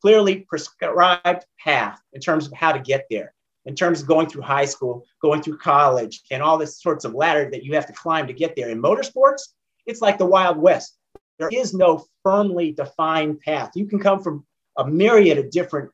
clearly 0.00 0.46
prescribed 0.48 1.44
path 1.58 2.00
in 2.12 2.20
terms 2.20 2.46
of 2.46 2.52
how 2.52 2.72
to 2.72 2.78
get 2.78 3.06
there, 3.10 3.34
in 3.64 3.74
terms 3.74 4.02
of 4.02 4.06
going 4.06 4.28
through 4.28 4.42
high 4.42 4.66
school, 4.66 5.04
going 5.20 5.42
through 5.42 5.58
college, 5.58 6.22
and 6.30 6.42
all 6.42 6.58
this 6.58 6.80
sorts 6.80 7.04
of 7.04 7.14
ladder 7.14 7.50
that 7.50 7.64
you 7.64 7.74
have 7.74 7.86
to 7.86 7.92
climb 7.92 8.26
to 8.26 8.32
get 8.32 8.54
there. 8.54 8.68
In 8.68 8.80
motorsports, 8.80 9.42
it's 9.86 10.00
like 10.00 10.16
the 10.16 10.26
Wild 10.26 10.58
West. 10.58 10.96
There 11.38 11.50
is 11.52 11.74
no 11.74 12.04
firmly 12.22 12.70
defined 12.72 13.40
path. 13.40 13.72
You 13.74 13.86
can 13.86 13.98
come 13.98 14.22
from 14.22 14.46
a 14.78 14.86
myriad 14.86 15.38
of 15.38 15.50
different 15.50 15.90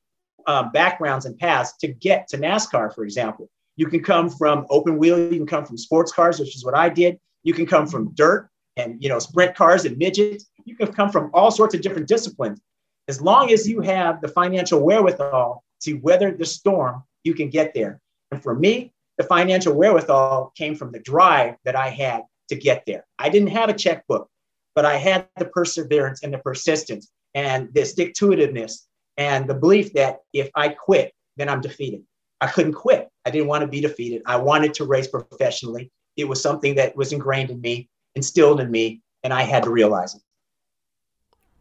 um, 0.46 0.70
backgrounds 0.72 1.24
and 1.24 1.38
paths 1.38 1.76
to 1.78 1.88
get 1.88 2.28
to 2.28 2.38
NASCAR, 2.38 2.94
for 2.94 3.04
example. 3.04 3.48
You 3.76 3.86
can 3.86 4.02
come 4.02 4.28
from 4.28 4.66
open 4.70 4.98
wheel, 4.98 5.18
you 5.18 5.38
can 5.38 5.46
come 5.46 5.64
from 5.64 5.78
sports 5.78 6.12
cars, 6.12 6.38
which 6.38 6.54
is 6.56 6.64
what 6.64 6.74
I 6.74 6.88
did. 6.88 7.18
You 7.42 7.54
can 7.54 7.66
come 7.66 7.86
from 7.86 8.12
dirt 8.14 8.50
and 8.76 9.02
you 9.02 9.08
know 9.08 9.18
sprint 9.18 9.54
cars 9.54 9.84
and 9.84 9.96
midgets. 9.96 10.46
You 10.64 10.76
can 10.76 10.92
come 10.92 11.10
from 11.10 11.30
all 11.32 11.50
sorts 11.50 11.74
of 11.74 11.80
different 11.80 12.08
disciplines. 12.08 12.60
As 13.08 13.20
long 13.20 13.50
as 13.50 13.68
you 13.68 13.80
have 13.80 14.20
the 14.20 14.28
financial 14.28 14.80
wherewithal 14.80 15.64
to 15.82 15.94
weather 15.94 16.30
the 16.30 16.44
storm, 16.44 17.02
you 17.24 17.34
can 17.34 17.48
get 17.50 17.74
there. 17.74 18.00
And 18.30 18.42
for 18.42 18.54
me, 18.54 18.92
the 19.18 19.24
financial 19.24 19.74
wherewithal 19.74 20.52
came 20.56 20.74
from 20.74 20.92
the 20.92 21.00
drive 21.00 21.56
that 21.64 21.76
I 21.76 21.88
had 21.88 22.22
to 22.48 22.56
get 22.56 22.84
there. 22.86 23.04
I 23.18 23.28
didn't 23.28 23.48
have 23.48 23.68
a 23.68 23.74
checkbook, 23.74 24.28
but 24.74 24.86
I 24.86 24.96
had 24.96 25.28
the 25.36 25.44
perseverance 25.46 26.22
and 26.22 26.32
the 26.32 26.38
persistence 26.38 27.10
and 27.34 27.72
the 27.74 27.84
stick 27.84 28.14
to 28.14 28.28
itiveness 28.28 28.86
and 29.16 29.46
the 29.46 29.54
belief 29.54 29.92
that 29.92 30.20
if 30.32 30.50
I 30.54 30.70
quit, 30.70 31.12
then 31.36 31.48
I'm 31.48 31.60
defeated. 31.60 32.02
I 32.40 32.46
couldn't 32.46 32.72
quit. 32.72 33.09
I 33.24 33.30
didn't 33.30 33.48
want 33.48 33.62
to 33.62 33.66
be 33.66 33.80
defeated. 33.80 34.22
I 34.26 34.36
wanted 34.36 34.74
to 34.74 34.84
race 34.84 35.08
professionally. 35.08 35.90
It 36.16 36.24
was 36.24 36.42
something 36.42 36.74
that 36.76 36.96
was 36.96 37.12
ingrained 37.12 37.50
in 37.50 37.60
me, 37.60 37.88
instilled 38.14 38.60
in 38.60 38.70
me, 38.70 39.02
and 39.22 39.32
I 39.32 39.42
had 39.42 39.62
to 39.64 39.70
realize 39.70 40.14
it. 40.14 40.22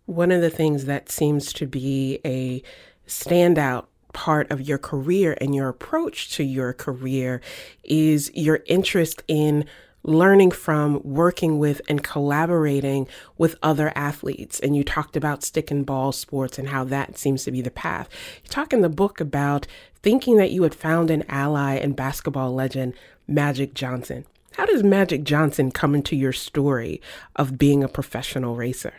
One 0.06 0.32
of 0.32 0.42
the 0.42 0.50
things 0.50 0.86
that 0.86 1.10
seems 1.10 1.54
to 1.54 1.68
be 1.68 2.20
a 2.26 2.64
standout 3.08 3.86
part 4.14 4.52
of 4.52 4.62
your 4.62 4.78
career 4.78 5.38
and 5.40 5.54
your 5.54 5.70
approach 5.70 6.34
to 6.36 6.44
your 6.44 6.74
career 6.74 7.42
is 7.84 8.32
your 8.34 8.62
interest 8.66 9.22
in 9.28 9.66
learning 10.10 10.52
from, 10.52 11.00
working 11.04 11.60
with, 11.60 11.82
and 11.88 12.04
collaborating 12.04 13.08
with 13.38 13.56
other 13.62 13.92
athletes. 13.96 14.60
And 14.60 14.76
you 14.76 14.84
talked 14.84 15.16
about 15.16 15.44
stick 15.44 15.72
and 15.72 15.86
ball 15.86 16.12
sports 16.12 16.58
and 16.58 16.70
how 16.70 16.84
that 16.86 17.18
seems 17.18 17.44
to 17.44 17.52
be 17.52 17.62
the 17.62 17.72
path. 17.72 18.10
You 18.44 18.50
talk 18.50 18.74
in 18.74 18.82
the 18.82 18.90
book 18.90 19.22
about 19.22 19.68
thinking 20.02 20.38
that 20.38 20.52
you 20.52 20.64
had 20.64 20.76
found 20.76 21.12
an 21.12 21.24
ally 21.30 21.76
and 21.76 21.96
basketball 21.96 22.54
legend, 22.54 22.94
Magic 23.28 23.74
Johnson. 23.74 24.26
How 24.54 24.66
does 24.66 24.84
Magic 24.84 25.24
Johnson 25.24 25.72
come 25.72 25.96
into 25.96 26.16
your 26.16 26.34
story 26.34 27.02
of 27.36 27.58
being 27.58 27.84
a 27.84 27.88
professional 27.88 28.56
racer? 28.56 28.94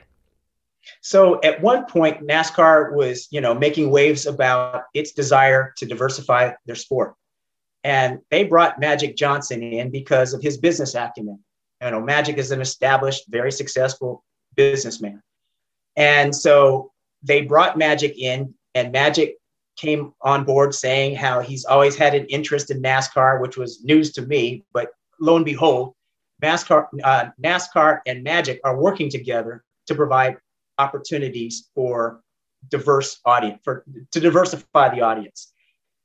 So 1.03 1.41
at 1.43 1.61
one 1.61 1.85
point, 1.87 2.27
NASCAR 2.27 2.95
was, 2.95 3.29
you 3.31 3.41
know, 3.41 3.55
making 3.55 3.91
waves 3.91 4.27
about 4.27 4.85
its 4.95 5.13
desire 5.13 5.73
to 5.77 5.87
diversify 5.87 6.53
their 6.67 6.75
sport. 6.75 7.15
And 7.83 8.19
they 8.31 8.45
brought 8.45 8.79
Magic 8.79 9.17
Johnson 9.17 9.63
in 9.63 9.91
because 9.91 10.35
of 10.35 10.43
his 10.43 10.59
business 10.59 10.95
acumen. 10.95 11.39
You 11.83 11.91
know, 11.91 12.01
Magic 12.01 12.37
is 12.37 12.51
an 12.51 12.61
established, 12.61 13.25
very 13.29 13.51
successful 13.51 14.23
businessman. 14.55 15.23
And 15.97 16.35
so 16.35 16.93
they 17.23 17.43
brought 17.43 17.79
Magic 17.79 18.19
in, 18.19 18.55
and 18.75 18.93
Magic 18.93 19.37
came 19.77 20.13
on 20.21 20.45
board 20.45 20.75
saying 20.75 21.17
how 21.17 21.41
he's 21.41 21.65
always 21.65 21.97
had 21.97 22.15
an 22.15 22.27
interest 22.27 22.71
in 22.71 22.83
NASCAR, 22.83 23.41
which 23.41 23.57
was 23.57 23.83
news 23.83 24.13
to 24.13 24.23
me. 24.23 24.63
But 24.73 24.91
lo 25.21 25.37
and 25.37 25.45
behold, 25.45 25.95
NASCAR, 26.43 26.87
uh, 27.03 27.31
NASCAR 27.43 28.01
and 28.07 28.23
Magic 28.23 28.61
are 28.63 28.77
working 28.77 29.09
together 29.09 29.65
to 29.87 29.95
provide 29.95 30.37
opportunities 30.79 31.71
for 31.75 32.21
diverse 32.69 33.21
audience, 33.25 33.61
for 33.65 33.85
to 34.13 34.21
diversify 34.21 34.95
the 34.95 35.01
audience. 35.01 35.53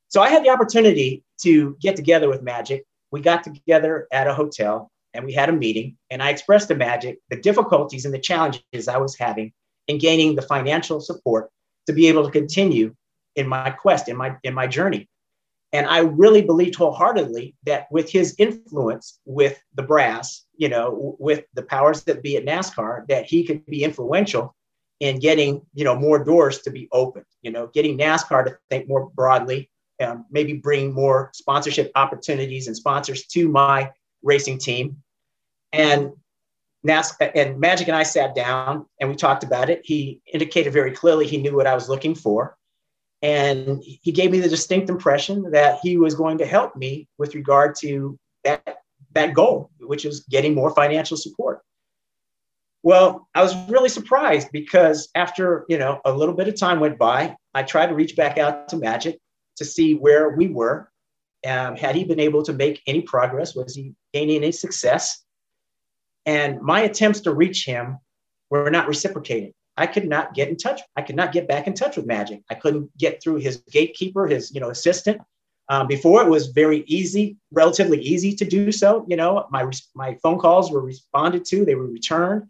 So 0.08 0.22
I 0.22 0.30
had 0.30 0.44
the 0.44 0.50
opportunity 0.50 1.25
to 1.42 1.78
get 1.82 1.96
together 1.96 2.30
with 2.30 2.42
Magic. 2.42 2.86
We 3.12 3.22
got 3.22 3.44
together 3.44 4.08
at 4.12 4.28
a 4.28 4.34
hotel 4.34 4.92
and 5.14 5.26
we 5.26 5.34
had 5.34 5.50
a 5.50 5.54
meeting, 5.54 5.98
and 6.10 6.22
I 6.22 6.30
expressed 6.30 6.68
to 6.68 6.76
Magic 6.76 7.20
the 7.30 7.38
difficulties 7.38 8.06
and 8.06 8.14
the 8.14 8.20
challenges 8.20 8.88
I 8.88 8.98
was 8.98 9.18
having 9.18 9.54
in 9.88 9.98
gaining 9.98 10.36
the 10.36 10.42
financial 10.42 11.00
support 11.00 11.50
to 11.88 11.94
be 11.94 12.08
able 12.08 12.26
to 12.26 12.32
continue 12.32 12.96
in 13.36 13.48
my 13.48 13.70
quest, 13.70 14.10
in 14.10 14.18
my 14.18 14.36
in 14.44 14.54
my 14.54 14.68
journey. 14.68 15.08
And 15.74 15.88
I 15.88 16.00
really 16.00 16.42
believed 16.42 16.76
wholeheartedly 16.76 17.56
that 17.66 17.88
with 17.92 18.10
his 18.10 18.36
influence 18.38 19.20
with 19.26 19.62
the 19.74 19.84
brass, 19.84 20.46
you 20.56 20.70
know, 20.70 21.18
with 21.20 21.44
the 21.54 21.64
powers 21.64 22.04
that 22.06 22.24
be 22.24 22.38
at 22.38 22.46
NASCAR, 22.46 23.06
that 23.08 23.26
he 23.26 23.44
could 23.44 23.66
be 23.66 23.84
influential 23.84 24.56
in 25.02 25.20
getting, 25.20 25.62
you 25.74 25.84
know, 25.84 25.96
more 25.96 26.24
doors 26.24 26.60
to 26.62 26.72
be 26.72 26.88
opened, 26.94 27.26
you 27.42 27.52
know, 27.52 27.68
getting 27.68 27.98
NASCAR 27.98 28.46
to 28.46 28.58
think 28.70 28.88
more 28.88 29.10
broadly, 29.10 29.70
um, 30.02 30.26
maybe 30.30 30.54
bring 30.54 30.94
more 30.94 31.32
sponsorship 31.34 31.92
opportunities 31.96 32.68
and 32.68 32.76
sponsors 32.76 33.26
to 33.28 33.48
my 33.48 33.92
racing 34.24 34.58
team. 34.58 34.98
And 35.72 36.12
NAS 36.84 37.16
and 37.20 37.60
Magic 37.60 37.88
and 37.88 37.98
I 37.98 38.04
sat 38.04 38.36
down 38.36 38.86
and 39.00 39.10
we 39.10 39.16
talked 39.16 39.44
about 39.44 39.70
it. 39.70 39.82
He 39.84 40.22
indicated 40.32 40.72
very 40.72 40.92
clearly 40.92 41.26
he 41.26 41.38
knew 41.38 41.56
what 41.56 41.68
I 41.68 41.74
was 41.74 41.90
looking 41.90 42.16
for. 42.16 42.58
And 43.22 43.82
he 43.84 44.12
gave 44.12 44.32
me 44.32 44.40
the 44.40 44.50
distinct 44.50 44.90
impression 44.90 45.50
that 45.52 45.80
he 45.82 45.98
was 45.98 46.14
going 46.14 46.38
to 46.38 46.46
help 46.46 46.76
me 46.76 47.08
with 47.18 47.34
regard 47.34 47.76
to 47.80 48.20
that, 48.44 48.78
that 49.14 49.34
goal, 49.34 49.72
which 49.80 50.06
is 50.06 50.20
getting 50.30 50.54
more 50.54 50.76
financial 50.76 51.18
support. 51.18 51.62
Well, 52.84 53.28
I 53.34 53.42
was 53.42 53.56
really 53.68 53.90
surprised 53.90 54.50
because 54.52 55.10
after, 55.16 55.66
you 55.68 55.80
know, 55.80 56.02
a 56.06 56.14
little 56.14 56.36
bit 56.36 56.48
of 56.48 56.60
time 56.60 56.80
went 56.80 57.00
by, 57.00 57.36
I 57.56 57.64
tried 57.64 57.88
to 57.88 57.96
reach 57.96 58.16
back 58.16 58.38
out 58.38 58.68
to 58.68 58.78
Magic 58.78 59.20
to 59.58 59.66
see 59.66 59.94
where 59.94 60.30
we 60.30 60.48
were. 60.48 60.90
Um, 61.46 61.76
had 61.76 61.96
he 61.96 62.04
been 62.04 62.20
able 62.20 62.44
to 62.44 62.54
make 62.54 62.82
any 62.88 63.02
progress? 63.02 63.56
Was 63.56 63.76
he 63.76 63.94
gaining 64.14 64.38
any 64.38 64.52
success? 64.52 65.24
And 66.26 66.62
my 66.62 66.82
attempts 66.82 67.22
to 67.22 67.34
reach 67.34 67.66
him 67.66 68.00
were 68.50 68.72
not 68.72 68.88
reciprocated. 68.88 69.54
I 69.78 69.88
could 69.88 70.08
not 70.08 70.34
get 70.34 70.50
in 70.50 70.58
touch. 70.58 70.82
I 70.96 71.02
could 71.02 71.16
not 71.16 71.32
get 71.32 71.48
back 71.48 71.68
in 71.68 71.74
touch 71.74 71.98
with 71.98 72.06
Magic. 72.06 72.42
I 72.50 72.56
couldn't 72.56 72.96
get 72.98 73.22
through 73.22 73.38
his 73.38 73.58
gatekeeper, 73.70 74.26
his 74.26 74.54
you 74.54 74.62
know 74.62 74.70
assistant. 74.70 75.22
Um, 75.68 75.88
before 75.88 76.22
it 76.22 76.30
was 76.30 76.48
very 76.48 76.84
easy, 76.86 77.38
relatively 77.52 78.00
easy 78.00 78.36
to 78.36 78.46
do 78.46 78.72
so. 78.72 79.06
You 79.08 79.18
know, 79.18 79.48
my 79.52 79.70
my 79.94 80.16
phone 80.24 80.40
calls 80.40 80.72
were 80.72 80.82
responded 80.82 81.46
to, 81.46 81.66
they 81.66 81.76
were 81.76 81.88
returned. 81.88 82.48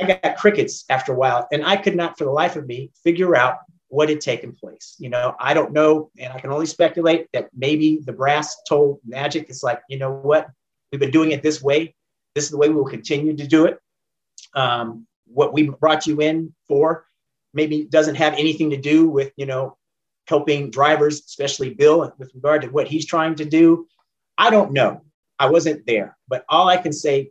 I 0.00 0.06
got 0.06 0.38
crickets 0.38 0.84
after 0.88 1.12
a 1.12 1.16
while, 1.16 1.46
and 1.52 1.64
I 1.64 1.76
could 1.76 1.94
not, 1.94 2.16
for 2.16 2.24
the 2.24 2.30
life 2.30 2.56
of 2.56 2.66
me, 2.66 2.90
figure 3.04 3.36
out 3.36 3.58
what 3.92 4.08
had 4.08 4.22
taken 4.22 4.52
place. 4.52 4.96
You 4.98 5.10
know, 5.10 5.36
I 5.38 5.52
don't 5.52 5.72
know, 5.72 6.10
and 6.18 6.32
I 6.32 6.40
can 6.40 6.50
only 6.50 6.64
speculate 6.64 7.28
that 7.34 7.50
maybe 7.54 8.00
the 8.02 8.12
brass 8.12 8.56
told 8.66 9.00
Magic, 9.04 9.50
it's 9.50 9.62
like, 9.62 9.82
you 9.86 9.98
know 9.98 10.12
what, 10.12 10.48
we've 10.90 10.98
been 10.98 11.10
doing 11.10 11.32
it 11.32 11.42
this 11.42 11.62
way. 11.62 11.94
This 12.34 12.44
is 12.44 12.50
the 12.50 12.56
way 12.56 12.70
we 12.70 12.74
will 12.74 12.86
continue 12.86 13.36
to 13.36 13.46
do 13.46 13.66
it. 13.66 13.78
Um, 14.54 15.06
what 15.26 15.52
we 15.52 15.68
brought 15.68 16.06
you 16.06 16.22
in 16.22 16.54
for 16.66 17.04
maybe 17.52 17.84
doesn't 17.84 18.14
have 18.14 18.32
anything 18.32 18.70
to 18.70 18.78
do 18.78 19.10
with, 19.10 19.30
you 19.36 19.44
know, 19.44 19.76
helping 20.26 20.70
drivers, 20.70 21.22
especially 21.26 21.74
Bill, 21.74 22.14
with 22.16 22.34
regard 22.34 22.62
to 22.62 22.68
what 22.68 22.88
he's 22.88 23.04
trying 23.04 23.34
to 23.34 23.44
do. 23.44 23.86
I 24.38 24.48
don't 24.48 24.72
know. 24.72 25.02
I 25.38 25.50
wasn't 25.50 25.84
there. 25.86 26.16
But 26.28 26.46
all 26.48 26.66
I 26.66 26.78
can 26.78 26.94
say 26.94 27.30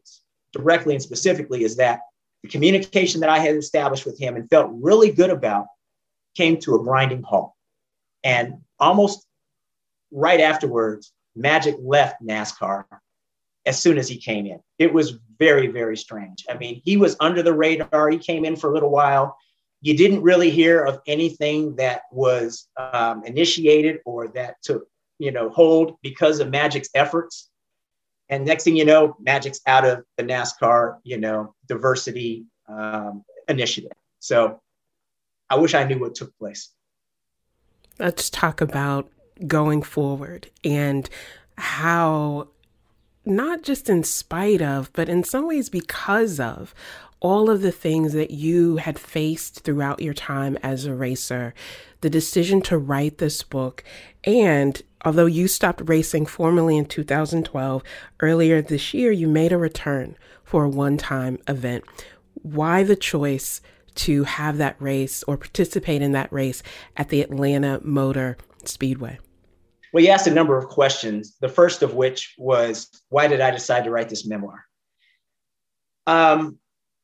directly 0.54 0.94
and 0.94 1.02
specifically 1.02 1.64
is 1.64 1.78
that 1.78 2.02
the 2.44 2.50
communication 2.50 3.22
that 3.22 3.32
I 3.32 3.40
had 3.40 3.56
established 3.56 4.06
with 4.06 4.20
him 4.20 4.36
and 4.36 4.48
felt 4.48 4.70
really 4.72 5.12
good 5.12 5.32
about 5.32 5.66
came 6.36 6.60
to 6.60 6.76
a 6.76 6.84
grinding 6.84 7.24
halt. 7.24 7.54
And 8.24 8.62
almost 8.80 9.26
right 10.12 10.40
afterwards, 10.40 11.12
Magic 11.36 11.76
left 11.80 12.22
NASCAR 12.22 12.86
as 13.66 13.82
soon 13.82 13.98
as 13.98 14.08
he 14.08 14.18
came 14.18 14.46
in. 14.46 14.60
It 14.80 14.94
was 14.94 15.20
very, 15.38 15.68
very 15.68 15.96
strange. 15.96 16.46
I 16.50 16.56
mean, 16.56 16.82
he 16.84 16.98
was 16.98 17.16
under 17.20 17.42
the 17.44 17.54
radar. 17.54 18.10
He 18.10 18.18
came 18.18 18.46
in 18.46 18.56
for 18.56 18.70
a 18.70 18.74
little 18.74 18.90
while. 18.90 19.38
You 19.82 19.96
didn't 19.98 20.22
really 20.22 20.50
hear 20.50 20.84
of 20.84 21.00
anything 21.08 21.76
that 21.78 22.04
was 22.12 22.68
um, 22.78 23.24
initiated 23.24 24.00
or 24.06 24.28
that 24.30 24.62
took, 24.62 24.88
you 25.20 25.32
know, 25.32 25.50
hold 25.50 25.98
because 26.02 26.40
of 26.40 26.50
Magic's 26.50 26.90
efforts. 26.94 27.50
And 28.30 28.46
next 28.46 28.64
thing 28.64 28.76
you 28.76 28.86
know, 28.86 29.16
Magic's 29.20 29.62
out 29.66 29.86
of 29.86 30.04
the 30.18 30.24
NASCAR, 30.24 30.98
you 31.04 31.18
know, 31.18 31.56
diversity 31.68 32.46
um, 32.68 33.24
initiative. 33.48 33.92
So 34.20 34.62
I 35.52 35.56
wish 35.56 35.74
I 35.74 35.84
knew 35.84 36.00
what 36.00 36.16
took 36.16 36.36
place. 36.40 36.70
Let's 38.00 38.30
talk 38.30 38.62
about 38.62 39.12
going 39.46 39.82
forward 39.82 40.50
and 40.64 41.10
how 41.58 42.48
not 43.26 43.62
just 43.62 43.90
in 43.90 44.06
spite 44.06 44.62
of, 44.62 44.90
but 44.94 45.10
in 45.10 45.26
some 45.26 45.46
ways 45.46 45.68
because 45.68 46.40
of 46.40 46.74
all 47.20 47.50
of 47.50 47.62
the 47.62 47.72
things 47.72 48.14
that 48.14 48.32
you 48.32 48.78
had 48.78 48.98
faced 48.98 49.60
throughout 49.60 50.02
your 50.02 50.14
time 50.14 50.58
as 50.64 50.86
a 50.86 50.96
racer, 50.96 51.54
the 52.00 52.10
decision 52.10 52.62
to 52.62 52.78
write 52.78 53.18
this 53.18 53.44
book, 53.44 53.84
and 54.24 54.82
although 55.04 55.26
you 55.26 55.50
stopped 55.50 55.82
racing 55.86 56.26
formally 56.26 56.78
in 56.78 56.86
2012, 56.86 57.84
earlier 58.22 58.62
this 58.62 58.94
year 58.94 59.12
you 59.12 59.28
made 59.28 59.52
a 59.52 59.58
return 59.58 60.16
for 60.46 60.64
a 60.64 60.70
one 60.70 60.98
time 60.98 61.38
event. 61.46 61.84
Why 62.42 62.84
the 62.84 62.96
choice 62.96 63.60
to 63.96 64.24
have 64.24 64.58
that 64.58 64.76
race 64.80 65.24
or 65.24 65.38
participate 65.38 66.02
in 66.02 66.12
that 66.14 66.32
race 66.32 66.64
at 66.98 67.10
the 67.10 67.22
Atlanta 67.22 67.80
Motor 67.84 68.38
Speedway? 68.64 69.20
Well, 69.94 70.04
you 70.04 70.10
asked 70.10 70.28
a 70.28 70.34
number 70.34 70.58
of 70.58 70.68
questions. 70.68 71.36
The 71.42 71.50
first 71.50 71.84
of 71.84 71.94
which 71.94 72.34
was, 72.38 72.90
why 73.10 73.28
did 73.28 73.42
I 73.42 73.52
decide 73.52 73.84
to 73.84 73.92
write 73.92 74.10
this 74.10 74.26
memoir? 74.26 74.66
Um, 76.08 76.58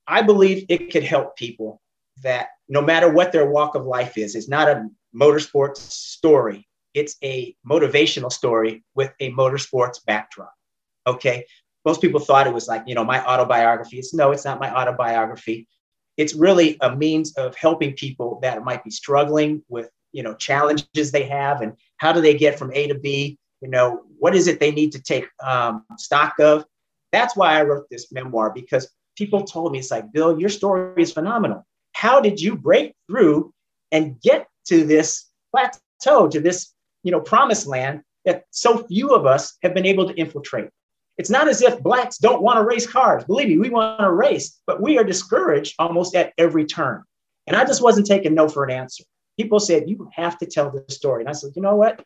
I 0.08 0.22
believe 0.22 0.66
it 0.70 0.92
could 0.92 1.04
help 1.04 1.36
people 1.36 1.82
that 2.24 2.50
no 2.70 2.82
matter 2.82 3.12
what 3.12 3.32
their 3.32 3.50
walk 3.50 3.76
of 3.76 3.86
life 3.86 4.18
is, 4.18 4.36
it's 4.36 4.50
not 4.50 4.70
a 4.70 4.88
motorsports 5.14 5.78
story. 5.78 6.68
It's 6.94 7.16
a 7.24 7.56
motivational 7.70 8.32
story 8.32 8.84
with 8.96 9.14
a 9.20 9.32
motorsports 9.32 10.04
backdrop. 10.06 10.54
Okay. 11.06 11.46
Most 11.86 12.02
people 12.02 12.20
thought 12.20 12.48
it 12.48 12.54
was 12.54 12.68
like, 12.68 12.84
you 12.88 12.96
know, 12.96 13.04
my 13.04 13.24
autobiography. 13.26 14.00
It's 14.00 14.14
no, 14.14 14.32
it's 14.32 14.46
not 14.46 14.60
my 14.60 14.74
autobiography. 14.74 15.68
It's 16.18 16.34
really 16.34 16.78
a 16.82 16.96
means 16.96 17.34
of 17.36 17.56
helping 17.56 17.94
people 17.94 18.40
that 18.42 18.64
might 18.64 18.84
be 18.84 18.90
struggling 18.90 19.64
with, 19.70 19.90
you 20.12 20.24
know, 20.24 20.34
challenges 20.34 21.12
they 21.12 21.24
have 21.24 21.62
and 21.62 21.74
how 21.98 22.12
do 22.12 22.22
they 22.22 22.36
get 22.36 22.58
from 22.58 22.72
A 22.74 22.88
to 22.88 22.96
B? 22.96 23.38
You 23.62 23.70
know, 23.70 24.04
what 24.20 24.36
is 24.36 24.48
it 24.48 24.60
they 24.60 24.72
need 24.72 24.92
to 24.94 25.02
take 25.02 25.28
um, 25.44 25.84
stock 25.98 26.40
of? 26.40 26.66
That's 27.12 27.36
why 27.36 27.58
I 27.58 27.64
wrote 27.64 27.86
this 27.90 28.12
memoir 28.12 28.52
because 28.54 28.90
people 29.16 29.44
told 29.44 29.72
me, 29.72 29.80
it's 29.80 29.92
like, 29.92 30.12
Bill, 30.12 30.40
your 30.40 30.50
story 30.50 31.02
is 31.02 31.12
phenomenal. 31.12 31.66
How 31.94 32.20
did 32.20 32.40
you 32.40 32.56
break 32.56 32.94
through 33.08 33.54
and 33.92 34.20
get 34.22 34.48
to 34.68 34.86
this 34.86 35.26
plateau, 35.52 36.28
to 36.28 36.40
this, 36.40 36.74
you 37.04 37.12
know, 37.12 37.22
promised 37.22 37.66
land 37.68 38.02
that 38.26 38.44
so 38.52 38.86
few 38.86 39.16
of 39.16 39.26
us 39.26 39.58
have 39.64 39.74
been 39.74 39.86
able 39.86 40.08
to 40.08 40.14
infiltrate? 40.16 40.70
It's 41.18 41.30
not 41.30 41.48
as 41.48 41.62
if 41.62 41.82
blacks 41.82 42.18
don't 42.18 42.44
want 42.44 42.58
to 42.58 42.64
race 42.64 42.86
cars. 42.86 43.24
Believe 43.24 43.48
me, 43.48 43.58
we 43.58 43.70
want 43.70 44.00
to 44.00 44.12
race, 44.12 44.60
but 44.68 44.82
we 44.82 44.98
are 44.98 45.04
discouraged 45.04 45.76
almost 45.80 46.16
at 46.16 46.34
every 46.38 46.66
turn. 46.66 47.04
And 47.48 47.56
I 47.56 47.66
just 47.66 47.82
wasn't 47.82 48.08
taking 48.08 48.34
no 48.34 48.48
for 48.48 48.64
an 48.64 48.72
answer 48.72 49.04
people 49.38 49.60
said, 49.60 49.90
You 49.90 50.10
have 50.14 50.38
to 50.40 50.46
tell 50.46 50.72
the 50.72 50.84
story. 50.92 51.22
And 51.22 51.30
I 51.30 51.34
said, 51.34 51.52
You 51.56 51.62
know 51.62 51.76
what? 51.76 52.04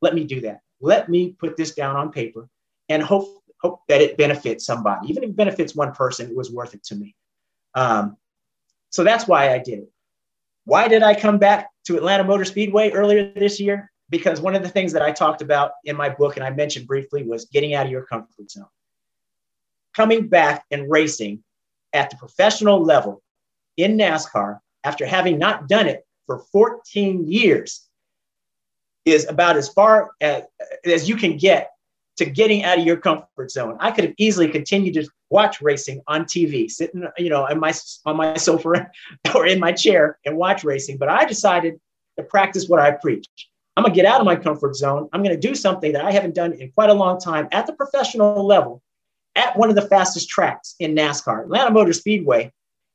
Let 0.00 0.14
me 0.14 0.24
do 0.24 0.40
that. 0.42 0.60
Let 0.80 1.08
me 1.08 1.32
put 1.32 1.56
this 1.56 1.74
down 1.74 1.96
on 1.96 2.12
paper 2.12 2.48
and 2.88 3.02
hope, 3.02 3.42
hope 3.60 3.80
that 3.88 4.02
it 4.02 4.18
benefits 4.18 4.66
somebody. 4.66 5.08
Even 5.08 5.24
if 5.24 5.30
it 5.30 5.36
benefits 5.36 5.74
one 5.74 5.92
person, 5.92 6.28
it 6.28 6.36
was 6.36 6.52
worth 6.52 6.74
it 6.74 6.84
to 6.84 6.94
me. 6.94 7.16
Um, 7.74 8.16
so 8.90 9.02
that's 9.02 9.26
why 9.26 9.52
I 9.52 9.58
did 9.58 9.80
it. 9.80 9.90
Why 10.66 10.88
did 10.88 11.02
I 11.02 11.14
come 11.14 11.38
back 11.38 11.70
to 11.86 11.96
Atlanta 11.96 12.24
Motor 12.24 12.44
Speedway 12.44 12.90
earlier 12.90 13.32
this 13.34 13.58
year? 13.60 13.90
Because 14.14 14.40
one 14.40 14.54
of 14.54 14.62
the 14.62 14.68
things 14.68 14.92
that 14.92 15.02
I 15.02 15.10
talked 15.10 15.42
about 15.42 15.72
in 15.84 15.96
my 15.96 16.08
book 16.08 16.36
and 16.36 16.44
I 16.44 16.50
mentioned 16.50 16.86
briefly 16.86 17.24
was 17.24 17.46
getting 17.46 17.74
out 17.74 17.86
of 17.86 17.90
your 17.90 18.04
comfort 18.04 18.48
zone. 18.48 18.68
Coming 19.92 20.28
back 20.28 20.64
and 20.70 20.88
racing 20.88 21.42
at 21.92 22.10
the 22.10 22.16
professional 22.16 22.80
level 22.80 23.24
in 23.76 23.98
NASCAR 23.98 24.60
after 24.84 25.04
having 25.04 25.36
not 25.36 25.66
done 25.66 25.88
it 25.88 26.06
for 26.26 26.38
14 26.52 27.26
years 27.26 27.88
is 29.04 29.28
about 29.28 29.56
as 29.56 29.68
far 29.68 30.12
as, 30.20 30.44
as 30.84 31.08
you 31.08 31.16
can 31.16 31.36
get 31.36 31.72
to 32.18 32.24
getting 32.24 32.62
out 32.62 32.78
of 32.78 32.86
your 32.86 32.98
comfort 32.98 33.50
zone. 33.50 33.76
I 33.80 33.90
could 33.90 34.04
have 34.04 34.14
easily 34.16 34.46
continued 34.46 34.94
to 34.94 35.08
watch 35.28 35.60
racing 35.60 36.02
on 36.06 36.24
TV, 36.26 36.70
sitting, 36.70 37.04
you 37.18 37.30
know, 37.30 37.48
on 37.48 37.58
my 37.58 37.72
on 38.06 38.16
my 38.16 38.36
sofa 38.36 38.92
or 39.34 39.44
in 39.44 39.58
my 39.58 39.72
chair 39.72 40.20
and 40.24 40.36
watch 40.36 40.62
racing. 40.62 40.98
But 40.98 41.08
I 41.08 41.24
decided 41.24 41.80
to 42.16 42.22
practice 42.22 42.68
what 42.68 42.78
I 42.78 42.92
preach. 42.92 43.26
I'm 43.76 43.82
gonna 43.84 43.94
get 43.94 44.06
out 44.06 44.20
of 44.20 44.26
my 44.26 44.36
comfort 44.36 44.76
zone. 44.76 45.08
I'm 45.12 45.22
gonna 45.22 45.36
do 45.36 45.54
something 45.54 45.92
that 45.92 46.04
I 46.04 46.12
haven't 46.12 46.34
done 46.34 46.52
in 46.52 46.70
quite 46.72 46.90
a 46.90 46.94
long 46.94 47.18
time 47.18 47.48
at 47.52 47.66
the 47.66 47.72
professional 47.72 48.46
level, 48.46 48.82
at 49.34 49.56
one 49.56 49.68
of 49.68 49.74
the 49.74 49.88
fastest 49.88 50.28
tracks 50.28 50.74
in 50.78 50.94
NASCAR. 50.94 51.44
Atlanta 51.44 51.70
Motor 51.70 51.92
Speedway 51.92 52.52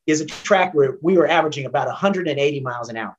is 0.07 0.21
a 0.21 0.25
track 0.25 0.73
where 0.73 0.97
we 1.01 1.17
were 1.17 1.27
averaging 1.27 1.65
about 1.65 1.87
180 1.87 2.59
miles 2.61 2.89
an 2.89 2.97
hour. 2.97 3.17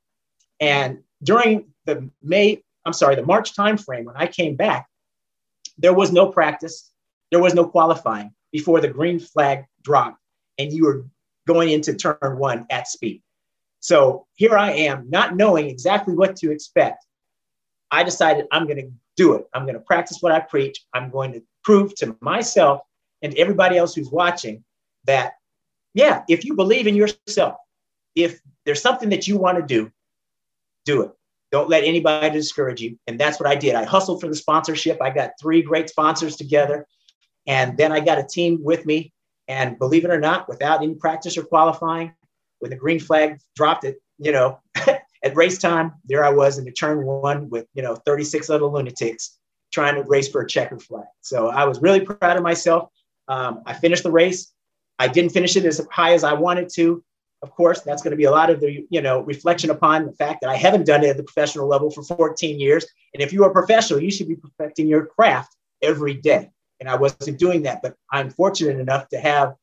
And 0.59 1.03
during 1.23 1.67
the 1.85 2.11
May, 2.23 2.63
I'm 2.85 2.93
sorry, 2.93 3.15
the 3.15 3.23
March 3.23 3.55
timeframe 3.55 4.05
when 4.05 4.17
I 4.17 4.27
came 4.27 4.57
back, 4.57 4.87
there 5.79 5.95
was 5.95 6.13
no 6.13 6.29
practice, 6.29 6.91
there 7.31 7.41
was 7.41 7.55
no 7.55 7.67
qualifying 7.67 8.33
before 8.53 8.81
the 8.81 8.89
green 8.89 9.21
flag 9.21 9.67
dropped, 9.83 10.19
and 10.59 10.73
you 10.73 10.85
were 10.85 11.07
going 11.47 11.71
into 11.71 11.95
turn 11.95 12.39
one 12.39 12.67
at 12.71 12.89
speed. 12.89 13.23
So 13.81 14.27
here 14.35 14.57
I 14.57 14.73
am, 14.73 15.09
not 15.09 15.37
knowing 15.37 15.69
exactly 15.69 16.15
what 16.15 16.37
to 16.37 16.51
expect. 16.51 17.05
I 17.91 18.03
decided 18.03 18.47
I'm 18.53 18.67
going 18.67 18.79
to 18.79 18.91
do 19.17 19.35
it. 19.35 19.47
I'm 19.55 19.63
going 19.63 19.75
to 19.75 19.81
practice 19.81 20.19
what 20.21 20.33
I 20.33 20.41
preach. 20.41 20.85
I'm 20.95 21.11
going 21.11 21.33
to 21.33 21.43
prove 21.65 21.95
to 21.97 22.17
myself 22.21 22.81
and 23.23 23.35
everybody 23.35 23.77
else 23.77 23.95
who's 23.95 24.11
watching 24.11 24.65
that, 25.05 25.35
yeah, 25.95 26.23
if 26.29 26.45
you 26.45 26.55
believe 26.55 26.87
in 26.87 26.95
yourself, 26.95 27.57
if 28.15 28.41
there's 28.65 28.83
something 28.83 29.11
that 29.11 29.29
you 29.29 29.37
want 29.37 29.59
to 29.59 29.63
do, 29.63 29.91
do 30.85 31.03
it. 31.03 31.11
Don't 31.53 31.69
let 31.69 31.85
anybody 31.85 32.31
discourage 32.31 32.81
you. 32.81 32.99
And 33.07 33.19
that's 33.19 33.41
what 33.41 33.49
I 33.49 33.57
did. 33.57 33.75
I 33.75 33.85
hustled 33.85 34.21
for 34.21 34.29
the 34.29 34.37
sponsorship. 34.37 35.03
I 35.03 35.11
got 35.11 35.33
three 35.41 35.63
great 35.63 35.89
sponsors 35.91 36.37
together. 36.37 36.87
And 37.47 37.77
then 37.77 37.91
I 37.91 38.01
got 38.01 38.19
a 38.19 38.25
team 38.25 38.61
with 38.63 38.87
me. 38.87 39.13
And 39.49 39.79
believe 39.79 40.05
it 40.05 40.13
or 40.13 40.21
not, 40.21 40.49
without 40.49 40.81
any 40.83 40.95
practice 40.95 41.37
or 41.37 41.43
qualifying, 41.43 42.13
when 42.61 42.71
the 42.71 42.77
green 42.77 43.01
flag 43.01 43.41
dropped 43.57 43.85
it, 43.85 44.01
you 44.19 44.31
know, 44.31 44.61
at 45.23 45.37
race 45.37 45.59
time, 45.59 45.93
there 46.05 46.25
I 46.25 46.31
was 46.31 46.59
in 46.59 46.65
the 46.65 46.73
turn 46.73 47.05
one 47.05 47.51
with, 47.51 47.67
you 47.75 47.83
know, 47.83 47.95
36 47.95 48.49
other 48.51 48.65
lunatics 48.65 49.39
trying 49.73 49.95
to 49.95 50.03
race 50.03 50.29
for 50.29 50.41
a 50.41 50.47
checkered 50.47 50.83
flag. 50.83 51.07
So 51.21 51.49
I 51.49 51.65
was 51.65 51.81
really 51.81 52.01
proud 52.01 52.37
of 52.37 52.43
myself. 52.43 52.89
Um, 53.29 53.63
I 53.67 53.75
finished 53.75 54.03
the 54.03 54.11
race. 54.11 54.53
I 54.99 55.09
didn't 55.09 55.33
finish 55.33 55.57
it 55.57 55.65
as 55.65 55.81
high 55.91 56.15
as 56.15 56.25
I 56.25 56.33
wanted 56.33 56.69
to. 56.75 57.03
Of 57.43 57.53
course, 57.53 57.81
that's 57.81 58.03
going 58.03 58.11
to 58.11 58.17
be 58.17 58.25
a 58.25 58.31
lot 58.31 58.51
of 58.51 58.61
the, 58.61 58.87
you 58.91 59.01
know, 59.01 59.21
reflection 59.21 59.71
upon 59.71 60.05
the 60.05 60.13
fact 60.13 60.41
that 60.43 60.51
I 60.51 60.57
haven't 60.57 60.85
done 60.85 61.05
it 61.05 61.09
at 61.09 61.17
the 61.17 61.23
professional 61.23 61.67
level 61.67 61.91
for 61.91 62.03
14 62.03 62.61
years. 62.61 62.85
And 63.15 63.23
if 63.23 63.33
you 63.33 63.45
are 63.45 63.51
a 63.51 63.53
professional, 63.53 64.03
you 64.03 64.11
should 64.11 64.29
be 64.29 64.37
perfecting 64.37 64.87
your 64.87 65.07
craft 65.07 65.57
every 65.81 66.15
day. 66.15 66.51
And 66.81 66.89
I 66.89 66.97
wasn't 66.97 67.39
doing 67.39 67.63
that, 67.63 67.81
but 67.83 67.95
I'm 68.11 68.31
fortunate 68.31 68.79
enough 68.79 69.09
to 69.11 69.21
have, 69.21 69.55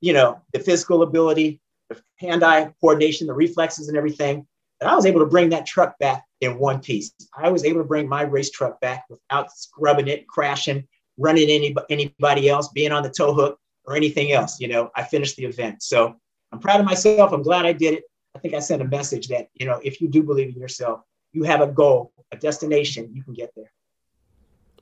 you 0.00 0.12
know, 0.12 0.40
the 0.52 0.60
physical 0.60 1.02
ability, 1.02 1.60
the 1.90 2.00
hand-eye 2.16 2.72
coordination, 2.80 3.26
the 3.26 3.34
reflexes 3.34 3.88
and 3.88 3.96
everything. 3.96 4.46
And 4.80 4.90
I 4.90 4.94
was 4.94 5.06
able 5.06 5.20
to 5.20 5.26
bring 5.26 5.50
that 5.50 5.66
truck 5.66 5.98
back 5.98 6.24
in 6.40 6.58
one 6.58 6.80
piece. 6.80 7.12
I 7.36 7.48
was 7.48 7.64
able 7.64 7.80
to 7.80 7.88
bring 7.88 8.08
my 8.08 8.22
race 8.22 8.50
truck 8.50 8.80
back 8.80 9.04
without 9.08 9.50
scrubbing 9.52 10.08
it, 10.08 10.26
crashing, 10.28 10.86
running 11.18 11.48
any, 11.48 11.74
anybody 11.88 12.48
else, 12.48 12.68
being 12.68 12.92
on 12.92 13.02
the 13.02 13.10
tow 13.10 13.32
hook 13.32 13.58
or 13.86 13.96
anything 13.96 14.32
else. 14.32 14.60
You 14.60 14.68
know, 14.68 14.90
I 14.94 15.02
finished 15.02 15.36
the 15.36 15.44
event. 15.44 15.82
So 15.82 16.14
I'm 16.52 16.58
proud 16.58 16.80
of 16.80 16.86
myself. 16.86 17.32
I'm 17.32 17.42
glad 17.42 17.64
I 17.64 17.72
did 17.72 17.94
it. 17.94 18.04
I 18.34 18.38
think 18.38 18.52
I 18.52 18.58
sent 18.58 18.82
a 18.82 18.86
message 18.86 19.28
that, 19.28 19.48
you 19.54 19.64
know, 19.64 19.80
if 19.82 20.00
you 20.00 20.08
do 20.08 20.22
believe 20.22 20.48
in 20.54 20.60
yourself, 20.60 21.00
you 21.32 21.44
have 21.44 21.62
a 21.62 21.66
goal, 21.66 22.12
a 22.32 22.36
destination, 22.36 23.10
you 23.14 23.22
can 23.22 23.32
get 23.32 23.50
there. 23.56 23.72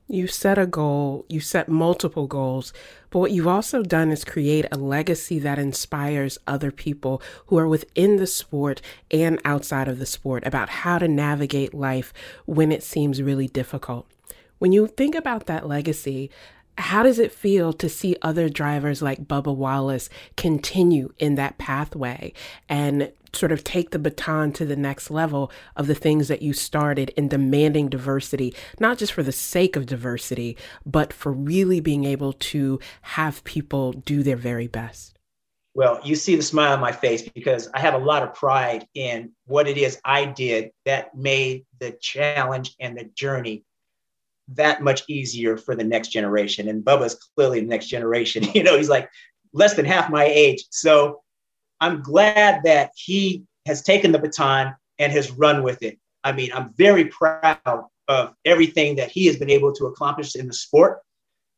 You 0.07 0.27
set 0.27 0.59
a 0.59 0.67
goal, 0.67 1.25
you 1.31 1.41
set 1.41 1.67
multiple 1.67 2.27
goals, 2.27 2.75
but 3.09 3.21
what 3.21 3.31
you've 3.31 3.47
also 3.47 3.83
done 3.83 4.11
is 4.11 4.23
create 4.23 4.67
a 4.71 4.77
legacy 4.77 5.39
that 5.39 5.59
inspires 5.59 6.37
other 6.47 6.71
people 6.71 7.23
who 7.47 7.57
are 7.59 7.67
within 7.67 8.17
the 8.17 8.27
sport 8.27 8.83
and 9.11 9.41
outside 9.47 9.89
of 9.89 9.99
the 9.99 10.05
sport 10.05 10.47
about 10.47 10.69
how 10.69 10.99
to 10.99 11.09
navigate 11.09 11.73
life 11.73 12.13
when 12.45 12.71
it 12.71 12.83
seems 12.83 13.23
really 13.23 13.49
difficult. 13.49 14.07
When 14.59 14.73
you 14.73 14.87
think 14.89 15.15
about 15.15 15.47
that 15.47 15.67
legacy, 15.67 16.31
how 16.77 17.03
does 17.03 17.19
it 17.19 17.33
feel 17.33 17.73
to 17.73 17.89
see 17.89 18.17
other 18.21 18.51
drivers 18.51 19.01
like 19.01 19.25
Bubba 19.27 19.57
Wallace 19.57 20.11
continue 20.37 21.15
in 21.19 21.37
that 21.37 21.57
pathway 21.57 22.35
and 22.69 23.11
sort 23.35 23.53
of 23.53 23.65
take 23.65 23.91
the 23.91 23.99
baton 23.99 24.53
to 24.53 24.65
the 24.65 24.77
next 24.77 25.11
level 25.11 25.51
of 25.77 25.87
the 25.87 25.95
things 25.95 26.29
that 26.29 26.43
you 26.43 26.53
started 26.53 27.11
in 27.11 27.29
demanding 27.29 27.89
diversity, 27.89 28.55
not 28.79 28.99
just 28.99 29.13
for 29.13 29.23
the 29.23 29.33
sake 29.33 29.77
of 29.77 29.87
diversity, 29.87 30.57
but 30.85 31.13
for 31.13 31.33
really 31.33 31.81
being 31.81 32.05
able 32.05 32.33
to 32.33 32.79
have 33.03 33.45
people 33.45 33.93
do 33.93 34.23
their 34.23 34.37
very 34.37 34.67
best? 34.67 35.19
Well, 35.75 36.01
you 36.05 36.15
see 36.15 36.37
the 36.37 36.43
smile 36.43 36.75
on 36.75 36.81
my 36.81 36.93
face 36.93 37.29
because 37.29 37.69
I 37.75 37.81
have 37.81 37.95
a 37.95 37.99
lot 37.99 38.23
of 38.23 38.35
pride 38.35 38.87
in 38.95 39.33
what 39.47 39.67
it 39.67 39.77
is 39.77 40.01
I 40.05 40.25
did 40.25 40.71
that 40.85 41.17
made 41.17 41.67
the 41.81 41.91
challenge 42.01 42.77
and 42.79 42.97
the 42.97 43.05
journey 43.05 43.65
that 44.49 44.83
much 44.83 45.03
easier 45.09 45.57
for 45.57 45.75
the 45.75 45.83
next 45.83 46.09
generation. 46.09 46.69
And 46.69 46.85
Bubba's 46.85 47.17
clearly 47.35 47.61
the 47.61 47.67
next 47.67 47.89
generation. 47.89 48.45
You 48.55 48.63
know, 48.63 48.77
he's 48.77 48.89
like 48.89 49.11
less 49.53 49.75
than 49.75 49.85
half 49.85 50.11
my 50.11 50.25
age. 50.25 50.65
So 50.71 51.23
I'm 51.85 52.01
glad 52.01 52.63
that 52.65 52.93
he 52.97 53.45
has 53.67 53.83
taken 53.83 54.11
the 54.11 54.19
baton 54.19 54.75
and 54.99 55.13
has 55.13 55.31
run 55.31 55.63
with 55.63 55.83
it. 55.83 55.99
I 56.25 56.33
mean, 56.33 56.51
I'm 56.55 56.73
very 56.79 57.05
proud 57.05 57.59
of 58.09 58.35
everything 58.47 58.97
that 58.97 59.11
he 59.11 59.27
has 59.27 59.37
been 59.37 59.51
able 59.51 59.71
to 59.75 59.87
accomplish 59.89 60.35
in 60.35 60.47
the 60.47 60.55
sport. 60.55 61.03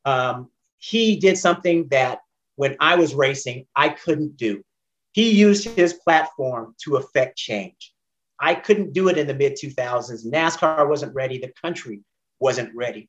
Um, 0.05 0.51
he 0.79 1.15
did 1.15 1.39
something 1.39 1.87
that 1.91 2.19
when 2.57 2.77
I 2.81 2.97
was 2.97 3.15
racing, 3.15 3.67
I 3.77 3.91
couldn't 3.91 4.37
do. 4.37 4.65
He 5.13 5.31
used 5.31 5.65
his 5.65 5.93
platform 5.93 6.75
to 6.83 6.97
affect 6.97 7.39
change. 7.39 7.93
I 8.41 8.57
couldn't 8.57 8.95
do 8.95 9.07
it 9.09 9.19
in 9.19 9.29
the 9.29 9.35
mid 9.35 9.53
2000s. 9.53 10.27
NASCAR 10.27 10.89
wasn't 10.89 11.15
ready. 11.15 11.39
The 11.39 11.53
country 11.63 12.01
wasn't 12.41 12.75
ready. 12.75 13.09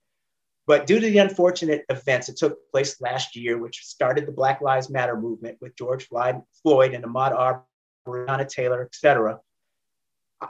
But 0.68 0.86
due 0.86 1.00
to 1.00 1.10
the 1.10 1.18
unfortunate 1.20 1.86
events 1.90 2.28
that 2.28 2.36
took 2.36 2.60
place 2.72 3.00
last 3.00 3.38
year, 3.38 3.58
which 3.58 3.86
started 3.86 4.28
the 4.28 4.34
Black 4.34 4.60
Lives 4.60 4.90
Matter 4.90 5.16
movement 5.16 5.58
with 5.62 5.78
George 5.78 6.08
Floyd 6.10 6.94
and 6.94 7.04
Ahmaud 7.04 7.32
Arbery, 7.32 7.64
Breonna 8.06 8.48
Taylor, 8.48 8.84
et 8.84 8.94
cetera, 8.94 9.40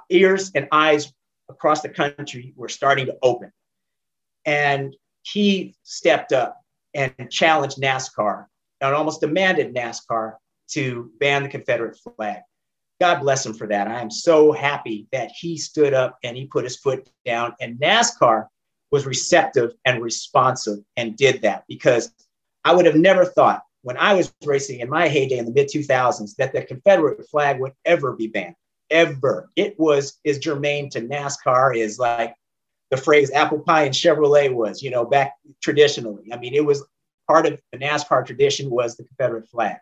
ears 0.09 0.51
and 0.55 0.67
eyes 0.71 1.13
across 1.49 1.81
the 1.81 1.89
country 1.89 2.53
were 2.55 2.67
starting 2.67 3.05
to 3.05 3.17
open. 3.21 3.51
And 4.45 4.95
he 5.21 5.75
stepped 5.83 6.33
up 6.33 6.61
and 6.93 7.13
challenged 7.29 7.77
NASCAR 7.77 8.47
and 8.81 8.95
almost 8.95 9.21
demanded 9.21 9.73
NASCAR 9.75 10.33
to 10.69 11.11
ban 11.19 11.43
the 11.43 11.49
Confederate 11.49 11.97
flag. 11.97 12.41
God 12.99 13.19
bless 13.19 13.45
him 13.45 13.53
for 13.53 13.67
that. 13.67 13.87
I 13.87 14.01
am 14.01 14.09
so 14.09 14.51
happy 14.51 15.07
that 15.11 15.29
he 15.29 15.57
stood 15.57 15.93
up 15.93 16.17
and 16.23 16.35
he 16.35 16.47
put 16.47 16.63
his 16.63 16.77
foot 16.77 17.07
down, 17.25 17.53
and 17.61 17.79
NASCAR 17.79 18.47
was 18.91 19.05
receptive 19.05 19.73
and 19.85 20.01
responsive 20.01 20.79
and 20.95 21.17
did 21.17 21.41
that 21.41 21.63
because 21.67 22.11
I 22.63 22.73
would 22.73 22.85
have 22.85 22.95
never 22.95 23.25
thought 23.25 23.63
when 23.81 23.97
I 23.97 24.13
was 24.13 24.33
racing 24.45 24.79
in 24.79 24.89
my 24.89 25.07
heyday 25.07 25.37
in 25.37 25.45
the 25.45 25.51
mid 25.51 25.67
2000s 25.67 26.35
that 26.35 26.53
the 26.53 26.61
Confederate 26.63 27.27
flag 27.29 27.59
would 27.59 27.73
ever 27.85 28.13
be 28.13 28.27
banned. 28.27 28.55
Ever. 28.89 29.49
It 29.55 29.77
was 29.77 30.19
as 30.25 30.39
germane 30.39 30.89
to 30.91 31.01
NASCAR 31.01 31.77
as 31.83 31.99
like 31.99 32.33
the 32.89 32.97
phrase 32.97 33.31
apple 33.31 33.59
pie 33.59 33.83
and 33.83 33.93
Chevrolet 33.93 34.53
was, 34.53 34.81
you 34.81 34.89
know, 34.89 35.05
back 35.05 35.33
traditionally. 35.61 36.29
I 36.31 36.37
mean, 36.37 36.53
it 36.53 36.65
was 36.65 36.85
part 37.27 37.45
of 37.45 37.61
the 37.71 37.77
NASCAR 37.77 38.25
tradition 38.25 38.69
was 38.69 38.95
the 38.95 39.03
Confederate 39.03 39.47
flag. 39.49 39.77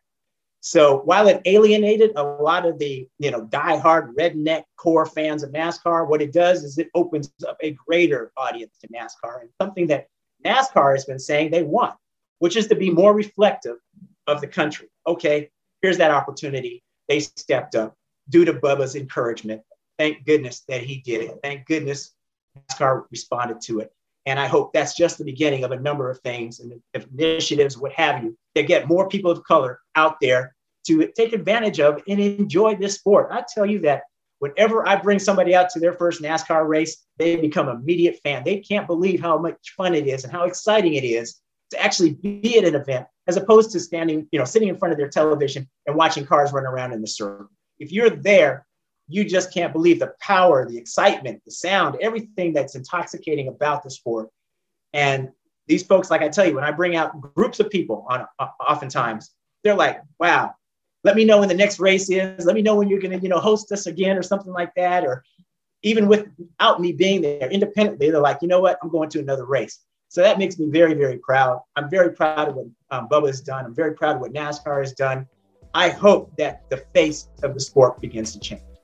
So 0.67 1.01
while 1.01 1.27
it 1.27 1.43
alienated 1.45 2.13
a 2.15 2.23
lot 2.23 2.65
of 2.65 2.79
the, 2.79 3.07
you 3.19 3.29
know, 3.29 3.45
diehard 3.45 4.15
redneck 4.15 4.63
core 4.77 5.05
fans 5.05 5.43
of 5.43 5.51
NASCAR, 5.51 6.09
what 6.09 6.23
it 6.23 6.33
does 6.33 6.63
is 6.63 6.79
it 6.79 6.89
opens 6.95 7.31
up 7.47 7.55
a 7.61 7.73
greater 7.73 8.31
audience 8.35 8.75
to 8.79 8.87
NASCAR 8.87 9.41
and 9.41 9.49
something 9.61 9.85
that 9.85 10.07
NASCAR 10.43 10.95
has 10.95 11.05
been 11.05 11.19
saying 11.19 11.51
they 11.51 11.61
want, 11.61 11.93
which 12.39 12.55
is 12.55 12.65
to 12.69 12.75
be 12.75 12.89
more 12.89 13.13
reflective 13.13 13.75
of 14.25 14.41
the 14.41 14.47
country. 14.47 14.87
Okay, 15.05 15.51
here's 15.83 15.99
that 15.99 16.09
opportunity. 16.09 16.81
They 17.07 17.19
stepped 17.19 17.75
up 17.75 17.95
due 18.29 18.43
to 18.43 18.53
Bubba's 18.53 18.95
encouragement. 18.95 19.61
Thank 19.99 20.25
goodness 20.25 20.63
that 20.67 20.81
he 20.81 20.97
did 20.97 21.21
it. 21.21 21.37
Thank 21.43 21.67
goodness 21.67 22.15
NASCAR 22.71 23.05
responded 23.11 23.61
to 23.65 23.81
it. 23.81 23.93
And 24.25 24.39
I 24.39 24.47
hope 24.47 24.73
that's 24.73 24.95
just 24.95 25.19
the 25.19 25.25
beginning 25.25 25.63
of 25.63 25.71
a 25.71 25.79
number 25.79 26.09
of 26.09 26.19
things 26.21 26.59
and 26.59 26.81
initiatives, 26.95 27.77
what 27.77 27.91
have 27.91 28.23
you, 28.23 28.35
that 28.55 28.65
get 28.65 28.87
more 28.87 29.07
people 29.07 29.29
of 29.29 29.43
color 29.43 29.79
out 29.95 30.19
there 30.19 30.54
to 30.87 31.07
take 31.15 31.33
advantage 31.33 31.79
of 31.79 32.01
and 32.07 32.19
enjoy 32.19 32.75
this 32.75 32.95
sport. 32.95 33.29
I 33.31 33.43
tell 33.53 33.65
you 33.65 33.79
that 33.79 34.03
whenever 34.39 34.87
I 34.87 34.95
bring 34.95 35.19
somebody 35.19 35.55
out 35.55 35.69
to 35.71 35.79
their 35.79 35.93
first 35.93 36.21
NASCAR 36.21 36.67
race, 36.67 37.05
they 37.17 37.35
become 37.35 37.67
an 37.69 37.77
immediate 37.77 38.19
fan. 38.23 38.43
They 38.43 38.59
can't 38.59 38.87
believe 38.87 39.21
how 39.21 39.37
much 39.37 39.73
fun 39.75 39.95
it 39.95 40.07
is 40.07 40.23
and 40.23 40.31
how 40.31 40.43
exciting 40.45 40.93
it 40.93 41.03
is 41.03 41.39
to 41.71 41.81
actually 41.81 42.13
be 42.13 42.57
at 42.57 42.65
an 42.65 42.75
event 42.75 43.07
as 43.27 43.37
opposed 43.37 43.71
to 43.71 43.79
standing, 43.79 44.27
you 44.31 44.39
know, 44.39 44.45
sitting 44.45 44.67
in 44.67 44.77
front 44.77 44.91
of 44.91 44.97
their 44.97 45.09
television 45.09 45.67
and 45.87 45.95
watching 45.95 46.25
cars 46.25 46.53
run 46.53 46.65
around 46.65 46.93
in 46.93 47.01
the 47.01 47.07
circle. 47.07 47.49
If 47.79 47.91
you're 47.91 48.09
there, 48.09 48.65
you 49.07 49.23
just 49.23 49.53
can't 49.53 49.73
believe 49.73 49.99
the 49.99 50.13
power, 50.19 50.67
the 50.67 50.77
excitement, 50.77 51.41
the 51.45 51.51
sound, 51.51 51.97
everything 52.01 52.53
that's 52.53 52.75
intoxicating 52.75 53.47
about 53.47 53.83
the 53.83 53.89
sport. 53.89 54.29
And 54.93 55.29
these 55.67 55.83
folks, 55.83 56.09
like 56.11 56.21
I 56.21 56.29
tell 56.29 56.45
you, 56.45 56.55
when 56.55 56.63
I 56.63 56.71
bring 56.71 56.95
out 56.95 57.19
groups 57.19 57.59
of 57.59 57.69
people 57.69 58.05
on 58.09 58.25
oftentimes, 58.59 59.31
they're 59.63 59.75
like, 59.75 60.01
wow, 60.19 60.53
let 61.05 61.15
me 61.15 61.23
know 61.23 61.37
when 61.39 61.47
the 61.47 61.55
next 61.55 61.79
race 61.79 62.09
is. 62.09 62.45
Let 62.45 62.55
me 62.55 62.63
know 62.63 62.75
when 62.75 62.89
you're 62.89 62.99
going 62.99 63.17
to, 63.17 63.23
you 63.23 63.29
know, 63.29 63.39
host 63.39 63.71
us 63.71 63.85
again 63.85 64.17
or 64.17 64.23
something 64.23 64.51
like 64.51 64.73
that. 64.75 65.05
Or 65.05 65.23
even 65.83 66.07
without 66.07 66.81
me 66.81 66.93
being 66.93 67.21
there 67.21 67.47
independently, 67.47 68.09
they're 68.09 68.19
like, 68.19 68.39
you 68.41 68.47
know 68.47 68.59
what, 68.59 68.79
I'm 68.81 68.89
going 68.89 69.09
to 69.11 69.19
another 69.19 69.45
race. 69.45 69.81
So 70.09 70.21
that 70.21 70.39
makes 70.39 70.57
me 70.57 70.67
very, 70.71 70.95
very 70.95 71.19
proud. 71.19 71.61
I'm 71.75 71.91
very 71.91 72.11
proud 72.11 72.49
of 72.49 72.55
what 72.55 72.65
um, 72.89 73.07
Bubba 73.07 73.27
has 73.27 73.39
done. 73.39 73.65
I'm 73.65 73.75
very 73.75 73.93
proud 73.93 74.15
of 74.15 74.21
what 74.21 74.33
NASCAR 74.33 74.79
has 74.79 74.93
done. 74.93 75.27
I 75.75 75.89
hope 75.89 76.35
that 76.37 76.67
the 76.69 76.77
face 76.95 77.29
of 77.43 77.53
the 77.53 77.59
sport 77.59 78.01
begins 78.01 78.33
to 78.33 78.39
change. 78.39 78.74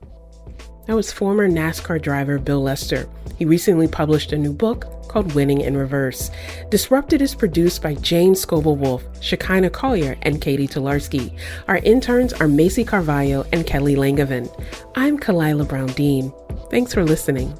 That 0.86 0.96
was 0.96 1.12
former 1.12 1.48
NASCAR 1.48 2.02
driver 2.02 2.38
Bill 2.38 2.62
Lester. 2.62 3.08
He 3.38 3.44
recently 3.44 3.86
published 3.86 4.32
a 4.32 4.38
new 4.38 4.52
book 4.52 4.86
called 5.08 5.34
Winning 5.34 5.60
in 5.60 5.76
Reverse. 5.76 6.30
Disrupted 6.70 7.22
is 7.22 7.34
produced 7.34 7.82
by 7.82 7.94
Jane 7.96 8.34
Scoble 8.34 8.76
Wolf, 8.76 9.04
Zshekinah 9.20 9.72
Collier, 9.72 10.16
and 10.22 10.40
Katie 10.40 10.66
Tolarski. 10.66 11.38
Our 11.68 11.76
interns 11.78 12.32
are 12.32 12.48
Macy 12.48 12.82
Carvalho 12.84 13.44
and 13.52 13.66
Kelly 13.66 13.94
Langevin. 13.94 14.48
I'm 14.96 15.18
Khalilah 15.18 15.68
Brown 15.68 15.88
Dean. 15.88 16.32
Thanks 16.70 16.94
for 16.94 17.04
listening. 17.04 17.56